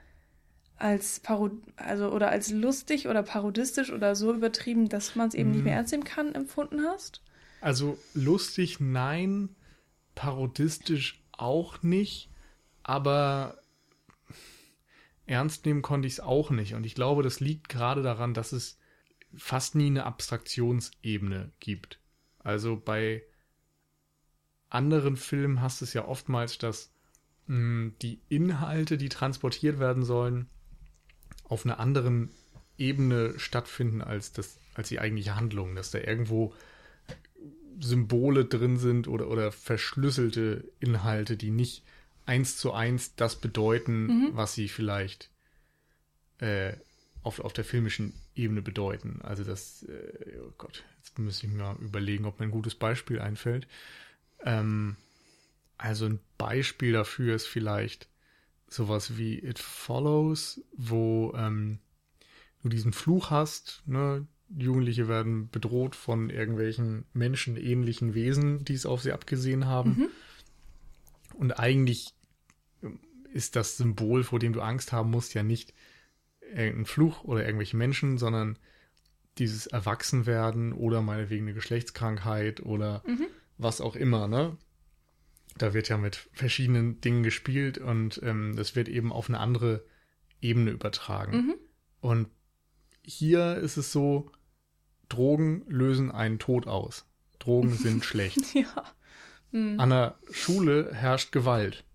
als 0.78 1.20
Parod 1.20 1.54
also 1.78 2.12
oder 2.12 2.30
als 2.30 2.52
lustig 2.52 3.08
oder 3.08 3.24
parodistisch 3.24 3.92
oder 3.92 4.16
so 4.16 4.34
übertrieben, 4.34 4.90
dass 4.90 5.16
man 5.16 5.30
es 5.30 5.34
eben 5.34 5.50
mm. 5.50 5.54
nicht 5.54 5.64
mehr 5.64 5.74
mhm. 5.74 5.78
ernst 5.78 5.92
nehmen 5.92 6.04
kann, 6.04 6.36
empfunden 6.36 6.82
hast? 6.82 7.22
Also 7.62 7.98
lustig, 8.14 8.80
nein, 8.80 9.56
parodistisch 10.14 11.24
auch 11.32 11.82
nicht, 11.82 12.30
aber 12.84 13.58
ernst 15.26 15.66
nehmen 15.66 15.82
konnte 15.82 16.08
ich 16.08 16.14
es 16.14 16.20
auch 16.20 16.52
nicht. 16.52 16.74
Und 16.74 16.86
ich 16.86 16.96
glaube, 16.96 17.24
das 17.24 17.40
liegt 17.40 17.70
gerade 17.70 18.04
daran, 18.04 18.34
dass 18.34 18.52
es 18.52 18.78
fast 19.36 19.76
nie 19.76 19.88
eine 19.88 20.06
Abstraktionsebene 20.06 21.52
gibt. 21.60 22.00
Also 22.40 22.78
bei 22.78 23.24
anderen 24.70 25.18
Filmen 25.18 25.62
hast 25.62 25.82
du 25.82 25.86
es 25.86 25.94
ja 25.94 26.08
oftmals, 26.08 26.58
dass 26.58 26.92
mh, 27.48 27.56
hm, 27.56 27.96
die 28.02 28.22
Inhalte, 28.30 28.98
die 28.98 29.10
transportiert 29.10 29.80
werden 29.80 30.04
sollen, 30.04 30.50
auf 31.48 31.66
einer 31.66 31.80
anderen 31.80 32.30
Ebene 32.78 33.38
stattfinden 33.38 34.02
als, 34.02 34.34
das, 34.34 34.58
als 34.74 34.90
die 34.90 35.00
eigentliche 35.00 35.36
Handlung. 35.36 35.76
Dass 35.76 35.92
da 35.92 36.00
irgendwo 36.00 36.54
Symbole 37.80 38.46
drin 38.46 38.78
sind 38.78 39.08
oder, 39.08 39.30
oder 39.30 39.52
verschlüsselte 39.52 40.66
Inhalte, 40.80 41.38
die 41.38 41.52
nicht 41.52 41.84
eins 42.26 42.58
zu 42.58 42.74
eins 42.74 43.16
das 43.16 43.36
bedeuten, 43.36 44.08
mhm. 44.08 44.30
was 44.34 44.54
sie 44.56 44.68
vielleicht 44.68 45.30
äh, 46.40 46.74
auf, 47.24 47.40
auf 47.40 47.54
der 47.54 47.64
filmischen 47.64 48.14
Ebene 48.36 48.62
bedeuten. 48.62 49.20
Also 49.24 49.44
das, 49.44 49.84
äh, 49.84 50.40
oh 50.40 50.54
Gott, 50.58 50.84
jetzt 50.98 51.18
müsste 51.20 51.48
ich 51.48 51.54
mir 51.54 51.64
mal 51.64 51.76
überlegen, 51.78 52.26
ob 52.26 52.40
mir 52.40 52.46
ein 52.46 52.52
gutes 52.52 52.76
Beispiel 52.76 53.20
einfällt. 53.20 53.68
Ähm, 54.44 54.96
also 55.78 56.06
ein 56.06 56.20
Beispiel 56.38 56.94
dafür 56.94 57.36
ist 57.36 57.48
vielleicht 57.48 58.08
sowas 58.68 59.18
wie 59.18 59.40
It 59.40 59.60
Follows, 59.60 60.62
wo 60.76 61.34
ähm, 61.36 61.80
du 62.64 62.70
diesen 62.70 62.94
Fluch 62.94 63.30
hast, 63.30 63.84
ne? 63.86 64.28
Jugendliche 64.50 65.08
werden 65.08 65.50
bedroht 65.50 65.96
von 65.96 66.30
irgendwelchen 66.30 67.06
menschenähnlichen 67.14 68.14
Wesen, 68.14 68.64
die 68.64 68.74
es 68.74 68.86
auf 68.86 69.02
sie 69.02 69.12
abgesehen 69.12 69.66
haben. 69.66 69.90
Mhm. 69.98 70.10
Und 71.34 71.60
eigentlich 71.60 72.14
ist 73.34 73.56
das 73.56 73.78
Symbol, 73.78 74.24
vor 74.24 74.40
dem 74.40 74.54
du 74.54 74.62
Angst 74.62 74.94
haben 74.94 75.10
musst, 75.10 75.34
ja 75.34 75.42
nicht 75.42 75.74
irgendein 76.42 76.86
Fluch 76.86 77.24
oder 77.24 77.44
irgendwelche 77.44 77.76
Menschen, 77.76 78.18
sondern 78.18 78.58
dieses 79.38 79.68
Erwachsenwerden 79.68 80.74
oder 80.74 81.02
meinetwegen 81.02 81.46
eine 81.46 81.54
Geschlechtskrankheit 81.54 82.62
oder 82.62 83.04
mhm. 83.06 83.28
was 83.58 83.82
auch 83.82 83.96
immer, 83.96 84.28
ne? 84.28 84.58
Da 85.58 85.74
wird 85.74 85.90
ja 85.90 85.98
mit 85.98 86.30
verschiedenen 86.34 87.00
Dingen 87.02 87.24
gespielt 87.24 87.78
und 87.78 88.22
ähm, 88.24 88.56
das 88.56 88.76
wird 88.76 88.90
eben 88.90 89.14
auf 89.14 89.30
eine 89.30 89.40
andere 89.40 89.86
Ebene 90.42 90.72
übertragen. 90.72 91.38
Mhm. 91.38 91.56
Und 92.02 92.28
hier 93.04 93.56
ist 93.56 93.78
es 93.78 93.92
so, 93.92 94.32
Drogen 95.10 95.64
lösen 95.68 96.12
einen 96.12 96.40
Tod 96.40 96.68
aus. 96.68 97.06
Drogen 97.40 97.74
sind 97.78 98.04
schlecht. 98.04 98.54
Ja. 98.54 98.84
Mhm. 99.52 99.80
An 99.80 99.90
der 99.90 100.20
Schule 100.32 100.94
herrscht 100.94 101.32
Gewalt. 101.32 101.86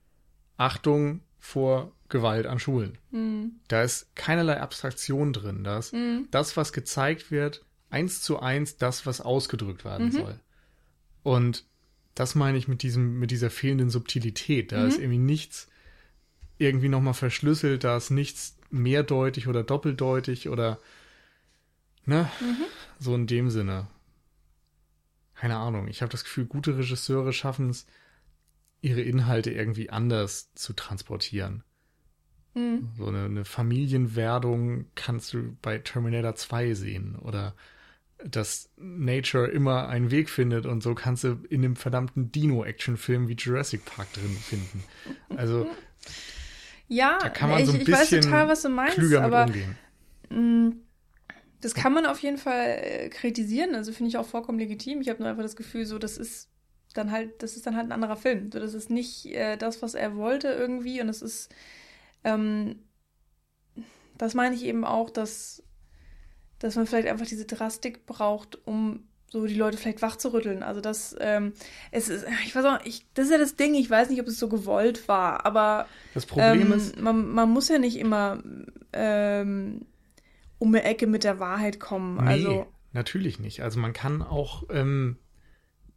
Achtung 0.57 1.21
vor 1.39 1.93
Gewalt 2.09 2.47
an 2.47 2.59
Schulen. 2.59 2.99
Mhm. 3.11 3.61
Da 3.69 3.83
ist 3.83 4.15
keinerlei 4.17 4.61
Abstraktion 4.61 5.33
drin. 5.33 5.65
Da 5.65 5.79
ist 5.79 5.93
mhm. 5.93 6.29
das, 6.31 6.57
was 6.57 6.73
gezeigt 6.73 7.31
wird, 7.31 7.65
eins 7.89 8.23
zu 8.23 8.41
eins 8.41 8.77
das, 8.77 9.07
was 9.07 9.21
ausgedrückt 9.21 9.85
werden 9.85 10.07
mhm. 10.07 10.13
soll. 10.13 10.41
Und 11.23 11.65
das 12.15 12.35
meine 12.35 12.59
ich 12.59 12.69
mit 12.69 12.83
diesem, 12.83 13.19
mit 13.19 13.31
dieser 13.31 13.51
fehlenden 13.51 13.91
Subtilität. 13.91 14.73
Da 14.73 14.87
ist 14.87 14.99
mhm. 14.99 15.05
irgendwie 15.05 15.19
nichts 15.19 15.69
irgendwie 16.59 16.89
nochmal 16.89 17.15
verschlüsselt, 17.15 17.85
da 17.85 17.97
ist 17.97 18.11
nichts 18.11 18.57
mehrdeutig 18.71 19.49
oder 19.49 19.63
doppeldeutig 19.63 20.49
oder 20.49 20.79
ne? 22.05 22.31
Mhm. 22.41 22.65
So 22.99 23.15
in 23.15 23.27
dem 23.27 23.51
Sinne. 23.51 23.89
Keine 25.35 25.57
Ahnung. 25.57 25.89
Ich 25.89 26.03
habe 26.03 26.13
das 26.13 26.25
Gefühl, 26.25 26.45
gute 26.45 26.77
Regisseure 26.77 27.33
schaffen 27.33 27.71
es, 27.71 27.87
ihre 28.83 29.01
Inhalte 29.01 29.51
irgendwie 29.51 29.91
anders 29.91 30.53
zu 30.55 30.75
transportieren. 30.75 31.65
Mhm. 32.55 32.91
So 32.97 33.07
eine, 33.07 33.25
eine, 33.25 33.45
Familienwerdung 33.45 34.87
kannst 34.95 35.33
du 35.33 35.57
bei 35.63 35.79
Terminator 35.79 36.35
2 36.35 36.75
sehen 36.75 37.17
oder 37.17 37.55
dass 38.25 38.71
Nature 38.77 39.49
immer 39.49 39.89
einen 39.89 40.11
Weg 40.11 40.31
findet 40.31 40.67
und 40.67 40.83
so 40.83 40.95
kannst 40.95 41.25
du 41.25 41.39
in 41.49 41.65
einem 41.65 41.77
verdammten 41.77 42.33
Dino-Action-Film 42.33 43.29
wie 43.29 43.35
Jurassic 43.35 43.85
Park 43.85 44.13
drin 44.13 44.37
finden. 44.37 44.85
Also 45.37 45.69
ja, 46.89 47.19
da 47.21 47.29
kann 47.29 47.51
man 47.51 47.65
so 47.65 47.73
ein 47.73 47.77
ich, 47.77 47.89
ich 47.89 47.95
bisschen 47.95 48.19
weiß 48.19 48.25
total, 48.27 48.49
was 48.49 48.63
du 48.63 48.69
meinst, 48.69 48.97
klüger 48.97 49.23
aber, 49.23 49.47
mit 49.47 49.55
umgehen. 49.55 49.79
Mh, 50.31 50.73
das 51.61 51.75
kann 51.75 51.93
man 51.93 52.07
auf 52.07 52.19
jeden 52.21 52.39
Fall 52.39 52.79
äh, 52.83 53.09
kritisieren, 53.11 53.75
also 53.75 53.93
finde 53.93 54.09
ich 54.09 54.17
auch 54.17 54.27
vollkommen 54.27 54.59
legitim. 54.59 55.01
Ich 55.01 55.09
habe 55.09 55.21
nur 55.21 55.29
einfach 55.29 55.43
das 55.43 55.57
Gefühl, 55.57 55.87
so 55.87 55.99
das 55.99 56.17
ist 56.17 56.51
dann 56.95 57.11
halt, 57.11 57.43
das 57.43 57.57
ist 57.57 57.67
dann 57.67 57.77
halt 57.77 57.87
ein 57.87 57.93
anderer 57.93 58.17
Film. 58.17 58.51
So, 58.51 58.59
das 58.59 58.75
ist 58.75 58.91
nicht 58.91 59.27
äh, 59.27 59.57
das, 59.57 59.83
was 59.83 59.95
er 59.95 60.17
wollte 60.17 60.49
irgendwie 60.49 61.01
und 61.01 61.09
es 61.09 61.23
ist, 61.23 61.55
ähm, 62.25 62.81
das 64.19 64.35
meine 64.35 64.55
ich 64.55 64.65
eben 64.65 64.85
auch, 64.85 65.11
dass, 65.11 65.63
dass 66.61 66.77
man 66.77 66.87
vielleicht 66.87 67.09
einfach 67.09 67.27
diese 67.27 67.47
Drastik 67.47 68.07
braucht, 68.07 68.59
um 68.67 69.05
so 69.29 69.47
die 69.47 69.55
Leute 69.55 69.77
vielleicht 69.77 70.03
wachzurütteln. 70.03 70.63
Also 70.63 70.81
das, 70.81 71.15
ähm, 71.21 71.53
es 71.93 72.09
ist, 72.09 72.27
ich 72.45 72.55
weiß 72.55 72.65
auch, 72.65 72.79
ich, 72.85 73.07
das 73.15 73.27
ist 73.27 73.33
ja 73.33 73.39
das 73.39 73.57
Ding, 73.57 73.75
ich 73.75 73.89
weiß 73.89 74.11
nicht, 74.11 74.21
ob 74.21 74.27
es 74.27 74.39
so 74.39 74.49
gewollt 74.49 75.07
war, 75.09 75.47
aber 75.47 75.87
das 76.15 76.27
Problem 76.27 76.63
ähm, 76.63 76.73
ist, 76.73 77.01
man, 77.01 77.29
man 77.31 77.51
muss 77.51 77.69
ja 77.69 77.79
nicht 77.79 77.97
immer 77.97 78.43
ähm, 78.93 79.87
um 80.59 80.69
eine 80.69 80.83
Ecke 80.83 81.07
mit 81.07 81.25
der 81.25 81.39
Wahrheit 81.39 81.79
kommen. 81.81 82.17
Nee, 82.17 82.31
also, 82.31 82.67
natürlich 82.93 83.39
nicht. 83.39 83.63
Also 83.63 83.79
man 83.79 83.93
kann 83.93 84.21
auch 84.21 84.65
ähm, 84.71 85.17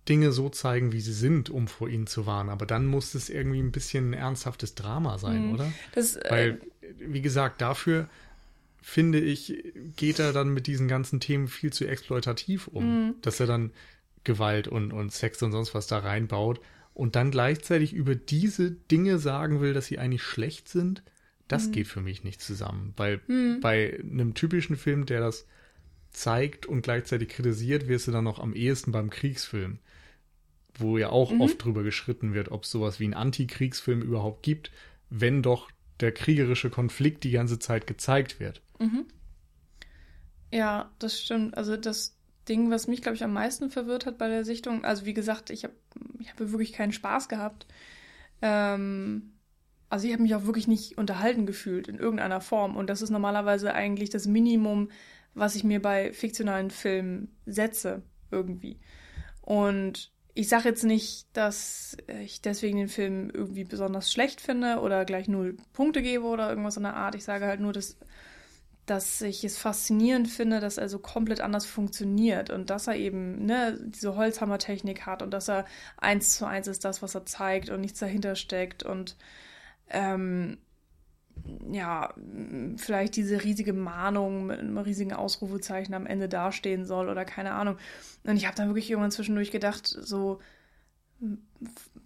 Dinge 0.07 0.31
so 0.31 0.49
zeigen, 0.49 0.91
wie 0.91 1.01
sie 1.01 1.13
sind, 1.13 1.49
um 1.49 1.67
vor 1.67 1.89
ihnen 1.89 2.07
zu 2.07 2.25
warnen. 2.25 2.49
Aber 2.49 2.65
dann 2.65 2.85
muss 2.85 3.15
es 3.15 3.29
irgendwie 3.29 3.59
ein 3.61 3.71
bisschen 3.71 4.11
ein 4.11 4.13
ernsthaftes 4.13 4.75
Drama 4.75 5.17
sein, 5.17 5.47
Mhm. 5.47 5.53
oder? 5.53 5.73
das, 5.95 6.17
äh, 6.17 6.27
Weil, 6.29 6.61
wie 6.99 7.21
gesagt, 7.21 7.61
dafür 7.61 8.07
finde 8.85 9.19
ich, 9.21 9.63
geht 9.95 10.19
er 10.19 10.33
dann 10.33 10.53
mit 10.53 10.67
diesen 10.67 10.87
ganzen 10.89 11.19
Themen 11.21 11.47
viel 11.47 11.71
zu 11.71 11.87
exploitativ 11.87 12.67
um, 12.67 13.07
Mhm. 13.07 13.15
dass 13.21 13.39
er 13.39 13.47
dann 13.47 13.71
Gewalt 14.25 14.67
und, 14.67 14.91
und 14.91 15.11
Sex 15.13 15.41
und 15.41 15.53
sonst 15.53 15.73
was 15.73 15.87
da 15.87 15.99
reinbaut 15.99 16.59
und 16.93 17.15
dann 17.15 17.31
gleichzeitig 17.31 17.93
über 17.93 18.13
diese 18.13 18.71
Dinge 18.71 19.19
sagen 19.19 19.61
will, 19.61 19.73
dass 19.73 19.87
sie 19.87 19.99
eigentlich 19.99 20.23
schlecht 20.23 20.67
sind. 20.67 21.01
Das 21.47 21.67
Mhm. 21.67 21.71
geht 21.71 21.87
für 21.87 22.01
mich 22.01 22.23
nicht 22.25 22.41
zusammen, 22.41 22.93
weil 22.97 23.21
Mhm. 23.27 23.61
bei 23.61 23.99
einem 24.01 24.33
typischen 24.33 24.75
Film, 24.75 25.05
der 25.05 25.21
das 25.21 25.47
zeigt 26.11 26.65
und 26.65 26.81
gleichzeitig 26.81 27.29
kritisiert, 27.29 27.87
wirst 27.87 28.07
du 28.07 28.11
dann 28.11 28.23
noch 28.25 28.39
am 28.39 28.53
ehesten 28.53 28.91
beim 28.91 29.09
Kriegsfilm, 29.09 29.79
wo 30.77 30.97
ja 30.97 31.09
auch 31.09 31.31
Mhm. 31.31 31.41
oft 31.41 31.63
drüber 31.63 31.83
geschritten 31.83 32.33
wird, 32.33 32.51
ob 32.51 32.63
es 32.63 32.71
sowas 32.71 32.99
wie 32.99 33.05
einen 33.05 33.13
Antikriegsfilm 33.13 34.01
überhaupt 34.01 34.43
gibt, 34.43 34.71
wenn 35.09 35.41
doch 35.41 35.69
der 35.99 36.11
kriegerische 36.11 36.69
Konflikt 36.69 37.23
die 37.23 37.31
ganze 37.31 37.59
Zeit 37.59 37.87
gezeigt 37.87 38.39
wird. 38.39 38.61
Mhm. 38.79 39.05
Ja, 40.51 40.91
das 40.99 41.19
stimmt. 41.19 41.57
Also 41.57 41.77
das 41.77 42.15
Ding, 42.47 42.69
was 42.69 42.87
mich, 42.87 43.01
glaube 43.01 43.15
ich, 43.15 43.23
am 43.23 43.33
meisten 43.33 43.69
verwirrt 43.69 44.05
hat 44.05 44.17
bei 44.17 44.27
der 44.27 44.45
Sichtung, 44.45 44.83
also 44.85 45.05
wie 45.05 45.13
gesagt, 45.13 45.49
ich 45.49 45.63
habe 45.63 45.73
ich 46.19 46.29
hab 46.29 46.39
wirklich 46.39 46.73
keinen 46.73 46.91
Spaß 46.91 47.29
gehabt. 47.29 47.65
Ähm, 48.41 49.33
also 49.89 50.07
ich 50.07 50.13
habe 50.13 50.23
mich 50.23 50.35
auch 50.35 50.45
wirklich 50.45 50.67
nicht 50.67 50.97
unterhalten 50.97 51.45
gefühlt 51.45 51.87
in 51.87 51.97
irgendeiner 51.99 52.41
Form. 52.41 52.75
Und 52.75 52.89
das 52.89 53.01
ist 53.01 53.09
normalerweise 53.09 53.73
eigentlich 53.73 54.09
das 54.09 54.27
Minimum, 54.27 54.89
was 55.33 55.55
ich 55.55 55.63
mir 55.63 55.81
bei 55.81 56.13
fiktionalen 56.13 56.71
Filmen 56.71 57.35
setze, 57.45 58.03
irgendwie. 58.31 58.79
Und 59.41 60.11
ich 60.35 60.49
sage 60.49 60.69
jetzt 60.69 60.83
nicht, 60.83 61.27
dass 61.33 61.95
ich 62.23 62.41
deswegen 62.41 62.77
den 62.77 62.87
Film 62.87 63.29
irgendwie 63.31 63.63
besonders 63.65 64.11
schlecht 64.11 64.41
finde 64.41 64.79
oder 64.79 65.05
gleich 65.05 65.27
null 65.27 65.57
Punkte 65.73 66.01
gebe 66.01 66.25
oder 66.25 66.49
irgendwas 66.49 66.77
in 66.77 66.83
der 66.83 66.95
Art. 66.95 67.15
Ich 67.15 67.23
sage 67.23 67.45
halt 67.45 67.59
nur, 67.59 67.73
dass, 67.73 67.97
dass 68.85 69.21
ich 69.21 69.43
es 69.43 69.57
faszinierend 69.57 70.27
finde, 70.27 70.59
dass 70.59 70.77
er 70.77 70.89
so 70.89 70.99
komplett 70.99 71.39
anders 71.39 71.65
funktioniert 71.65 72.49
und 72.49 72.69
dass 72.69 72.87
er 72.87 72.95
eben 72.95 73.45
ne, 73.45 73.79
diese 73.81 74.15
Holzhammertechnik 74.15 75.05
hat 75.05 75.21
und 75.21 75.31
dass 75.31 75.49
er 75.49 75.65
eins 75.97 76.35
zu 76.35 76.45
eins 76.45 76.67
ist 76.67 76.83
das, 76.83 77.01
was 77.01 77.15
er 77.15 77.25
zeigt 77.25 77.69
und 77.69 77.81
nichts 77.81 77.99
dahinter 77.99 78.35
steckt 78.35 78.83
und 78.83 79.15
ähm, 79.89 80.57
ja, 81.71 82.13
vielleicht 82.77 83.15
diese 83.15 83.43
riesige 83.43 83.73
Mahnung 83.73 84.47
mit 84.47 84.59
einem 84.59 84.77
riesigen 84.77 85.13
Ausrufezeichen 85.13 85.93
am 85.93 86.05
Ende 86.05 86.29
dastehen 86.29 86.85
soll 86.85 87.09
oder 87.09 87.25
keine 87.25 87.51
Ahnung. 87.51 87.77
Und 88.23 88.37
ich 88.37 88.45
habe 88.45 88.55
dann 88.55 88.69
wirklich 88.69 88.89
irgendwann 88.89 89.11
zwischendurch 89.11 89.51
gedacht, 89.51 89.87
so, 89.87 90.39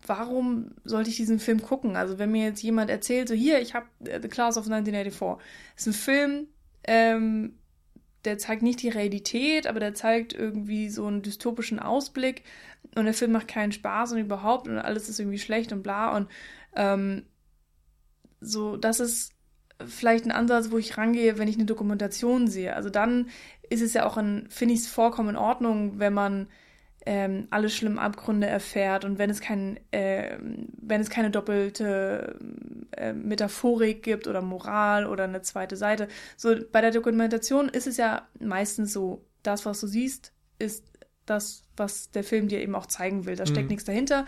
warum 0.05 0.71
sollte 0.84 1.09
ich 1.09 1.17
diesen 1.17 1.39
Film 1.39 1.61
gucken? 1.61 1.95
Also 1.95 2.19
wenn 2.19 2.32
mir 2.32 2.45
jetzt 2.45 2.63
jemand 2.63 2.89
erzählt, 2.89 3.28
so 3.28 3.34
hier, 3.34 3.59
ich 3.61 3.73
habe 3.73 3.88
The 3.99 4.28
Class 4.28 4.57
of 4.57 4.65
1984, 4.65 5.45
ist 5.75 5.88
ein 5.88 5.93
Film, 5.93 6.47
ähm, 6.88 7.59
der 8.25 8.38
zeigt 8.38 8.61
nicht 8.61 8.81
die 8.81 8.89
Realität, 8.89 9.67
aber 9.67 9.79
der 9.79 9.93
zeigt 9.93 10.33
irgendwie 10.33 10.89
so 10.89 11.05
einen 11.05 11.21
dystopischen 11.21 11.79
Ausblick 11.79 12.43
und 12.95 13.05
der 13.05 13.13
Film 13.13 13.31
macht 13.31 13.47
keinen 13.47 13.71
Spaß 13.71 14.13
und 14.13 14.19
überhaupt 14.19 14.67
und 14.67 14.77
alles 14.77 15.07
ist 15.07 15.19
irgendwie 15.19 15.39
schlecht 15.39 15.71
und 15.71 15.83
bla 15.83 16.15
und 16.15 16.27
ähm, 16.75 17.23
so, 18.39 18.77
das 18.77 18.99
ist 18.99 19.33
vielleicht 19.85 20.25
ein 20.25 20.31
Ansatz, 20.31 20.71
wo 20.71 20.77
ich 20.77 20.97
rangehe, 20.97 21.38
wenn 21.38 21.47
ich 21.47 21.55
eine 21.55 21.65
Dokumentation 21.65 22.47
sehe. 22.47 22.75
Also 22.75 22.89
dann 22.89 23.29
ist 23.69 23.81
es 23.81 23.93
ja 23.93 24.05
auch 24.05 24.15
finde 24.15 24.73
ich 24.73 24.81
es 24.81 24.88
vollkommen 24.88 25.29
in 25.29 25.35
Ordnung, 25.35 25.99
wenn 25.99 26.13
man 26.13 26.47
ähm, 27.10 27.47
alle 27.51 27.70
schlimmen 27.70 27.99
Abgründe 27.99 28.47
erfährt 28.47 29.05
und 29.05 29.18
wenn 29.18 29.30
es 29.30 29.39
kein, 29.39 29.80
äh, 29.91 30.38
wenn 30.78 30.99
es 30.99 31.10
keine 31.10 31.32
doppelte 31.32 32.38
äh, 32.91 33.14
Metaphorik 33.14 34.03
gibt 34.03 34.28
oder 34.28 34.41
Moral 34.41 35.05
oder 35.05 35.24
eine 35.24 35.41
zweite 35.41 35.78
Seite. 35.78 36.10
So 36.36 36.53
bei 36.70 36.82
der 36.82 36.91
Dokumentation 36.91 37.70
ist 37.70 37.88
es 37.88 37.95
ja 37.95 38.28
meistens 38.39 38.91
so, 38.91 39.24
das, 39.41 39.66
was 39.66 39.80
du 39.80 39.88
siehst, 39.88 40.34
ist 40.60 40.84
das, 41.26 41.64
was 41.78 42.12
der 42.12 42.26
Film 42.26 42.49
dir 42.49 42.60
eben 42.60 42.76
auch 42.76 42.88
zeigen 42.88 43.26
will. 43.26 43.38
Da 43.38 43.45
steckt 43.45 43.68
Mhm. 43.68 43.70
nichts 43.70 43.86
dahinter 43.86 44.26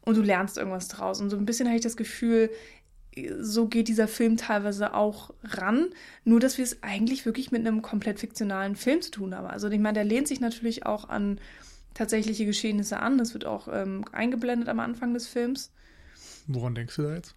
und 0.00 0.16
du 0.16 0.22
lernst 0.22 0.56
irgendwas 0.56 0.88
draus. 0.88 1.20
Und 1.20 1.28
so 1.28 1.36
ein 1.36 1.44
bisschen 1.44 1.66
habe 1.66 1.76
ich 1.76 1.82
das 1.82 1.98
Gefühl, 1.98 2.48
so 3.40 3.68
geht 3.68 3.88
dieser 3.88 4.08
Film 4.08 4.38
teilweise 4.38 4.94
auch 4.94 5.34
ran, 5.44 5.88
nur 6.24 6.40
dass 6.40 6.56
wir 6.56 6.64
es 6.64 6.82
eigentlich 6.82 7.26
wirklich 7.26 7.52
mit 7.52 7.60
einem 7.66 7.82
komplett 7.82 8.20
fiktionalen 8.20 8.74
Film 8.74 9.02
zu 9.02 9.10
tun 9.10 9.34
haben. 9.34 9.48
Also 9.48 9.68
ich 9.68 9.80
meine, 9.80 9.94
der 9.94 10.04
lehnt 10.04 10.28
sich 10.28 10.40
natürlich 10.40 10.86
auch 10.86 11.10
an 11.10 11.38
tatsächliche 11.94 12.46
Geschehnisse 12.46 12.98
an. 13.00 13.18
Das 13.18 13.34
wird 13.34 13.44
auch 13.46 13.68
ähm, 13.70 14.04
eingeblendet 14.12 14.68
am 14.68 14.80
Anfang 14.80 15.14
des 15.14 15.26
Films. 15.28 15.70
Woran 16.46 16.74
denkst 16.74 16.96
du 16.96 17.02
da 17.02 17.14
jetzt? 17.14 17.34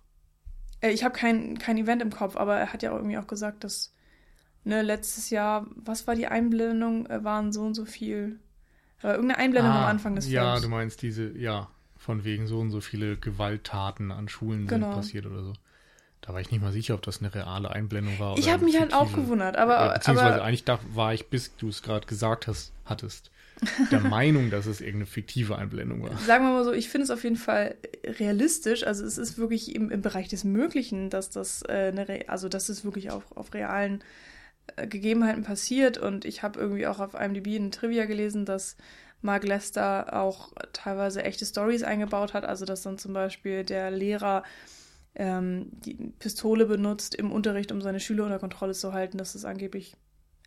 Äh, 0.82 0.92
ich 0.92 1.04
habe 1.04 1.14
kein, 1.18 1.58
kein 1.58 1.78
Event 1.78 2.02
im 2.02 2.12
Kopf, 2.12 2.36
aber 2.36 2.56
er 2.58 2.74
hat 2.74 2.84
ja 2.84 2.92
auch 2.92 2.98
irgendwie 2.98 3.18
auch 3.18 3.28
gesagt, 3.28 3.64
dass 3.64 3.92
ne, 4.64 4.82
letztes 4.82 5.30
Jahr, 5.30 5.68
was 5.76 6.08
war 6.08 6.16
die 6.16 6.28
Einblendung, 6.28 7.06
äh, 7.08 7.24
waren 7.24 7.52
so 7.52 7.62
und 7.64 7.74
so 7.76 7.86
viel. 7.86 8.40
Aber 9.02 9.16
irgendeine 9.16 9.40
Einblendung 9.40 9.74
am 9.74 9.86
Anfang 9.86 10.16
des 10.16 10.26
Films. 10.26 10.40
Ah, 10.40 10.56
Ja, 10.56 10.60
du 10.60 10.70
meinst 10.70 11.02
diese, 11.02 11.30
ja, 11.38 11.70
von 11.98 12.24
wegen 12.24 12.48
so 12.48 12.60
und 12.60 12.72
so 12.72 12.82
viele 12.82 13.18
Gewalttaten 13.18 14.12
an 14.12 14.28
Schulen 14.30 14.68
Genau. 14.68 14.88
sind 14.88 14.96
passiert 14.96 15.26
oder 15.26 15.44
so. 15.44 15.54
Da 16.22 16.34
war 16.34 16.42
ich 16.42 16.50
nicht 16.50 16.62
mal 16.62 16.72
sicher, 16.72 16.96
ob 16.96 17.04
das 17.04 17.20
eine 17.20 17.34
reale 17.36 17.70
Einblendung 17.70 18.18
war. 18.20 18.38
Ich 18.38 18.50
habe 18.52 18.66
mich 18.66 18.80
halt 18.80 18.94
auch 18.94 19.14
gewundert, 19.14 19.56
Äh, 19.56 19.60
aber, 19.60 19.94
Beziehungsweise 19.94 20.36
aber 20.36 20.44
eigentlich 20.46 20.64
da 20.64 20.80
war 20.94 21.14
ich, 21.14 21.28
bis 21.28 21.56
du 21.58 21.68
es 21.70 21.84
gerade 21.84 22.08
gesagt 22.08 22.48
hast, 22.48 22.72
hattest, 22.86 23.30
der 23.92 24.02
Meinung, 24.02 24.50
dass 24.50 24.66
es 24.66 24.82
irgendeine 24.82 25.06
fiktive 25.06 25.58
Einblendung 25.58 26.04
war. 26.04 26.18
sagen 26.18 26.46
wir 26.46 26.52
mal 26.52 26.64
so, 26.64 26.74
ich 26.74 26.90
finde 26.90 27.06
es 27.06 27.12
auf 27.12 27.24
jeden 27.24 27.36
Fall 27.36 27.76
realistisch. 28.06 28.86
Also 28.86 29.06
es 29.06 29.18
ist 29.18 29.38
wirklich 29.38 29.76
im, 29.76 29.92
im 29.92 30.02
Bereich 30.02 30.28
des 30.28 30.44
Möglichen, 30.44 31.10
dass 31.10 31.30
das 31.30 31.62
äh, 31.64 31.92
eine, 31.96 32.28
also 32.28 32.50
dass 32.50 32.70
es 32.70 32.84
wirklich 32.84 33.12
auf, 33.12 33.36
auf 33.36 33.54
realen 33.54 34.04
äh, 34.76 34.88
Gegebenheiten 34.88 35.44
passiert. 35.44 35.98
Und 35.98 36.26
ich 36.26 36.44
habe 36.44 36.60
irgendwie 36.60 36.88
auch 36.88 37.00
auf 37.00 37.14
IMDb 37.14 37.56
ein 37.58 37.72
Trivia 37.72 38.06
gelesen, 38.06 38.46
dass 38.46 38.76
Mark 39.22 39.44
Lester 39.44 40.22
auch 40.22 40.52
teilweise 40.74 41.24
echte 41.24 41.46
Stories 41.46 41.84
eingebaut 41.84 42.34
hat. 42.34 42.46
Also 42.46 42.66
dass 42.66 42.84
dann 42.84 42.98
zum 42.98 43.14
Beispiel 43.14 43.64
der 43.64 43.92
Lehrer 43.92 44.44
ähm, 45.16 45.68
die 45.72 45.96
Pistole 46.20 46.66
benutzt 46.66 47.16
im 47.16 47.32
Unterricht, 47.32 47.72
um 47.72 47.82
seine 47.82 48.00
Schüler 48.00 48.26
unter 48.26 48.40
Kontrolle 48.40 48.74
zu 48.74 48.94
halten. 48.94 49.18
Das 49.18 49.34
ist 49.36 49.46
angeblich, 49.46 49.96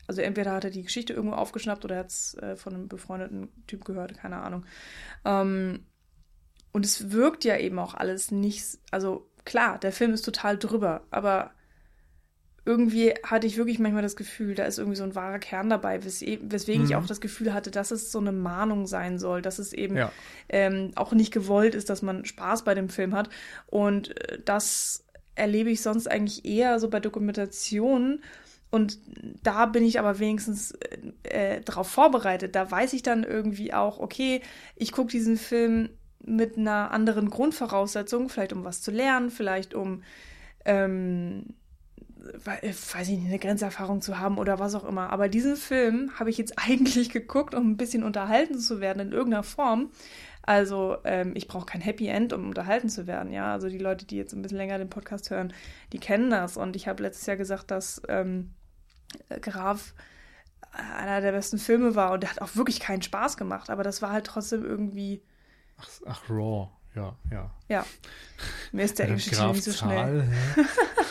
also 0.09 0.21
entweder 0.23 0.53
hat 0.53 0.65
er 0.65 0.71
die 0.71 0.83
Geschichte 0.83 1.13
irgendwo 1.13 1.37
aufgeschnappt 1.37 1.85
oder 1.85 1.99
hat 1.99 2.09
es 2.09 2.35
äh, 2.35 2.57
von 2.57 2.75
einem 2.75 2.89
befreundeten 2.89 3.49
Typ 3.69 3.85
gehört, 3.85 4.17
keine 4.19 4.39
Ahnung. 4.39 4.65
Ähm, 5.25 5.87
und 6.73 6.85
es 6.85 7.13
wirkt 7.13 7.45
ja 7.45 7.57
eben 7.57 7.79
auch 7.79 7.95
alles 7.95 8.31
nicht, 8.33 8.65
also 8.91 9.31
klar, 9.45 9.79
der 9.79 9.93
Film 9.93 10.13
ist 10.13 10.25
total 10.25 10.59
drüber, 10.59 11.03
aber 11.11 11.53
irgendwie 12.65 13.15
hatte 13.25 13.47
ich 13.47 13.57
wirklich 13.57 13.79
manchmal 13.79 14.03
das 14.03 14.15
Gefühl, 14.17 14.55
da 14.55 14.65
ist 14.65 14.79
irgendwie 14.79 14.97
so 14.99 15.05
ein 15.05 15.15
wahrer 15.15 15.39
Kern 15.39 15.71
dabei, 15.71 16.05
wes 16.05 16.21
weswegen 16.21 16.85
ich 16.85 16.91
Mhm. 16.91 16.97
auch 16.97 17.07
das 17.07 17.21
Gefühl 17.23 17.55
hatte, 17.55 17.71
dass 17.71 17.91
es 17.91 18.13
so 18.13 18.19
eine 18.19 18.33
Mahnung 18.33 18.87
sein 18.87 19.19
soll, 19.19 19.41
dass 19.41 19.59
es 19.59 19.73
eben 19.73 19.97
Ja. 19.97 20.13
ähm, 20.51 20.93
auch 20.95 21.13
nicht 21.13 21.33
gewollt 21.33 21.75
ist, 21.75 21.89
dass 21.89 22.03
man 22.03 22.27
Spaß 22.27 22.65
bei 22.65 22.75
dem 22.75 22.91
Film 22.91 23.15
hat. 23.15 23.31
Und 23.69 24.11
äh, 24.29 24.39
das 24.45 25.07
erlebe 25.35 25.71
ich 25.71 25.81
sonst 25.81 26.09
eigentlich 26.11 26.45
eher 26.45 26.79
so 26.79 26.91
bei 26.91 27.01
Dokumentationen. 27.01 28.23
Und 28.71 28.99
da 29.43 29.67
bin 29.67 29.85
ich 29.85 29.99
aber 29.99 30.19
wenigstens 30.19 30.73
äh, 30.73 31.57
äh, 31.57 31.61
darauf 31.63 31.89
vorbereitet. 31.89 32.55
Da 32.55 32.71
weiß 32.71 32.93
ich 32.93 33.03
dann 33.03 33.25
irgendwie 33.25 33.73
auch, 33.73 33.99
okay, 33.99 34.43
ich 34.77 34.93
gucke 34.93 35.11
diesen 35.11 35.37
Film 35.37 35.89
mit 36.25 36.59
einer 36.59 36.91
anderen 36.91 37.31
Grundvoraussetzung, 37.31 38.29
vielleicht 38.29 38.53
um 38.53 38.65
was 38.65 38.83
zu 38.83 38.91
lernen, 38.91 39.31
vielleicht 39.31 39.75
um, 39.75 40.03
ähm, 40.65 41.55
weiß 42.45 43.09
ich 43.09 43.19
nicht, 43.19 43.29
eine 43.29 43.39
Grenzerfahrung 43.39 44.03
zu 44.03 44.19
haben 44.19 44.37
oder 44.37 44.59
was 44.59 44.75
auch 44.75 44.85
immer. 44.85 45.11
Aber 45.11 45.29
diesen 45.29 45.57
Film 45.57 46.11
habe 46.19 46.29
ich 46.29 46.37
jetzt 46.37 46.59
eigentlich 46.59 47.11
geguckt, 47.11 47.55
um 47.55 47.71
ein 47.71 47.77
bisschen 47.79 48.03
unterhalten 48.03 48.59
zu 48.59 48.81
werden 48.81 49.01
in 49.01 49.13
irgendeiner 49.13 49.45
Form. 49.45 49.91
Also 50.43 50.97
ähm, 51.05 51.33
ich 51.35 51.47
brauche 51.47 51.67
kein 51.67 51.83
Happy 51.83 52.09
End, 52.09 52.33
um 52.33 52.49
unterhalten 52.49 52.89
zu 52.89 53.07
werden. 53.07 53.33
Ja, 53.33 53.53
also 53.53 53.69
die 53.69 53.79
Leute, 53.79 54.07
die 54.07 54.17
jetzt 54.17 54.33
ein 54.33 54.41
bisschen 54.41 54.57
länger 54.57 54.79
den 54.79 54.89
Podcast 54.89 55.31
hören, 55.31 55.53
die 55.93 55.99
kennen 55.99 56.31
das. 56.31 56.57
Und 56.57 56.75
ich 56.75 56.89
habe 56.89 57.03
letztes 57.03 57.27
Jahr 57.27 57.37
gesagt, 57.37 57.71
dass 57.71 58.01
ähm, 58.09 58.55
Graf 59.41 59.95
einer 60.73 61.21
der 61.21 61.33
besten 61.33 61.59
Filme 61.59 61.95
war 61.95 62.13
und 62.13 62.23
der 62.23 62.31
hat 62.31 62.41
auch 62.41 62.55
wirklich 62.57 62.81
keinen 62.81 63.03
Spaß 63.03 63.37
gemacht. 63.37 63.71
Aber 63.71 63.83
das 63.83 64.03
war 64.03 64.13
halt 64.13 64.27
trotzdem 64.27 64.65
irgendwie. 64.65 65.23
Ach, 65.79 65.89
ach 66.07 66.31
Raw, 66.31 66.69
ja, 66.95 67.17
ja. 67.31 67.51
Ja. 67.69 67.87
Mir 68.73 68.85
ist 68.85 68.99
der 68.99 69.07
englische 69.07 69.31
Titel 69.31 69.53
nicht 69.53 69.65
so 69.65 69.73
schnell. 69.73 70.29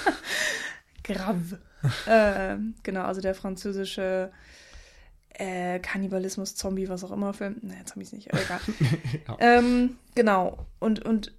Grave. 1.04 1.60
äh, 2.06 2.58
genau, 2.84 3.04
also 3.04 3.22
der 3.22 3.36
französische 3.36 4.32
äh, 5.30 5.80
Kannibalismus, 5.80 6.56
Zombie, 6.56 6.90
was 6.90 7.04
auch 7.04 7.12
immer 7.12 7.34
Film. 7.34 7.58
Ne, 7.62 7.84
Zombies 7.86 8.12
nicht, 8.12 8.28
egal. 8.34 8.60
ja. 9.28 9.38
ähm, 9.40 9.98
genau. 10.16 10.66
Und, 10.80 11.06
und 11.06 11.34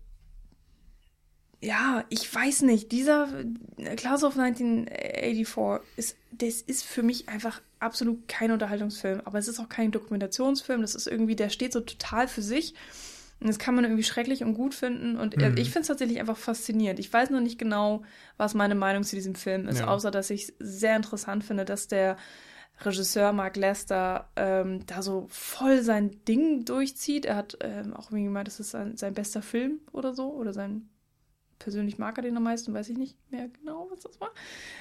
ja, 1.61 2.05
ich 2.09 2.33
weiß 2.33 2.63
nicht, 2.63 2.93
dieser 2.93 3.29
Class 3.97 4.23
of 4.23 4.39
1984 4.39 5.89
ist, 5.97 6.17
das 6.31 6.61
ist 6.61 6.85
für 6.85 7.03
mich 7.03 7.29
einfach 7.29 7.61
absolut 7.81 8.29
kein 8.29 8.53
Unterhaltungsfilm, 8.53 9.23
aber 9.25 9.39
es 9.39 9.49
ist 9.49 9.59
auch 9.59 9.69
kein 9.69 9.91
Dokumentationsfilm, 9.91 10.83
das 10.83 10.95
ist 10.95 11.09
irgendwie, 11.09 11.37
der 11.37 11.49
steht 11.49 11.73
so 11.73 11.81
total 11.81 12.29
für 12.29 12.43
sich 12.43 12.75
und 13.41 13.49
das 13.49 13.59
kann 13.59 13.75
man 13.75 13.85
irgendwie 13.85 14.05
schrecklich 14.05 14.45
und 14.45 14.55
gut 14.55 14.75
finden 14.75 15.17
und 15.17 15.37
mhm. 15.37 15.57
ich 15.57 15.71
finde 15.71 15.81
es 15.81 15.87
tatsächlich 15.89 16.21
einfach 16.21 16.37
faszinierend. 16.37 17.01
Ich 17.01 17.13
weiß 17.13 17.31
noch 17.31 17.41
nicht 17.41 17.59
genau, 17.59 18.03
was 18.37 18.55
meine 18.55 18.75
Meinung 18.75 19.03
zu 19.03 19.17
diesem 19.17 19.35
Film 19.35 19.67
ist, 19.67 19.81
ja. 19.81 19.89
außer 19.89 20.11
dass 20.11 20.31
ich 20.31 20.49
es 20.49 20.55
sehr 20.59 20.97
interessant 20.97 21.43
finde, 21.43 21.65
dass 21.65 21.89
der 21.89 22.17
Regisseur 22.81 23.33
Mark 23.33 23.57
Lester 23.57 24.29
ähm, 24.37 24.87
da 24.87 25.03
so 25.03 25.27
voll 25.29 25.83
sein 25.83 26.25
Ding 26.27 26.65
durchzieht. 26.65 27.27
Er 27.27 27.35
hat 27.35 27.59
ähm, 27.61 27.93
auch 27.93 28.11
irgendwie 28.11 28.25
gemeint, 28.25 28.47
das 28.47 28.61
ist 28.61 28.71
sein, 28.71 28.97
sein 28.97 29.15
bester 29.15 29.43
Film 29.43 29.81
oder 29.91 30.15
so. 30.15 30.33
Oder 30.33 30.53
sein 30.53 30.89
persönlich 31.59 31.99
mag 31.99 32.17
er 32.19 32.23
den 32.23 32.37
am 32.37 32.43
meisten, 32.43 32.75
weiß 32.75 32.89
ich 32.89 32.99
nicht 32.99 33.17
mehr 33.31 33.49
genau, 33.49 33.89
was 33.91 34.01
das 34.01 34.21
war. 34.21 34.31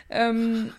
Ähm, 0.09 0.71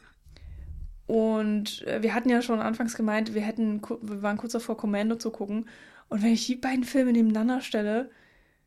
und 1.06 1.82
äh, 1.86 2.02
wir 2.02 2.14
hatten 2.14 2.28
ja 2.28 2.42
schon 2.42 2.60
anfangs 2.60 2.94
gemeint, 2.94 3.34
wir 3.34 3.42
hätten, 3.42 3.80
wir 3.82 4.22
waren 4.22 4.36
kurz 4.36 4.52
davor, 4.52 4.76
Commando 4.76 5.16
zu 5.16 5.30
gucken. 5.30 5.68
Und 6.08 6.22
wenn 6.22 6.32
ich 6.32 6.46
die 6.46 6.56
beiden 6.56 6.84
Filme 6.84 7.12
nebeneinander 7.12 7.60
stelle, 7.60 8.10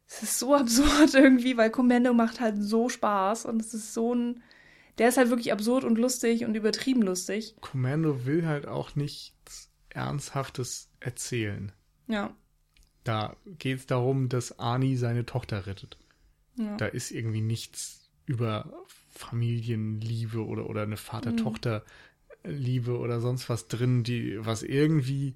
es 0.08 0.24
ist 0.24 0.40
so 0.40 0.56
absurd 0.56 1.14
irgendwie, 1.14 1.58
weil 1.58 1.70
Commando 1.70 2.14
macht 2.14 2.40
halt 2.40 2.56
so 2.58 2.90
Spaß 2.90 3.46
und 3.46 3.62
es 3.62 3.74
ist 3.74 3.94
so 3.94 4.14
ein 4.14 4.44
der 4.98 5.10
ist 5.10 5.18
halt 5.18 5.30
wirklich 5.30 5.52
absurd 5.52 5.84
und 5.84 5.98
lustig 5.98 6.46
und 6.46 6.56
übertrieben 6.56 7.02
lustig. 7.02 7.56
Commando 7.62 8.26
will 8.26 8.46
halt 8.46 8.68
auch 8.68 8.96
nichts 8.96 9.72
Ernsthaftes 9.90 10.90
erzählen. 11.00 11.72
Ja. 12.08 12.36
Da 13.04 13.36
geht 13.46 13.80
es 13.80 13.86
darum, 13.88 14.30
dass 14.30 14.60
Ani 14.60 14.96
seine 14.98 15.26
Tochter 15.26 15.66
rettet. 15.66 15.98
Ja. 16.66 16.78
Da 16.78 16.86
ist 16.86 17.12
irgendwie 17.12 17.42
nichts 17.42 18.10
über 18.26 18.72
Familienliebe 19.10 20.46
oder, 20.46 20.70
oder 20.70 20.84
eine 20.84 20.98
Vater-Tochter-Liebe 20.98 22.98
oder 22.98 23.20
sonst 23.20 23.50
was 23.50 23.68
drin, 23.68 24.04
die, 24.04 24.44
was 24.44 24.64
irgendwie 24.64 25.36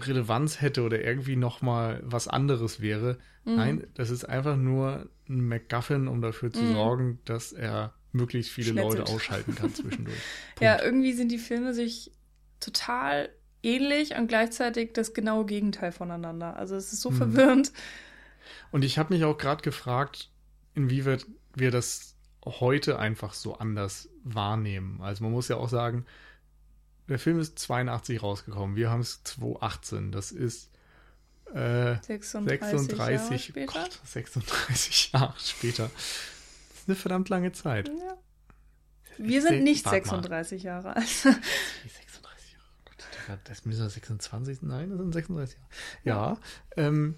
Relevanz 0.00 0.60
hätte 0.60 0.82
oder 0.82 1.04
irgendwie 1.04 1.36
nochmal 1.36 2.02
was 2.04 2.28
anderes 2.28 2.80
wäre. 2.80 3.18
Mhm. 3.44 3.56
Nein, 3.56 3.86
das 3.94 4.10
ist 4.10 4.24
einfach 4.24 4.56
nur 4.56 5.08
ein 5.28 5.46
MacGuffin, 5.46 6.08
um 6.08 6.20
dafür 6.20 6.52
zu 6.52 6.62
mhm. 6.62 6.72
sorgen, 6.72 7.18
dass 7.24 7.52
er 7.52 7.94
möglichst 8.12 8.52
viele 8.52 8.70
Schnetzelt. 8.70 9.00
Leute 9.00 9.12
ausschalten 9.12 9.54
kann 9.54 9.74
zwischendurch. 9.74 10.18
ja, 10.60 10.82
irgendwie 10.82 11.12
sind 11.12 11.30
die 11.30 11.38
Filme 11.38 11.74
sich 11.74 12.12
total 12.60 13.28
ähnlich 13.62 14.16
und 14.16 14.28
gleichzeitig 14.28 14.92
das 14.92 15.14
genaue 15.14 15.46
Gegenteil 15.46 15.92
voneinander. 15.92 16.56
Also 16.56 16.76
es 16.76 16.92
ist 16.92 17.00
so 17.00 17.10
mhm. 17.10 17.16
verwirrend. 17.16 17.72
Und 18.74 18.84
ich 18.84 18.98
habe 18.98 19.14
mich 19.14 19.22
auch 19.22 19.38
gerade 19.38 19.62
gefragt, 19.62 20.30
inwieweit 20.74 21.26
wir 21.54 21.70
das 21.70 22.16
heute 22.44 22.98
einfach 22.98 23.32
so 23.32 23.54
anders 23.56 24.08
wahrnehmen. 24.24 25.00
Also 25.00 25.22
man 25.22 25.32
muss 25.32 25.46
ja 25.46 25.58
auch 25.58 25.68
sagen, 25.68 26.06
der 27.08 27.20
Film 27.20 27.38
ist 27.38 27.56
82 27.56 28.20
rausgekommen. 28.20 28.74
Wir 28.74 28.90
haben 28.90 28.98
es 28.98 29.22
2018. 29.22 30.10
Das 30.10 30.32
ist 30.32 30.72
äh, 31.54 32.02
36, 32.02 32.68
36, 32.68 32.98
Jahre 32.98 33.38
später. 33.38 33.72
Gott, 33.80 34.00
36 34.02 35.12
Jahre 35.12 35.34
später. 35.38 35.84
Das 35.94 36.80
ist 36.80 36.88
eine 36.88 36.96
verdammt 36.96 37.28
lange 37.28 37.52
Zeit. 37.52 37.86
Ja. 37.86 38.18
Wir 39.18 39.40
sind 39.40 39.62
nicht 39.62 39.88
36 39.88 40.64
mal. 40.64 40.68
Jahre 40.68 40.96
alt. 40.96 41.06
36 41.08 41.36
Jahre. 42.54 42.64
Gott, 43.28 43.38
das 43.44 43.64
müssen 43.66 43.82
wir 43.82 43.88
26. 43.88 44.62
Nein, 44.62 44.90
das 44.90 44.98
sind 44.98 45.12
36 45.12 45.58
Jahre. 45.58 45.68
Ja. 46.02 46.38
ja. 46.76 46.88
Ähm, 46.88 47.14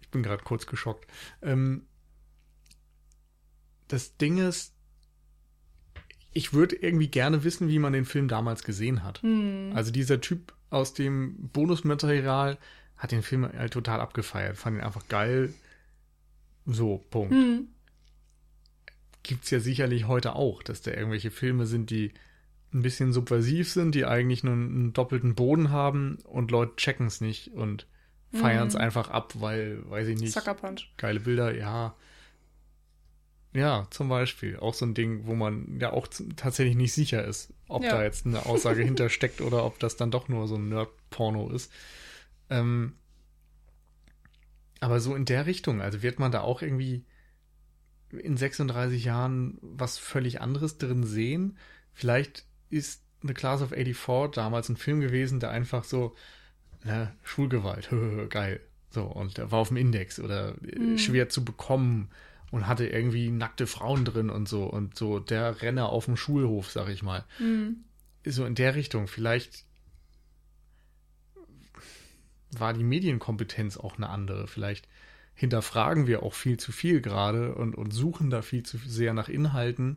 ich 0.00 0.08
bin 0.10 0.22
gerade 0.22 0.42
kurz 0.42 0.66
geschockt. 0.66 1.10
Ähm, 1.42 1.86
das 3.88 4.16
Ding 4.16 4.38
ist, 4.38 4.74
ich 6.32 6.52
würde 6.52 6.76
irgendwie 6.76 7.08
gerne 7.08 7.44
wissen, 7.44 7.68
wie 7.68 7.78
man 7.78 7.92
den 7.92 8.04
Film 8.04 8.28
damals 8.28 8.64
gesehen 8.64 9.04
hat. 9.04 9.22
Hm. 9.22 9.72
Also 9.74 9.90
dieser 9.90 10.20
Typ 10.20 10.54
aus 10.70 10.94
dem 10.94 11.50
Bonusmaterial 11.52 12.58
hat 12.96 13.12
den 13.12 13.22
Film 13.22 13.44
halt 13.44 13.72
total 13.72 14.00
abgefeiert, 14.00 14.56
fand 14.56 14.78
ihn 14.78 14.84
einfach 14.84 15.08
geil. 15.08 15.52
So, 16.64 17.04
Punkt. 17.10 17.34
Hm. 17.34 17.68
Gibt's 19.22 19.50
ja 19.50 19.60
sicherlich 19.60 20.06
heute 20.06 20.34
auch, 20.34 20.62
dass 20.62 20.82
da 20.82 20.92
irgendwelche 20.92 21.30
Filme 21.30 21.66
sind, 21.66 21.90
die 21.90 22.12
ein 22.72 22.82
bisschen 22.82 23.12
subversiv 23.12 23.70
sind, 23.70 23.94
die 23.94 24.06
eigentlich 24.06 24.42
nur 24.42 24.54
einen 24.54 24.92
doppelten 24.92 25.34
Boden 25.34 25.70
haben 25.70 26.16
und 26.24 26.50
Leute 26.50 26.76
checken 26.76 27.06
es 27.06 27.20
nicht 27.20 27.48
und 27.48 27.86
feiern 28.32 28.68
es 28.68 28.74
hm. 28.74 28.80
einfach 28.80 29.10
ab, 29.10 29.34
weil, 29.36 29.88
weiß 29.90 30.08
ich 30.08 30.18
nicht, 30.18 30.32
Sucker 30.32 30.54
Punch. 30.54 30.88
geile 30.96 31.20
Bilder, 31.20 31.54
ja. 31.54 31.94
Ja, 33.54 33.86
zum 33.90 34.08
Beispiel. 34.08 34.58
Auch 34.58 34.72
so 34.72 34.86
ein 34.86 34.94
Ding, 34.94 35.26
wo 35.26 35.34
man 35.34 35.78
ja 35.78 35.92
auch 35.92 36.08
tatsächlich 36.36 36.74
nicht 36.74 36.94
sicher 36.94 37.24
ist, 37.24 37.52
ob 37.68 37.84
ja. 37.84 37.90
da 37.90 38.02
jetzt 38.02 38.24
eine 38.24 38.46
Aussage 38.46 38.82
hintersteckt 38.82 39.42
oder 39.42 39.64
ob 39.64 39.78
das 39.78 39.96
dann 39.96 40.10
doch 40.10 40.28
nur 40.28 40.48
so 40.48 40.56
ein 40.56 40.70
Nerd-Porno 40.70 41.50
ist. 41.50 41.70
Ähm, 42.48 42.94
aber 44.80 45.00
so 45.00 45.14
in 45.14 45.26
der 45.26 45.46
Richtung, 45.46 45.82
also 45.82 46.02
wird 46.02 46.18
man 46.18 46.32
da 46.32 46.40
auch 46.40 46.62
irgendwie 46.62 47.04
in 48.10 48.36
36 48.36 49.04
Jahren 49.04 49.58
was 49.60 49.98
völlig 49.98 50.40
anderes 50.40 50.78
drin 50.78 51.04
sehen. 51.04 51.58
Vielleicht 51.92 52.46
ist 52.70 53.02
The 53.22 53.34
Class 53.34 53.62
of 53.62 53.70
84 53.70 54.34
damals 54.34 54.68
ein 54.68 54.76
Film 54.76 55.00
gewesen, 55.00 55.40
der 55.40 55.50
einfach 55.50 55.84
so, 55.84 56.14
ne, 56.84 57.12
Schulgewalt, 57.22 57.90
geil. 58.30 58.60
So, 58.90 59.04
und 59.04 59.38
der 59.38 59.50
war 59.50 59.60
auf 59.60 59.68
dem 59.68 59.78
Index 59.78 60.20
oder 60.20 60.54
mhm. 60.60 60.98
schwer 60.98 61.28
zu 61.28 61.44
bekommen 61.44 62.10
und 62.50 62.66
hatte 62.66 62.86
irgendwie 62.86 63.30
nackte 63.30 63.66
Frauen 63.66 64.04
drin 64.04 64.28
und 64.28 64.48
so 64.48 64.64
und 64.64 64.96
so 64.96 65.18
der 65.18 65.62
Renner 65.62 65.88
auf 65.88 66.04
dem 66.04 66.16
Schulhof, 66.16 66.70
sag 66.70 66.88
ich 66.90 67.02
mal. 67.02 67.24
Mhm. 67.38 67.84
So 68.24 68.44
in 68.44 68.54
der 68.54 68.74
Richtung. 68.74 69.08
Vielleicht 69.08 69.64
war 72.50 72.74
die 72.74 72.84
Medienkompetenz 72.84 73.78
auch 73.78 73.96
eine 73.96 74.10
andere. 74.10 74.46
Vielleicht 74.46 74.86
hinterfragen 75.34 76.06
wir 76.06 76.22
auch 76.22 76.34
viel 76.34 76.58
zu 76.58 76.72
viel 76.72 77.00
gerade 77.00 77.54
und, 77.54 77.74
und 77.74 77.90
suchen 77.90 78.28
da 78.28 78.42
viel 78.42 78.62
zu 78.62 78.76
sehr 78.76 79.14
nach 79.14 79.30
Inhalten, 79.30 79.96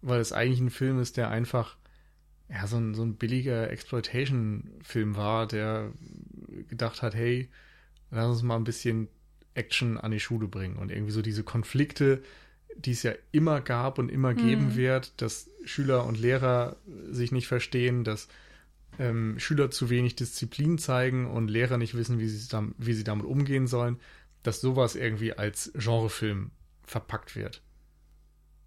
weil 0.00 0.20
es 0.20 0.32
eigentlich 0.32 0.60
ein 0.60 0.70
Film 0.70 0.98
ist, 0.98 1.18
der 1.18 1.28
einfach 1.28 1.76
ja, 2.52 2.66
so 2.66 2.76
ein, 2.76 2.94
so 2.94 3.02
ein 3.02 3.14
billiger 3.14 3.70
Exploitation-Film 3.70 5.16
war, 5.16 5.46
der 5.46 5.90
gedacht 6.68 7.00
hat, 7.02 7.14
hey, 7.14 7.48
lass 8.10 8.26
uns 8.26 8.42
mal 8.42 8.56
ein 8.56 8.64
bisschen 8.64 9.08
Action 9.54 9.96
an 9.98 10.10
die 10.10 10.20
Schule 10.20 10.48
bringen 10.48 10.76
und 10.76 10.90
irgendwie 10.90 11.12
so 11.12 11.22
diese 11.22 11.44
Konflikte, 11.44 12.22
die 12.76 12.92
es 12.92 13.02
ja 13.02 13.12
immer 13.32 13.60
gab 13.60 13.98
und 13.98 14.10
immer 14.10 14.34
geben 14.34 14.70
mhm. 14.70 14.76
wird, 14.76 15.20
dass 15.20 15.48
Schüler 15.64 16.04
und 16.04 16.18
Lehrer 16.18 16.76
sich 17.10 17.32
nicht 17.32 17.46
verstehen, 17.46 18.04
dass 18.04 18.28
ähm, 18.98 19.38
Schüler 19.38 19.70
zu 19.70 19.88
wenig 19.88 20.16
Disziplin 20.16 20.78
zeigen 20.78 21.26
und 21.26 21.48
Lehrer 21.48 21.78
nicht 21.78 21.94
wissen, 21.94 22.18
wie 22.18 22.28
sie, 22.28 22.48
wie 22.78 22.92
sie 22.92 23.04
damit 23.04 23.24
umgehen 23.24 23.66
sollen, 23.66 23.98
dass 24.42 24.60
sowas 24.60 24.94
irgendwie 24.94 25.32
als 25.32 25.72
Genrefilm 25.74 26.50
verpackt 26.84 27.34
wird. 27.36 27.62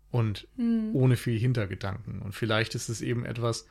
Und 0.10 0.48
mhm. 0.56 0.92
ohne 0.94 1.18
viel 1.18 1.38
Hintergedanken. 1.38 2.22
Und 2.22 2.34
vielleicht 2.34 2.74
ist 2.74 2.90
es 2.90 3.02
eben 3.02 3.26
etwas, 3.26 3.68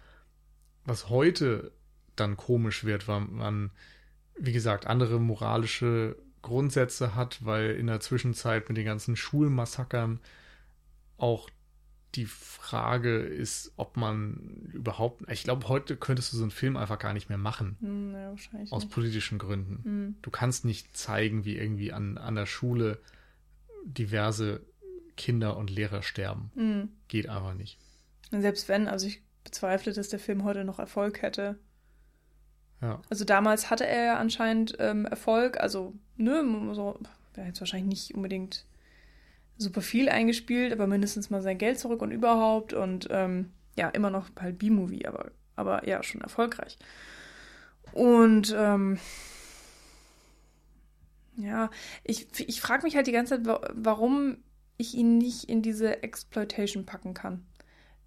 was 0.84 1.08
heute 1.08 1.72
dann 2.16 2.36
komisch 2.36 2.84
wird, 2.84 3.08
weil 3.08 3.20
man, 3.20 3.70
wie 4.38 4.52
gesagt, 4.52 4.86
andere 4.86 5.20
moralische 5.20 6.16
Grundsätze 6.42 7.14
hat, 7.14 7.44
weil 7.44 7.70
in 7.72 7.86
der 7.86 8.00
Zwischenzeit 8.00 8.68
mit 8.68 8.76
den 8.76 8.84
ganzen 8.84 9.16
Schulmassakern 9.16 10.20
auch 11.16 11.48
die 12.14 12.26
Frage 12.26 13.18
ist, 13.18 13.72
ob 13.76 13.96
man 13.96 14.70
überhaupt, 14.72 15.28
ich 15.28 15.42
glaube, 15.42 15.68
heute 15.68 15.96
könntest 15.96 16.32
du 16.32 16.36
so 16.36 16.44
einen 16.44 16.52
Film 16.52 16.76
einfach 16.76 16.98
gar 16.98 17.12
nicht 17.12 17.28
mehr 17.28 17.38
machen. 17.38 17.76
Hm, 17.80 18.12
ja, 18.12 18.30
wahrscheinlich. 18.30 18.72
Aus 18.72 18.84
nicht. 18.84 18.92
politischen 18.92 19.38
Gründen. 19.38 19.80
Mhm. 19.82 20.14
Du 20.22 20.30
kannst 20.30 20.64
nicht 20.64 20.96
zeigen, 20.96 21.44
wie 21.44 21.56
irgendwie 21.56 21.92
an, 21.92 22.18
an 22.18 22.36
der 22.36 22.46
Schule 22.46 23.00
diverse 23.84 24.60
Kinder 25.16 25.56
und 25.56 25.70
Lehrer 25.70 26.02
sterben. 26.02 26.50
Mhm. 26.54 26.88
Geht 27.08 27.28
aber 27.28 27.54
nicht. 27.54 27.78
Selbst 28.30 28.68
wenn, 28.68 28.86
also 28.86 29.06
ich 29.06 29.22
bezweifle, 29.44 29.92
dass 29.92 30.08
der 30.08 30.18
Film 30.18 30.44
heute 30.44 30.64
noch 30.64 30.78
Erfolg 30.78 31.22
hätte. 31.22 31.58
Ja. 32.80 33.00
Also 33.08 33.24
damals 33.24 33.70
hatte 33.70 33.86
er 33.86 34.04
ja 34.04 34.18
anscheinend 34.18 34.76
ähm, 34.78 35.06
Erfolg, 35.06 35.60
also 35.60 35.94
ne, 36.16 36.44
so, 36.74 36.98
hat 37.36 37.46
jetzt 37.46 37.60
wahrscheinlich 37.60 37.88
nicht 37.88 38.14
unbedingt 38.14 38.66
super 39.56 39.80
viel 39.80 40.08
eingespielt, 40.08 40.72
aber 40.72 40.86
mindestens 40.86 41.30
mal 41.30 41.40
sein 41.40 41.58
Geld 41.58 41.78
zurück 41.78 42.02
und 42.02 42.10
überhaupt 42.10 42.72
und 42.72 43.06
ähm, 43.10 43.52
ja, 43.76 43.88
immer 43.88 44.10
noch 44.10 44.28
halt 44.38 44.58
B-Movie, 44.58 45.06
aber, 45.06 45.30
aber 45.56 45.86
ja, 45.88 46.02
schon 46.02 46.20
erfolgreich. 46.20 46.76
Und 47.92 48.54
ähm, 48.56 48.98
ja, 51.36 51.70
ich, 52.02 52.26
ich 52.40 52.60
frage 52.60 52.82
mich 52.84 52.96
halt 52.96 53.06
die 53.06 53.12
ganze 53.12 53.36
Zeit, 53.36 53.46
wa- 53.46 53.68
warum 53.74 54.38
ich 54.76 54.94
ihn 54.94 55.18
nicht 55.18 55.44
in 55.44 55.62
diese 55.62 56.02
Exploitation 56.02 56.84
packen 56.84 57.14
kann. 57.14 57.46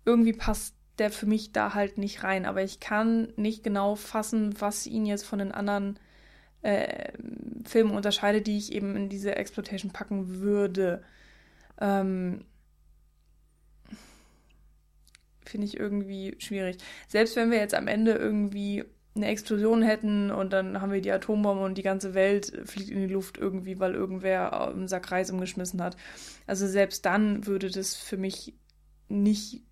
Irgendwie 0.05 0.33
passt 0.33 0.76
der 0.99 1.11
für 1.11 1.25
mich 1.25 1.51
da 1.51 1.73
halt 1.73 1.97
nicht 1.97 2.23
rein, 2.23 2.45
aber 2.45 2.63
ich 2.63 2.79
kann 2.79 3.33
nicht 3.35 3.63
genau 3.63 3.95
fassen, 3.95 4.59
was 4.59 4.87
ihn 4.87 5.05
jetzt 5.05 5.25
von 5.25 5.39
den 5.39 5.51
anderen 5.51 5.99
äh, 6.61 7.11
Filmen 7.65 7.91
unterscheidet, 7.91 8.47
die 8.47 8.57
ich 8.57 8.71
eben 8.71 8.95
in 8.95 9.09
diese 9.09 9.35
Exploitation 9.35 9.91
packen 9.91 10.39
würde. 10.39 11.03
Ähm, 11.79 12.45
Finde 15.45 15.67
ich 15.67 15.77
irgendwie 15.77 16.35
schwierig. 16.39 16.77
Selbst 17.07 17.35
wenn 17.35 17.51
wir 17.51 17.59
jetzt 17.59 17.75
am 17.75 17.87
Ende 17.87 18.13
irgendwie 18.13 18.83
eine 19.15 19.27
Explosion 19.27 19.81
hätten 19.81 20.31
und 20.31 20.53
dann 20.53 20.81
haben 20.81 20.91
wir 20.91 21.01
die 21.01 21.11
Atombombe 21.11 21.63
und 21.63 21.77
die 21.77 21.83
ganze 21.83 22.13
Welt 22.13 22.61
fliegt 22.65 22.89
in 22.89 23.07
die 23.07 23.13
Luft 23.13 23.37
irgendwie, 23.37 23.79
weil 23.79 23.93
irgendwer 23.93 24.69
einen 24.69 24.87
Sack 24.87 25.11
Reis 25.11 25.31
umgeschmissen 25.31 25.81
hat. 25.81 25.97
Also 26.45 26.67
selbst 26.67 27.05
dann 27.05 27.45
würde 27.45 27.69
das 27.69 27.95
für 27.95 28.17
mich 28.17 28.53
nicht 29.09 29.63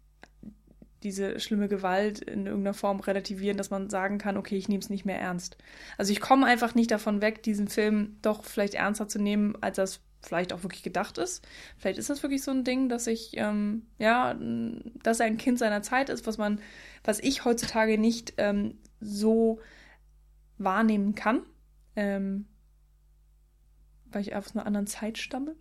diese 1.06 1.39
schlimme 1.39 1.68
Gewalt 1.68 2.20
in 2.20 2.47
irgendeiner 2.47 2.74
Form 2.74 2.99
relativieren, 2.99 3.58
dass 3.58 3.70
man 3.70 3.89
sagen 3.89 4.18
kann, 4.18 4.38
okay, 4.38 4.58
ich 4.58 4.68
nehme 4.68 4.82
es 4.82 4.89
nicht 4.89 5.06
mehr 5.06 5.20
ernst. 5.20 5.56
Also 5.97 6.12
ich 6.12 6.20
komme 6.20 6.47
einfach 6.47 6.74
nicht 6.74 6.89
davon 6.89 7.22
weg, 7.22 7.43
diesen 7.43 7.68
Film 7.68 8.18
doch 8.24 8.43
vielleicht 8.43 8.74
ernster 8.74 9.08
zu 9.08 9.22
nehmen, 9.22 9.56
als 9.62 9.78
das 9.78 10.01
vielleicht 10.24 10.51
auch 10.51 10.64
wirklich 10.64 10.82
gedacht 10.82 11.20
ist. 11.20 11.47
Vielleicht 11.78 11.99
ist 11.99 12.10
das 12.10 12.24
wirklich 12.24 12.41
so 12.41 12.49
ein 12.49 12.64
Ding, 12.64 12.89
dass 12.89 13.06
ich, 13.06 13.38
ähm, 13.38 13.84
ja, 13.99 14.36
dass 15.03 15.20
er 15.20 15.28
ein 15.28 15.38
Kind 15.38 15.60
seiner 15.60 15.84
Zeit 15.84 16.10
ist, 16.10 16.26
was 16.26 16.39
man, 16.39 16.60
was 17.03 17.20
ich 17.20 17.45
heutzutage 17.45 17.99
nicht 17.99 18.34
ähm, 18.38 18.80
so 18.99 19.60
wahrnehmen 20.58 21.14
kann. 21.14 21.45
Ähm, 21.95 22.47
weil 24.12 24.22
ich 24.22 24.36
aus 24.36 24.56
einer 24.56 24.66
anderen 24.66 24.88
Zeit 24.88 25.20
stamme. 25.20 25.56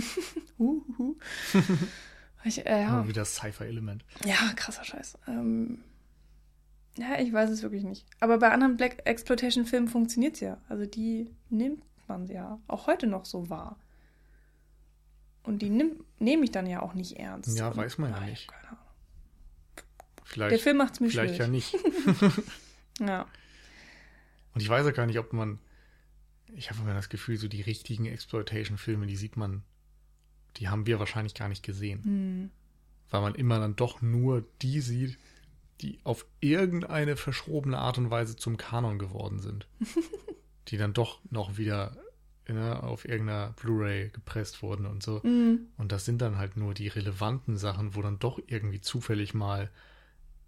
Uhuhu. 0.58 1.16
ich, 2.44 2.66
äh, 2.66 2.82
ja. 2.82 3.06
Wieder 3.06 3.22
das 3.22 3.34
Cypher-Element. 3.36 4.04
Ja, 4.24 4.36
krasser 4.56 4.84
Scheiß. 4.84 5.18
Ähm, 5.28 5.82
ja, 6.96 7.18
ich 7.18 7.32
weiß 7.32 7.50
es 7.50 7.62
wirklich 7.62 7.84
nicht. 7.84 8.06
Aber 8.20 8.38
bei 8.38 8.50
anderen 8.50 8.76
Black 8.76 9.06
Exploitation-Filmen 9.06 9.88
funktioniert 9.88 10.34
es 10.34 10.40
ja. 10.40 10.58
Also 10.68 10.86
die 10.86 11.30
nimmt 11.50 11.82
man 12.08 12.26
ja 12.26 12.58
auch 12.68 12.86
heute 12.86 13.06
noch 13.06 13.24
so 13.24 13.48
wahr. 13.48 13.78
Und 15.42 15.62
die 15.62 15.70
nehme 15.70 16.44
ich 16.44 16.52
dann 16.52 16.66
ja 16.66 16.82
auch 16.82 16.94
nicht 16.94 17.18
ernst. 17.18 17.56
Ja, 17.58 17.68
Und, 17.68 17.76
weiß 17.76 17.98
man 17.98 18.10
ja 18.10 18.16
ah, 18.18 18.24
nicht. 18.26 18.48
keine 18.48 18.68
Ahnung. 18.68 18.78
Vielleicht, 20.24 20.52
Der 20.52 20.58
Film 20.58 20.76
macht 20.76 20.94
es 20.94 21.00
mir 21.00 21.10
vielleicht 21.10 21.38
ja 21.38 21.46
schwierig. 21.46 21.72
nicht. 21.72 22.38
Ja. 23.00 23.26
Und 24.54 24.60
ich 24.60 24.68
weiß 24.68 24.84
ja 24.84 24.92
gar 24.92 25.06
nicht, 25.06 25.18
ob 25.18 25.32
man. 25.32 25.58
Ich 26.54 26.70
habe 26.70 26.80
immer 26.82 26.92
das 26.94 27.08
Gefühl, 27.08 27.38
so 27.38 27.48
die 27.48 27.62
richtigen 27.62 28.04
Exploitation-Filme, 28.04 29.06
die 29.06 29.16
sieht 29.16 29.38
man, 29.38 29.62
die 30.56 30.68
haben 30.68 30.86
wir 30.86 30.98
wahrscheinlich 30.98 31.34
gar 31.34 31.48
nicht 31.48 31.62
gesehen. 31.62 32.04
Hm. 32.04 32.50
Weil 33.10 33.20
man 33.20 33.34
immer 33.34 33.58
dann 33.58 33.76
doch 33.76 34.02
nur 34.02 34.44
die 34.62 34.80
sieht, 34.80 35.18
die 35.80 35.98
auf 36.04 36.26
irgendeine 36.40 37.16
verschrobene 37.16 37.78
Art 37.78 37.98
und 37.98 38.10
Weise 38.10 38.36
zum 38.36 38.56
Kanon 38.56 38.98
geworden 38.98 39.40
sind. 39.40 39.66
die 40.68 40.76
dann 40.76 40.92
doch 40.92 41.20
noch 41.30 41.56
wieder 41.58 41.96
ne, 42.48 42.82
auf 42.82 43.04
irgendeiner 43.04 43.52
Blu-ray 43.60 44.10
gepresst 44.10 44.62
wurden 44.62 44.86
und 44.86 45.02
so. 45.02 45.22
Hm. 45.22 45.66
Und 45.76 45.92
das 45.92 46.04
sind 46.04 46.22
dann 46.22 46.38
halt 46.38 46.56
nur 46.56 46.74
die 46.74 46.88
relevanten 46.88 47.56
Sachen, 47.56 47.94
wo 47.94 48.02
dann 48.02 48.18
doch 48.18 48.40
irgendwie 48.46 48.80
zufällig 48.80 49.34
mal 49.34 49.70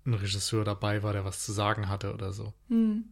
ein 0.06 0.14
Regisseur 0.14 0.64
dabei 0.64 1.02
war, 1.02 1.12
der 1.12 1.24
was 1.24 1.44
zu 1.44 1.52
sagen 1.52 1.88
hatte 1.88 2.12
oder 2.14 2.32
so. 2.32 2.52
Hm. 2.68 3.04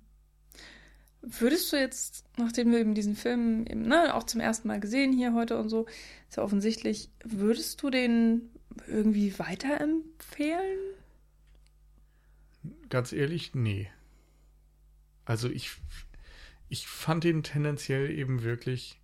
Würdest 1.23 1.73
du 1.73 1.77
jetzt, 1.77 2.25
nachdem 2.37 2.73
wir 2.73 2.81
eben 2.81 2.95
diesen 2.95 3.15
Film 3.15 3.65
eben, 3.67 3.83
ne, 3.83 4.15
auch 4.15 4.25
zum 4.25 4.41
ersten 4.41 4.67
Mal 4.69 4.81
gesehen 4.81 5.13
hier 5.13 5.35
heute 5.35 5.57
und 5.59 5.69
so, 5.69 5.87
ist 6.29 6.37
ja 6.37 6.43
offensichtlich, 6.43 7.11
würdest 7.25 7.81
du 7.83 7.91
den 7.91 8.51
irgendwie 8.89 9.39
weiterempfehlen? 9.39 10.79
Ganz 12.89 13.13
ehrlich, 13.13 13.55
nee. 13.55 13.89
Also 15.25 15.49
ich, 15.49 15.71
ich 16.69 16.89
fand 16.89 17.25
ihn 17.25 17.45
tendenziell 17.45 18.11
eben 18.11 18.43
wirklich 18.43 19.01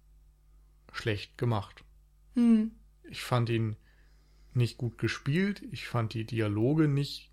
schlecht 0.92 1.38
gemacht. 1.38 1.84
Hm. 2.34 2.72
Ich 3.04 3.22
fand 3.22 3.48
ihn 3.48 3.76
nicht 4.54 4.76
gut 4.76 4.98
gespielt. 4.98 5.62
Ich 5.70 5.86
fand 5.86 6.14
die 6.14 6.24
Dialoge 6.24 6.88
nicht 6.88 7.30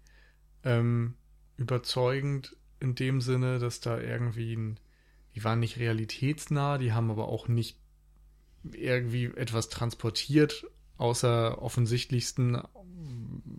ähm, 0.64 1.16
überzeugend 1.58 2.56
in 2.86 2.96
dem 2.96 3.22
Sinne, 3.22 3.60
dass 3.60 3.82
da 3.82 4.00
irgendwie 4.00 4.56
ein, 4.56 4.80
die 5.34 5.44
waren 5.44 5.60
nicht 5.60 5.78
realitätsnah, 5.78 6.78
die 6.78 6.94
haben 6.94 7.12
aber 7.12 7.28
auch 7.28 7.48
nicht 7.48 7.78
irgendwie 8.72 9.26
etwas 9.26 9.70
transportiert, 9.70 10.66
außer 10.98 11.62
offensichtlichsten 11.62 12.62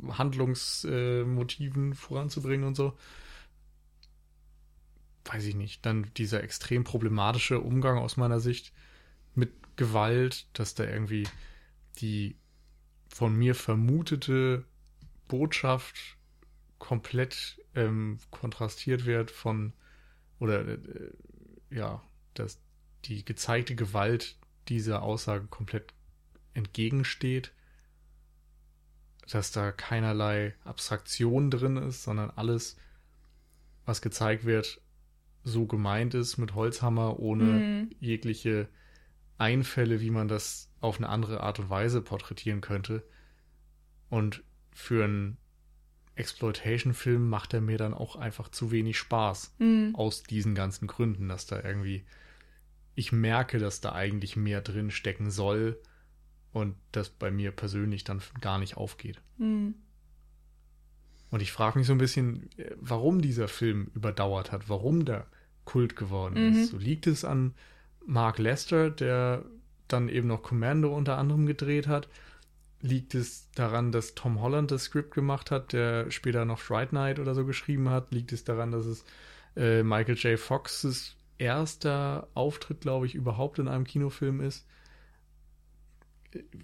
Handlungsmotiven 0.09 1.95
voranzubringen 1.95 2.67
und 2.67 2.77
so. 2.77 2.97
Weiß 5.25 5.45
ich 5.45 5.57
nicht. 5.57 5.85
Dann 5.85 6.11
dieser 6.17 6.43
extrem 6.43 6.85
problematische 6.85 7.61
Umgang 7.61 7.99
aus 7.99 8.17
meiner 8.17 8.41
Sicht 8.41 8.73
mit 9.35 9.53
Gewalt, 9.77 10.47
dass 10.53 10.75
da 10.75 10.85
irgendwie 10.85 11.29
die 11.99 12.37
von 13.09 13.35
mir 13.35 13.55
vermutete 13.55 14.65
Botschaft 15.29 16.17
komplett 16.79 17.61
ähm, 17.77 18.19
kontrastiert 18.31 19.05
wird 19.07 19.31
von 19.31 19.73
oder 20.41 20.67
äh, 20.67 20.79
ja, 21.71 22.03
dass 22.35 22.61
die 23.05 23.25
gezeigte 23.25 23.77
Gewalt 23.77 24.37
dieser 24.69 25.03
Aussage 25.03 25.47
komplett 25.47 25.95
entgegensteht, 26.55 27.53
dass 29.31 29.53
da 29.53 29.73
keinerlei 29.73 30.55
Abstraktion 30.65 31.51
drin 31.51 31.77
ist, 31.77 32.03
sondern 32.03 32.31
alles, 32.31 32.77
was 33.85 34.03
gezeigt 34.03 34.45
wird, 34.45 34.81
so 35.45 35.67
gemeint 35.67 36.15
ist 36.15 36.39
mit 36.39 36.55
Holzhammer, 36.55 37.19
ohne 37.21 37.45
Mhm. 37.45 37.91
jegliche 38.01 38.69
Einfälle, 39.39 40.01
wie 40.01 40.11
man 40.11 40.29
das 40.29 40.71
auf 40.81 40.97
eine 40.97 41.09
andere 41.09 41.41
Art 41.43 41.59
und 41.59 41.71
Weise 41.71 42.01
porträtieren 42.03 42.61
könnte. 42.61 43.05
Und 44.09 44.43
für 44.73 45.05
einen 45.05 45.37
Exploitation-Film 46.17 47.29
macht 47.29 47.55
er 47.55 47.61
mir 47.61 47.79
dann 47.79 47.95
auch 47.95 48.17
einfach 48.17 48.49
zu 48.49 48.71
wenig 48.71 48.99
Spaß. 48.99 49.55
Hm. 49.59 49.95
Aus 49.95 50.23
diesen 50.23 50.55
ganzen 50.55 50.87
Gründen, 50.87 51.29
dass 51.29 51.47
da 51.47 51.63
irgendwie, 51.63 52.05
ich 52.95 53.13
merke, 53.13 53.59
dass 53.59 53.81
da 53.81 53.93
eigentlich 53.93 54.37
mehr 54.37 54.61
drin 54.63 54.91
stecken 54.91 55.31
soll 55.31 55.79
und 56.53 56.75
das 56.93 57.11
bei 57.11 57.31
mir 57.31 57.53
persönlich 57.53 58.05
dann 58.05 58.23
gar 58.41 58.59
nicht 58.59 58.77
aufgeht. 58.77 59.21
Hm. 59.39 59.75
Und 61.31 61.43
ich 61.43 61.53
frage 61.53 61.79
mich 61.79 61.87
so 61.87 61.93
ein 61.93 61.99
bisschen, 61.99 62.49
äh, 62.57 62.75
warum 62.81 63.21
dieser 63.21 63.49
Film 63.49 63.91
überdauert 63.95 64.53
hat, 64.53 64.69
warum 64.69 65.05
der 65.05 65.27
Kult 65.65 65.97
geworden 65.97 66.35
Mhm. 66.51 66.57
ist. 66.57 66.71
So 66.71 66.79
liegt 66.79 67.07
es 67.07 67.25
an 67.25 67.55
Mark 68.07 68.39
Lester, 68.39 68.91
der 68.91 69.45
dann 69.89 70.09
eben 70.09 70.29
noch 70.29 70.43
Commando 70.43 70.95
unter 70.97 71.19
anderem 71.19 71.47
gedreht 71.47 71.89
hat. 71.89 72.09
Liegt 72.83 73.15
es 73.15 73.51
daran, 73.53 73.91
dass 73.91 74.15
Tom 74.15 74.41
Holland 74.41 74.71
das 74.71 74.85
Skript 74.85 75.13
gemacht 75.15 75.51
hat, 75.51 75.73
der 75.73 76.11
später 76.11 76.45
noch 76.45 76.59
Fright 76.61 76.93
Night 76.93 77.19
oder 77.19 77.35
so 77.35 77.45
geschrieben 77.47 77.89
hat? 77.89 78.13
Liegt 78.13 78.33
es 78.33 78.45
daran, 78.45 78.71
dass 78.71 78.85
es 78.87 79.05
äh, 79.57 79.83
Michael 79.83 80.17
J. 80.17 80.39
Foxes 80.39 81.17
erster 81.39 82.29
Auftritt, 82.35 82.83
glaube 82.83 83.07
ich, 83.07 83.15
überhaupt 83.15 83.59
in 83.59 83.69
einem 83.69 83.85
Kinofilm 83.85 84.41
ist? 84.41 84.67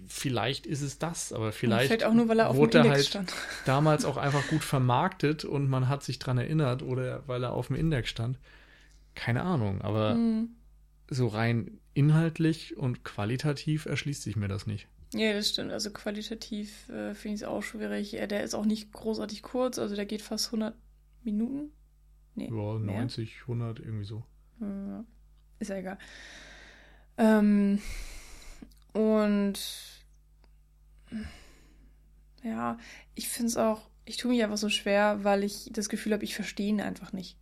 Vielleicht 0.07 0.67
ist 0.67 0.81
es 0.81 0.99
das, 0.99 1.33
aber 1.33 1.51
vielleicht, 1.51 1.87
Vielleicht 1.87 2.03
auch 2.03 2.13
nur, 2.13 2.27
weil 2.27 2.39
er 2.39 2.49
auf 2.49 2.55
dem 2.55 2.59
wurde 2.59 2.77
er 2.79 2.85
Index 2.85 2.97
halt 2.97 3.07
stand. 3.07 3.33
damals 3.65 4.05
auch 4.05 4.17
einfach 4.17 4.45
gut 4.49 4.63
vermarktet 4.63 5.45
und 5.45 5.67
man 5.67 5.89
hat 5.89 6.03
sich 6.03 6.19
dran 6.19 6.37
erinnert 6.37 6.83
oder 6.83 7.23
weil 7.27 7.43
er 7.43 7.53
auf 7.53 7.67
dem 7.67 7.75
Index 7.77 8.09
stand. 8.09 8.37
Keine 9.15 9.41
Ahnung, 9.41 9.81
aber 9.81 10.13
Hm. 10.13 10.49
so 11.09 11.27
rein 11.27 11.79
inhaltlich 11.95 12.77
und 12.77 13.03
qualitativ 13.03 13.85
erschließt 13.85 14.21
sich 14.21 14.35
mir 14.35 14.47
das 14.47 14.67
nicht. 14.67 14.87
Ja, 15.13 15.33
das 15.33 15.49
stimmt. 15.49 15.71
Also 15.71 15.91
qualitativ 15.91 16.89
äh, 16.89 17.13
finde 17.13 17.35
ich 17.35 17.41
es 17.41 17.47
auch 17.47 17.61
schwierig. 17.61 18.11
Ja, 18.13 18.27
der 18.27 18.43
ist 18.43 18.55
auch 18.55 18.65
nicht 18.65 18.91
großartig 18.91 19.43
kurz, 19.43 19.77
also 19.77 19.95
der 19.95 20.05
geht 20.05 20.21
fast 20.21 20.47
100 20.47 20.75
Minuten. 21.23 21.71
Nee, 22.35 22.45
ja, 22.45 22.79
90, 22.79 23.41
100, 23.41 23.79
irgendwie 23.79 24.05
so. 24.05 24.23
Ja, 24.59 25.05
ist 25.59 25.69
ja 25.69 25.77
egal. 25.77 25.97
Ähm, 27.17 27.79
und 28.93 29.59
ja, 32.43 32.77
ich 33.13 33.29
finde 33.29 33.47
es 33.49 33.57
auch, 33.57 33.89
ich 34.05 34.17
tue 34.17 34.31
mich 34.31 34.43
einfach 34.43 34.57
so 34.57 34.69
schwer, 34.69 35.23
weil 35.23 35.43
ich 35.43 35.69
das 35.71 35.89
Gefühl 35.89 36.13
habe, 36.13 36.23
ich 36.23 36.33
verstehe 36.33 36.69
ihn 36.69 36.81
einfach 36.81 37.13
nicht. 37.13 37.37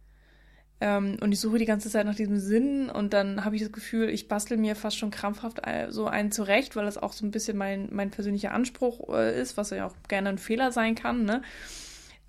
Ähm, 0.82 1.18
und 1.22 1.32
ich 1.32 1.40
suche 1.40 1.60
die 1.60 1.66
ganze 1.66 1.92
Zeit 1.92 2.08
nach 2.08 2.16
diesem 2.16 2.40
Sinn 2.40 2.90
und 2.90 3.14
dann 3.14 3.46
habe 3.46 3.56
ich 3.56 3.62
das 3.62 3.72
Gefühl, 3.72 4.10
ich 4.10 4.28
bastel 4.28 4.58
mir 4.58 4.76
fast 4.76 4.98
schon 4.98 5.12
krampfhaft 5.12 5.62
so 5.90 6.08
einen 6.08 6.32
zurecht, 6.32 6.76
weil 6.76 6.86
das 6.86 6.98
auch 6.98 7.14
so 7.14 7.24
ein 7.24 7.30
bisschen 7.30 7.56
mein, 7.56 7.90
mein 7.92 8.10
persönlicher 8.10 8.52
Anspruch 8.52 9.08
äh, 9.14 9.40
ist, 9.40 9.58
was 9.58 9.70
ja 9.70 9.86
auch 9.86 9.94
gerne 10.08 10.30
ein 10.30 10.38
Fehler 10.40 10.72
sein 10.72 10.96
kann, 10.96 11.24
ne? 11.24 11.44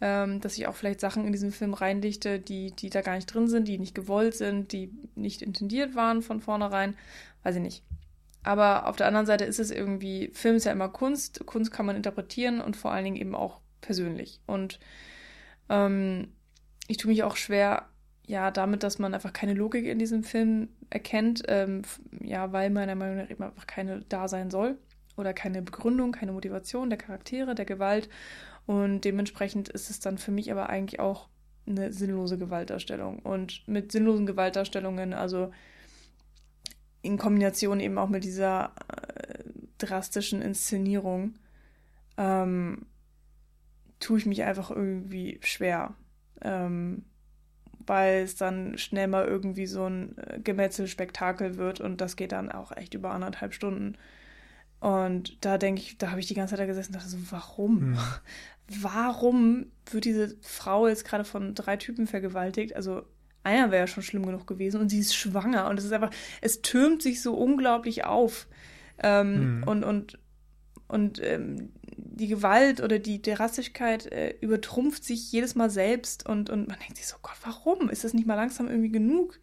Ähm, 0.02 0.40
dass 0.40 0.58
ich 0.58 0.66
auch 0.66 0.74
vielleicht 0.74 1.00
Sachen 1.00 1.24
in 1.24 1.32
diesem 1.32 1.52
Film 1.52 1.72
reindichte, 1.72 2.40
die, 2.40 2.72
die 2.72 2.90
da 2.90 3.00
gar 3.00 3.14
nicht 3.14 3.32
drin 3.32 3.48
sind, 3.48 3.68
die 3.68 3.78
nicht 3.78 3.94
gewollt 3.94 4.34
sind, 4.34 4.72
die 4.72 4.92
nicht 5.14 5.40
intendiert 5.42 5.94
waren 5.94 6.22
von 6.22 6.40
vornherein. 6.40 6.96
Weiß 7.44 7.56
ich 7.56 7.62
nicht. 7.62 7.84
Aber 8.42 8.88
auf 8.88 8.96
der 8.96 9.06
anderen 9.06 9.26
Seite 9.26 9.44
ist 9.44 9.60
es 9.60 9.70
irgendwie, 9.70 10.30
Film 10.34 10.56
ist 10.56 10.64
ja 10.64 10.72
immer 10.72 10.88
Kunst, 10.88 11.46
Kunst 11.46 11.70
kann 11.70 11.86
man 11.86 11.96
interpretieren 11.96 12.60
und 12.60 12.76
vor 12.76 12.90
allen 12.90 13.04
Dingen 13.04 13.16
eben 13.16 13.36
auch 13.36 13.60
persönlich. 13.80 14.40
Und 14.46 14.80
ähm, 15.68 16.32
ich 16.88 16.96
tue 16.96 17.08
mich 17.08 17.22
auch 17.22 17.36
schwer, 17.36 17.86
ja, 18.26 18.50
damit, 18.50 18.82
dass 18.82 18.98
man 18.98 19.14
einfach 19.14 19.32
keine 19.32 19.54
Logik 19.54 19.84
in 19.86 19.98
diesem 19.98 20.24
Film 20.24 20.68
erkennt, 20.90 21.42
ähm, 21.48 21.82
ja, 22.20 22.52
weil 22.52 22.70
meiner 22.70 22.94
Meinung 22.94 23.16
nach 23.16 23.30
eben 23.30 23.42
einfach 23.42 23.66
keine 23.66 24.00
da 24.08 24.28
sein 24.28 24.50
soll 24.50 24.78
oder 25.16 25.34
keine 25.34 25.62
Begründung, 25.62 26.12
keine 26.12 26.32
Motivation 26.32 26.88
der 26.88 26.98
Charaktere, 26.98 27.54
der 27.54 27.64
Gewalt. 27.64 28.08
Und 28.66 29.04
dementsprechend 29.04 29.68
ist 29.68 29.90
es 29.90 30.00
dann 30.00 30.18
für 30.18 30.30
mich 30.30 30.52
aber 30.52 30.70
eigentlich 30.70 31.00
auch 31.00 31.28
eine 31.66 31.92
sinnlose 31.92 32.38
Gewaltdarstellung. 32.38 33.18
Und 33.20 33.66
mit 33.66 33.92
sinnlosen 33.92 34.26
Gewaltdarstellungen, 34.26 35.14
also 35.14 35.50
in 37.02 37.18
Kombination 37.18 37.80
eben 37.80 37.98
auch 37.98 38.08
mit 38.08 38.24
dieser 38.24 38.72
äh, 38.88 39.44
drastischen 39.78 40.40
Inszenierung, 40.42 41.34
ähm, 42.16 42.86
tue 43.98 44.18
ich 44.18 44.26
mich 44.26 44.44
einfach 44.44 44.70
irgendwie 44.70 45.38
schwer. 45.42 45.94
Ähm, 46.40 47.04
weil 47.86 48.22
es 48.22 48.36
dann 48.36 48.78
schnell 48.78 49.08
mal 49.08 49.24
irgendwie 49.24 49.66
so 49.66 49.86
ein 49.86 50.16
äh, 50.18 50.40
Gemetzelspektakel 50.40 51.56
wird 51.56 51.80
und 51.80 52.00
das 52.00 52.16
geht 52.16 52.32
dann 52.32 52.50
auch 52.50 52.76
echt 52.76 52.94
über 52.94 53.10
anderthalb 53.10 53.54
Stunden. 53.54 53.96
Und 54.80 55.44
da 55.44 55.58
denke 55.58 55.80
ich, 55.80 55.98
da 55.98 56.10
habe 56.10 56.20
ich 56.20 56.26
die 56.26 56.34
ganze 56.34 56.52
Zeit 56.52 56.60
da 56.60 56.66
gesessen 56.66 56.92
und 56.92 56.96
dachte 56.96 57.10
so, 57.10 57.18
warum? 57.30 57.80
Hm. 57.80 57.98
Warum 58.80 59.66
wird 59.90 60.04
diese 60.06 60.36
Frau 60.40 60.88
jetzt 60.88 61.04
gerade 61.04 61.24
von 61.24 61.54
drei 61.54 61.76
Typen 61.76 62.06
vergewaltigt? 62.06 62.74
Also 62.74 63.02
einer 63.42 63.70
wäre 63.70 63.82
ja 63.82 63.86
schon 63.86 64.02
schlimm 64.02 64.24
genug 64.24 64.46
gewesen 64.46 64.80
und 64.80 64.88
sie 64.88 65.00
ist 65.00 65.14
schwanger 65.14 65.68
und 65.68 65.78
es 65.78 65.84
ist 65.84 65.92
einfach, 65.92 66.10
es 66.40 66.62
türmt 66.62 67.02
sich 67.02 67.20
so 67.20 67.34
unglaublich 67.34 68.04
auf. 68.04 68.46
Ähm, 69.02 69.34
hm. 69.34 69.62
Und, 69.66 69.84
und, 69.84 70.18
und 70.88 71.22
ähm, 71.22 71.72
die 71.96 72.28
Gewalt 72.28 72.80
oder 72.80 72.98
die 72.98 73.22
Drastigkeit 73.22 74.06
äh, 74.06 74.34
übertrumpft 74.40 75.04
sich 75.04 75.30
jedes 75.32 75.54
Mal 75.54 75.70
selbst 75.70 76.26
und, 76.26 76.50
und 76.50 76.68
man 76.68 76.78
denkt 76.78 76.96
sich 76.96 77.06
so, 77.06 77.16
Gott, 77.22 77.36
warum? 77.44 77.88
Ist 77.88 78.04
das 78.04 78.14
nicht 78.14 78.26
mal 78.26 78.34
langsam 78.34 78.68
irgendwie 78.68 78.90
genug? 78.92 79.38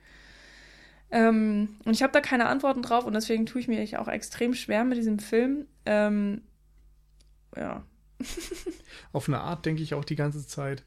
Ähm, 1.11 1.77
und 1.85 1.93
ich 1.93 2.03
habe 2.03 2.13
da 2.13 2.21
keine 2.21 2.47
Antworten 2.47 2.81
drauf 2.81 3.05
und 3.05 3.13
deswegen 3.13 3.45
tue 3.45 3.61
ich 3.61 3.67
mir 3.67 3.99
auch 3.99 4.07
extrem 4.07 4.53
schwer 4.53 4.83
mit 4.83 4.97
diesem 4.97 5.19
Film. 5.19 5.65
Ähm, 5.85 6.41
ja. 7.55 7.83
Auf 9.13 9.27
eine 9.27 9.41
Art 9.41 9.65
denke 9.65 9.81
ich 9.81 9.93
auch 9.93 10.05
die 10.05 10.15
ganze 10.15 10.45
Zeit, 10.45 10.83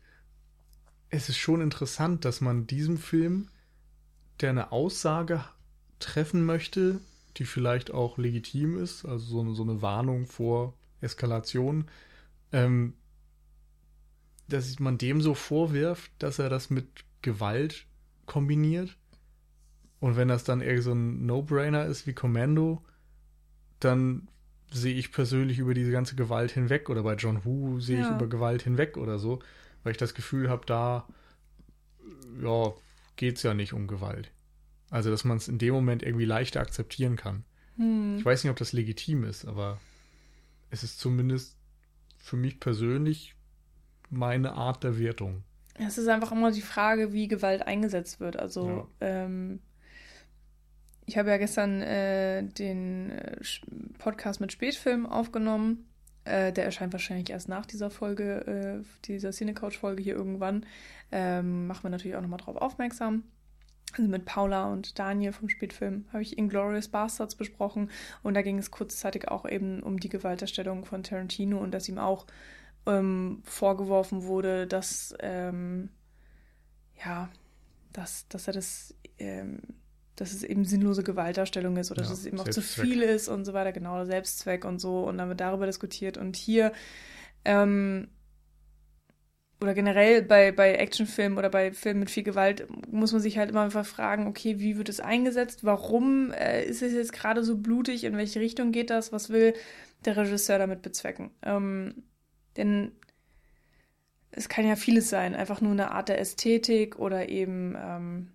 es 1.10 1.28
ist 1.28 1.38
schon 1.38 1.60
interessant, 1.60 2.24
dass 2.24 2.40
man 2.40 2.66
diesem 2.66 2.98
Film, 2.98 3.48
der 4.40 4.50
eine 4.50 4.72
Aussage 4.72 5.44
treffen 5.98 6.44
möchte, 6.44 7.00
die 7.36 7.44
vielleicht 7.44 7.90
auch 7.90 8.18
legitim 8.18 8.78
ist, 8.78 9.04
also 9.04 9.24
so 9.24 9.40
eine, 9.40 9.54
so 9.54 9.62
eine 9.62 9.82
Warnung 9.82 10.26
vor 10.26 10.74
Eskalation, 11.02 11.86
ähm, 12.52 12.94
dass 14.48 14.78
man 14.78 14.98
dem 14.98 15.20
so 15.20 15.34
vorwirft, 15.34 16.10
dass 16.18 16.38
er 16.38 16.48
das 16.48 16.70
mit 16.70 16.86
Gewalt 17.22 17.86
kombiniert. 18.26 18.96
Und 20.00 20.16
wenn 20.16 20.28
das 20.28 20.44
dann 20.44 20.60
eher 20.60 20.82
so 20.82 20.92
ein 20.92 21.26
No-Brainer 21.26 21.86
ist 21.86 22.06
wie 22.06 22.12
Commando, 22.12 22.82
dann 23.78 24.28
sehe 24.70 24.94
ich 24.94 25.12
persönlich 25.12 25.58
über 25.58 25.74
diese 25.74 25.92
ganze 25.92 26.16
Gewalt 26.16 26.50
hinweg 26.50 26.88
oder 26.88 27.02
bei 27.02 27.14
John 27.14 27.44
Woo 27.44 27.78
sehe 27.78 27.98
ja. 27.98 28.08
ich 28.08 28.14
über 28.14 28.26
Gewalt 28.26 28.62
hinweg 28.62 28.96
oder 28.96 29.18
so, 29.18 29.40
weil 29.82 29.92
ich 29.92 29.98
das 29.98 30.14
Gefühl 30.14 30.48
habe, 30.48 30.66
da 30.66 31.06
ja, 32.42 32.72
geht 33.16 33.36
es 33.36 33.42
ja 33.42 33.54
nicht 33.54 33.72
um 33.72 33.86
Gewalt. 33.86 34.30
Also, 34.90 35.10
dass 35.10 35.24
man 35.24 35.36
es 35.36 35.48
in 35.48 35.58
dem 35.58 35.72
Moment 35.74 36.02
irgendwie 36.02 36.24
leichter 36.24 36.60
akzeptieren 36.60 37.16
kann. 37.16 37.44
Hm. 37.76 38.16
Ich 38.18 38.24
weiß 38.24 38.44
nicht, 38.44 38.50
ob 38.50 38.58
das 38.58 38.72
legitim 38.72 39.24
ist, 39.24 39.46
aber 39.46 39.80
es 40.72 40.82
ist 40.82 40.98
zumindest 40.98 41.56
für 42.16 42.36
mich 42.36 42.58
persönlich 42.58 43.36
meine 44.08 44.52
Art 44.52 44.82
der 44.82 44.98
Wertung. 44.98 45.44
Es 45.74 45.98
ist 45.98 46.08
einfach 46.08 46.32
immer 46.32 46.50
die 46.50 46.62
Frage, 46.62 47.12
wie 47.12 47.28
Gewalt 47.28 47.66
eingesetzt 47.66 48.20
wird. 48.20 48.38
Also, 48.38 48.88
ja. 49.00 49.24
ähm, 49.24 49.60
ich 51.04 51.18
habe 51.18 51.28
ja 51.28 51.36
gestern 51.36 51.82
äh, 51.82 52.42
den 52.42 53.10
äh, 53.10 53.36
Podcast 53.98 54.40
mit 54.40 54.50
Spätfilm 54.50 55.04
aufgenommen. 55.04 55.86
Äh, 56.24 56.52
der 56.52 56.64
erscheint 56.64 56.92
wahrscheinlich 56.92 57.28
erst 57.30 57.48
nach 57.48 57.66
dieser 57.66 57.90
Folge, 57.90 58.82
äh, 58.82 58.84
dieser 59.04 59.32
Cinecouch-Folge 59.32 60.02
hier 60.02 60.14
irgendwann. 60.14 60.64
Ähm, 61.10 61.66
machen 61.66 61.82
wir 61.82 61.90
natürlich 61.90 62.16
auch 62.16 62.22
nochmal 62.22 62.40
drauf 62.40 62.56
aufmerksam. 62.56 63.24
Also 63.96 64.08
mit 64.08 64.24
Paula 64.24 64.72
und 64.72 64.98
Daniel 64.98 65.32
vom 65.32 65.48
Spätfilm 65.48 66.06
habe 66.12 66.22
ich 66.22 66.38
Inglorious 66.38 66.88
Bastards 66.88 67.34
besprochen 67.34 67.90
und 68.22 68.34
da 68.34 68.42
ging 68.42 68.58
es 68.58 68.70
kurzzeitig 68.70 69.28
auch 69.28 69.46
eben 69.46 69.82
um 69.82 70.00
die 70.00 70.08
Gewalterstellung 70.08 70.84
von 70.84 71.02
Tarantino 71.02 71.58
und 71.58 71.72
dass 71.72 71.88
ihm 71.88 71.98
auch 71.98 72.26
ähm, 72.86 73.42
vorgeworfen 73.44 74.24
wurde, 74.24 74.66
dass 74.66 75.14
ähm, 75.20 75.90
ja, 77.04 77.28
dass, 77.92 78.26
dass 78.28 78.46
er 78.46 78.54
das 78.54 78.94
ähm, 79.18 79.60
dass 80.16 80.32
es 80.32 80.42
eben 80.42 80.64
sinnlose 80.64 81.02
Gewaltdarstellung 81.02 81.76
ist 81.76 81.90
oder 81.90 82.02
ja, 82.02 82.08
dass 82.08 82.18
es 82.18 82.26
eben 82.26 82.38
auch 82.38 82.48
zu 82.48 82.60
viel 82.60 83.02
ist 83.02 83.28
und 83.28 83.44
so 83.44 83.54
weiter, 83.54 83.72
genau, 83.72 84.04
Selbstzweck 84.04 84.64
und 84.64 84.78
so. 84.78 85.04
Und 85.04 85.18
dann 85.18 85.28
wird 85.28 85.40
darüber 85.40 85.66
diskutiert. 85.66 86.18
Und 86.18 86.36
hier, 86.36 86.72
ähm, 87.44 88.08
oder 89.62 89.74
generell 89.74 90.22
bei, 90.22 90.52
bei 90.52 90.74
Actionfilmen 90.74 91.38
oder 91.38 91.48
bei 91.48 91.72
Filmen 91.72 92.00
mit 92.00 92.10
viel 92.10 92.22
Gewalt, 92.22 92.66
muss 92.90 93.12
man 93.12 93.20
sich 93.20 93.38
halt 93.38 93.50
immer 93.50 93.62
einfach 93.62 93.86
fragen, 93.86 94.26
okay, 94.26 94.58
wie 94.58 94.76
wird 94.76 94.88
es 94.88 95.00
eingesetzt? 95.00 95.64
Warum 95.64 96.32
äh, 96.32 96.64
ist 96.64 96.82
es 96.82 96.92
jetzt 96.92 97.12
gerade 97.12 97.44
so 97.44 97.56
blutig? 97.56 98.04
In 98.04 98.16
welche 98.16 98.40
Richtung 98.40 98.72
geht 98.72 98.90
das? 98.90 99.12
Was 99.12 99.30
will 99.30 99.54
der 100.04 100.16
Regisseur 100.16 100.58
damit 100.58 100.82
bezwecken? 100.82 101.30
Ähm, 101.42 102.02
denn 102.56 102.92
es 104.30 104.48
kann 104.48 104.66
ja 104.66 104.76
vieles 104.76 105.10
sein, 105.10 105.34
einfach 105.34 105.60
nur 105.60 105.72
eine 105.72 105.90
Art 105.92 106.08
der 106.08 106.18
Ästhetik 106.18 106.98
oder 106.98 107.28
eben 107.28 107.76
ähm, 107.76 108.32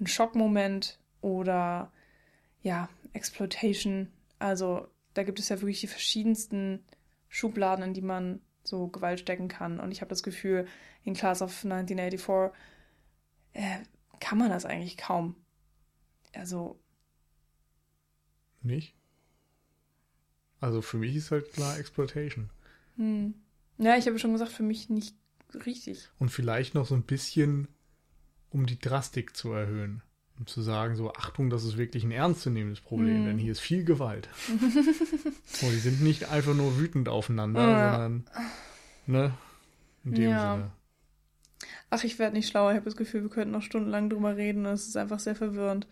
ein 0.00 0.06
Schockmoment 0.06 0.98
oder 1.20 1.92
ja, 2.62 2.88
Exploitation. 3.12 4.08
Also 4.38 4.88
da 5.14 5.24
gibt 5.24 5.38
es 5.38 5.48
ja 5.48 5.60
wirklich 5.60 5.80
die 5.80 5.86
verschiedensten 5.86 6.84
Schubladen, 7.28 7.84
in 7.84 7.94
die 7.94 8.02
man 8.02 8.40
so 8.66 8.88
Gewalt 8.88 9.20
stecken 9.20 9.48
kann. 9.48 9.80
Und 9.80 9.92
ich 9.92 10.00
habe 10.00 10.08
das 10.08 10.22
Gefühl, 10.22 10.66
in 11.04 11.14
Class 11.14 11.42
of 11.42 11.64
1984 11.64 12.56
äh, 13.52 13.78
kann 14.20 14.38
man 14.38 14.50
das 14.50 14.64
eigentlich 14.64 14.96
kaum. 14.96 15.36
Also. 16.34 16.78
Nicht? 18.62 18.94
Also 20.60 20.82
für 20.82 20.98
mich 20.98 21.14
ist 21.14 21.30
halt 21.30 21.52
klar 21.52 21.78
Exploitation. 21.78 22.50
Hm. 22.96 23.34
Ja, 23.78 23.96
ich 23.96 24.06
habe 24.06 24.18
schon 24.18 24.32
gesagt, 24.32 24.52
für 24.52 24.62
mich 24.62 24.88
nicht 24.88 25.14
richtig. 25.64 26.08
Und 26.18 26.30
vielleicht 26.30 26.74
noch 26.74 26.86
so 26.86 26.94
ein 26.94 27.02
bisschen 27.02 27.68
um 28.50 28.66
die 28.66 28.78
Drastik 28.78 29.36
zu 29.36 29.52
erhöhen. 29.52 30.02
Um 30.38 30.46
zu 30.46 30.60
sagen, 30.60 30.96
so, 30.96 31.12
Achtung, 31.14 31.48
das 31.48 31.64
ist 31.64 31.78
wirklich 31.78 32.04
ein 32.04 32.10
ernstzunehmendes 32.10 32.82
Problem, 32.82 33.22
mm. 33.22 33.26
denn 33.26 33.38
hier 33.38 33.52
ist 33.52 33.60
viel 33.60 33.84
Gewalt. 33.84 34.28
Und 34.50 34.60
die 35.62 35.78
sind 35.78 36.02
nicht 36.02 36.28
einfach 36.30 36.54
nur 36.54 36.78
wütend 36.78 37.08
aufeinander, 37.08 37.60
ja. 37.66 37.92
sondern, 37.92 38.24
ne, 39.06 39.34
in 40.04 40.12
dem 40.12 40.30
ja. 40.30 40.56
Sinne. 40.56 40.70
Ach, 41.90 42.04
ich 42.04 42.18
werde 42.18 42.36
nicht 42.36 42.48
schlauer. 42.48 42.72
Ich 42.72 42.76
habe 42.76 42.84
das 42.84 42.96
Gefühl, 42.96 43.22
wir 43.22 43.30
könnten 43.30 43.52
noch 43.52 43.62
stundenlang 43.62 44.10
drüber 44.10 44.36
reden. 44.36 44.66
Es 44.66 44.88
ist 44.88 44.96
einfach 44.96 45.20
sehr 45.20 45.36
verwirrend. 45.36 45.86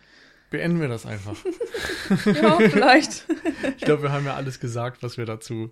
Beenden 0.51 0.81
wir 0.81 0.89
das 0.89 1.07
einfach. 1.07 1.37
ja, 2.27 2.59
vielleicht. 2.59 3.27
ich 3.77 3.85
glaube, 3.85 4.03
wir 4.03 4.13
haben 4.13 4.27
ja 4.27 4.35
alles 4.35 4.61
gesagt, 4.61 5.03
was 5.03 5.17
wir 5.17 5.27
dazu 5.27 5.71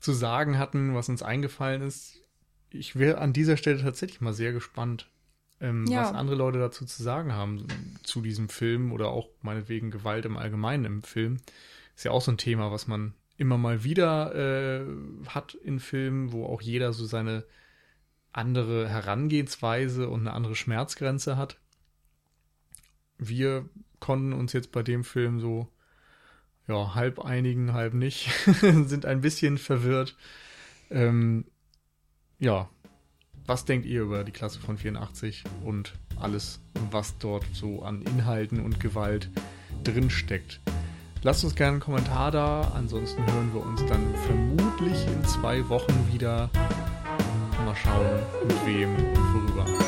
zu 0.00 0.12
sagen 0.12 0.58
hatten, 0.58 0.94
was 0.94 1.08
uns 1.08 1.22
eingefallen 1.22 1.82
ist. 1.82 2.22
Ich 2.70 2.96
wäre 2.96 3.18
an 3.18 3.32
dieser 3.32 3.56
Stelle 3.56 3.82
tatsächlich 3.82 4.20
mal 4.20 4.32
sehr 4.32 4.52
gespannt, 4.52 5.08
ähm, 5.60 5.86
ja. 5.86 6.02
was 6.02 6.12
andere 6.12 6.36
Leute 6.36 6.58
dazu 6.58 6.84
zu 6.84 7.02
sagen 7.02 7.32
haben 7.32 7.66
zu 8.02 8.20
diesem 8.20 8.48
Film 8.48 8.92
oder 8.92 9.08
auch 9.08 9.28
meinetwegen 9.42 9.90
Gewalt 9.90 10.24
im 10.24 10.36
Allgemeinen 10.36 10.84
im 10.84 11.02
Film. 11.02 11.38
Ist 11.94 12.04
ja 12.04 12.10
auch 12.10 12.20
so 12.20 12.30
ein 12.30 12.38
Thema, 12.38 12.70
was 12.70 12.86
man 12.86 13.14
immer 13.38 13.58
mal 13.58 13.84
wieder 13.84 14.34
äh, 14.34 14.86
hat 15.28 15.54
in 15.54 15.80
Filmen, 15.80 16.32
wo 16.32 16.46
auch 16.46 16.60
jeder 16.60 16.92
so 16.92 17.06
seine 17.06 17.44
andere 18.32 18.88
Herangehensweise 18.88 20.08
und 20.08 20.20
eine 20.20 20.32
andere 20.32 20.56
Schmerzgrenze 20.56 21.36
hat. 21.36 21.58
Wir 23.18 23.66
konnten 23.98 24.34
uns 24.34 24.52
jetzt 24.52 24.72
bei 24.72 24.82
dem 24.82 25.04
Film 25.04 25.40
so 25.40 25.68
ja, 26.68 26.94
halb 26.94 27.20
einigen, 27.20 27.72
halb 27.72 27.94
nicht, 27.94 28.28
sind 28.60 29.06
ein 29.06 29.20
bisschen 29.20 29.56
verwirrt. 29.56 30.16
Ähm, 30.90 31.44
ja, 32.38 32.68
was 33.46 33.64
denkt 33.64 33.86
ihr 33.86 34.02
über 34.02 34.24
die 34.24 34.32
Klasse 34.32 34.58
von 34.58 34.76
84 34.76 35.44
und 35.64 35.94
alles, 36.20 36.60
was 36.90 37.16
dort 37.18 37.44
so 37.52 37.82
an 37.82 38.02
Inhalten 38.02 38.60
und 38.60 38.80
Gewalt 38.80 39.30
drinsteckt? 39.84 40.60
Lasst 41.22 41.44
uns 41.44 41.54
gerne 41.54 41.72
einen 41.72 41.80
Kommentar 41.80 42.30
da, 42.30 42.72
ansonsten 42.74 43.24
hören 43.26 43.52
wir 43.52 43.64
uns 43.64 43.84
dann 43.86 44.14
vermutlich 44.26 45.06
in 45.06 45.24
zwei 45.24 45.68
Wochen 45.68 46.12
wieder. 46.12 46.50
Mal 47.64 47.74
schauen, 47.74 48.06
mit 48.46 48.66
wem 48.66 48.94
und 48.94 49.34
worüber. 49.34 49.85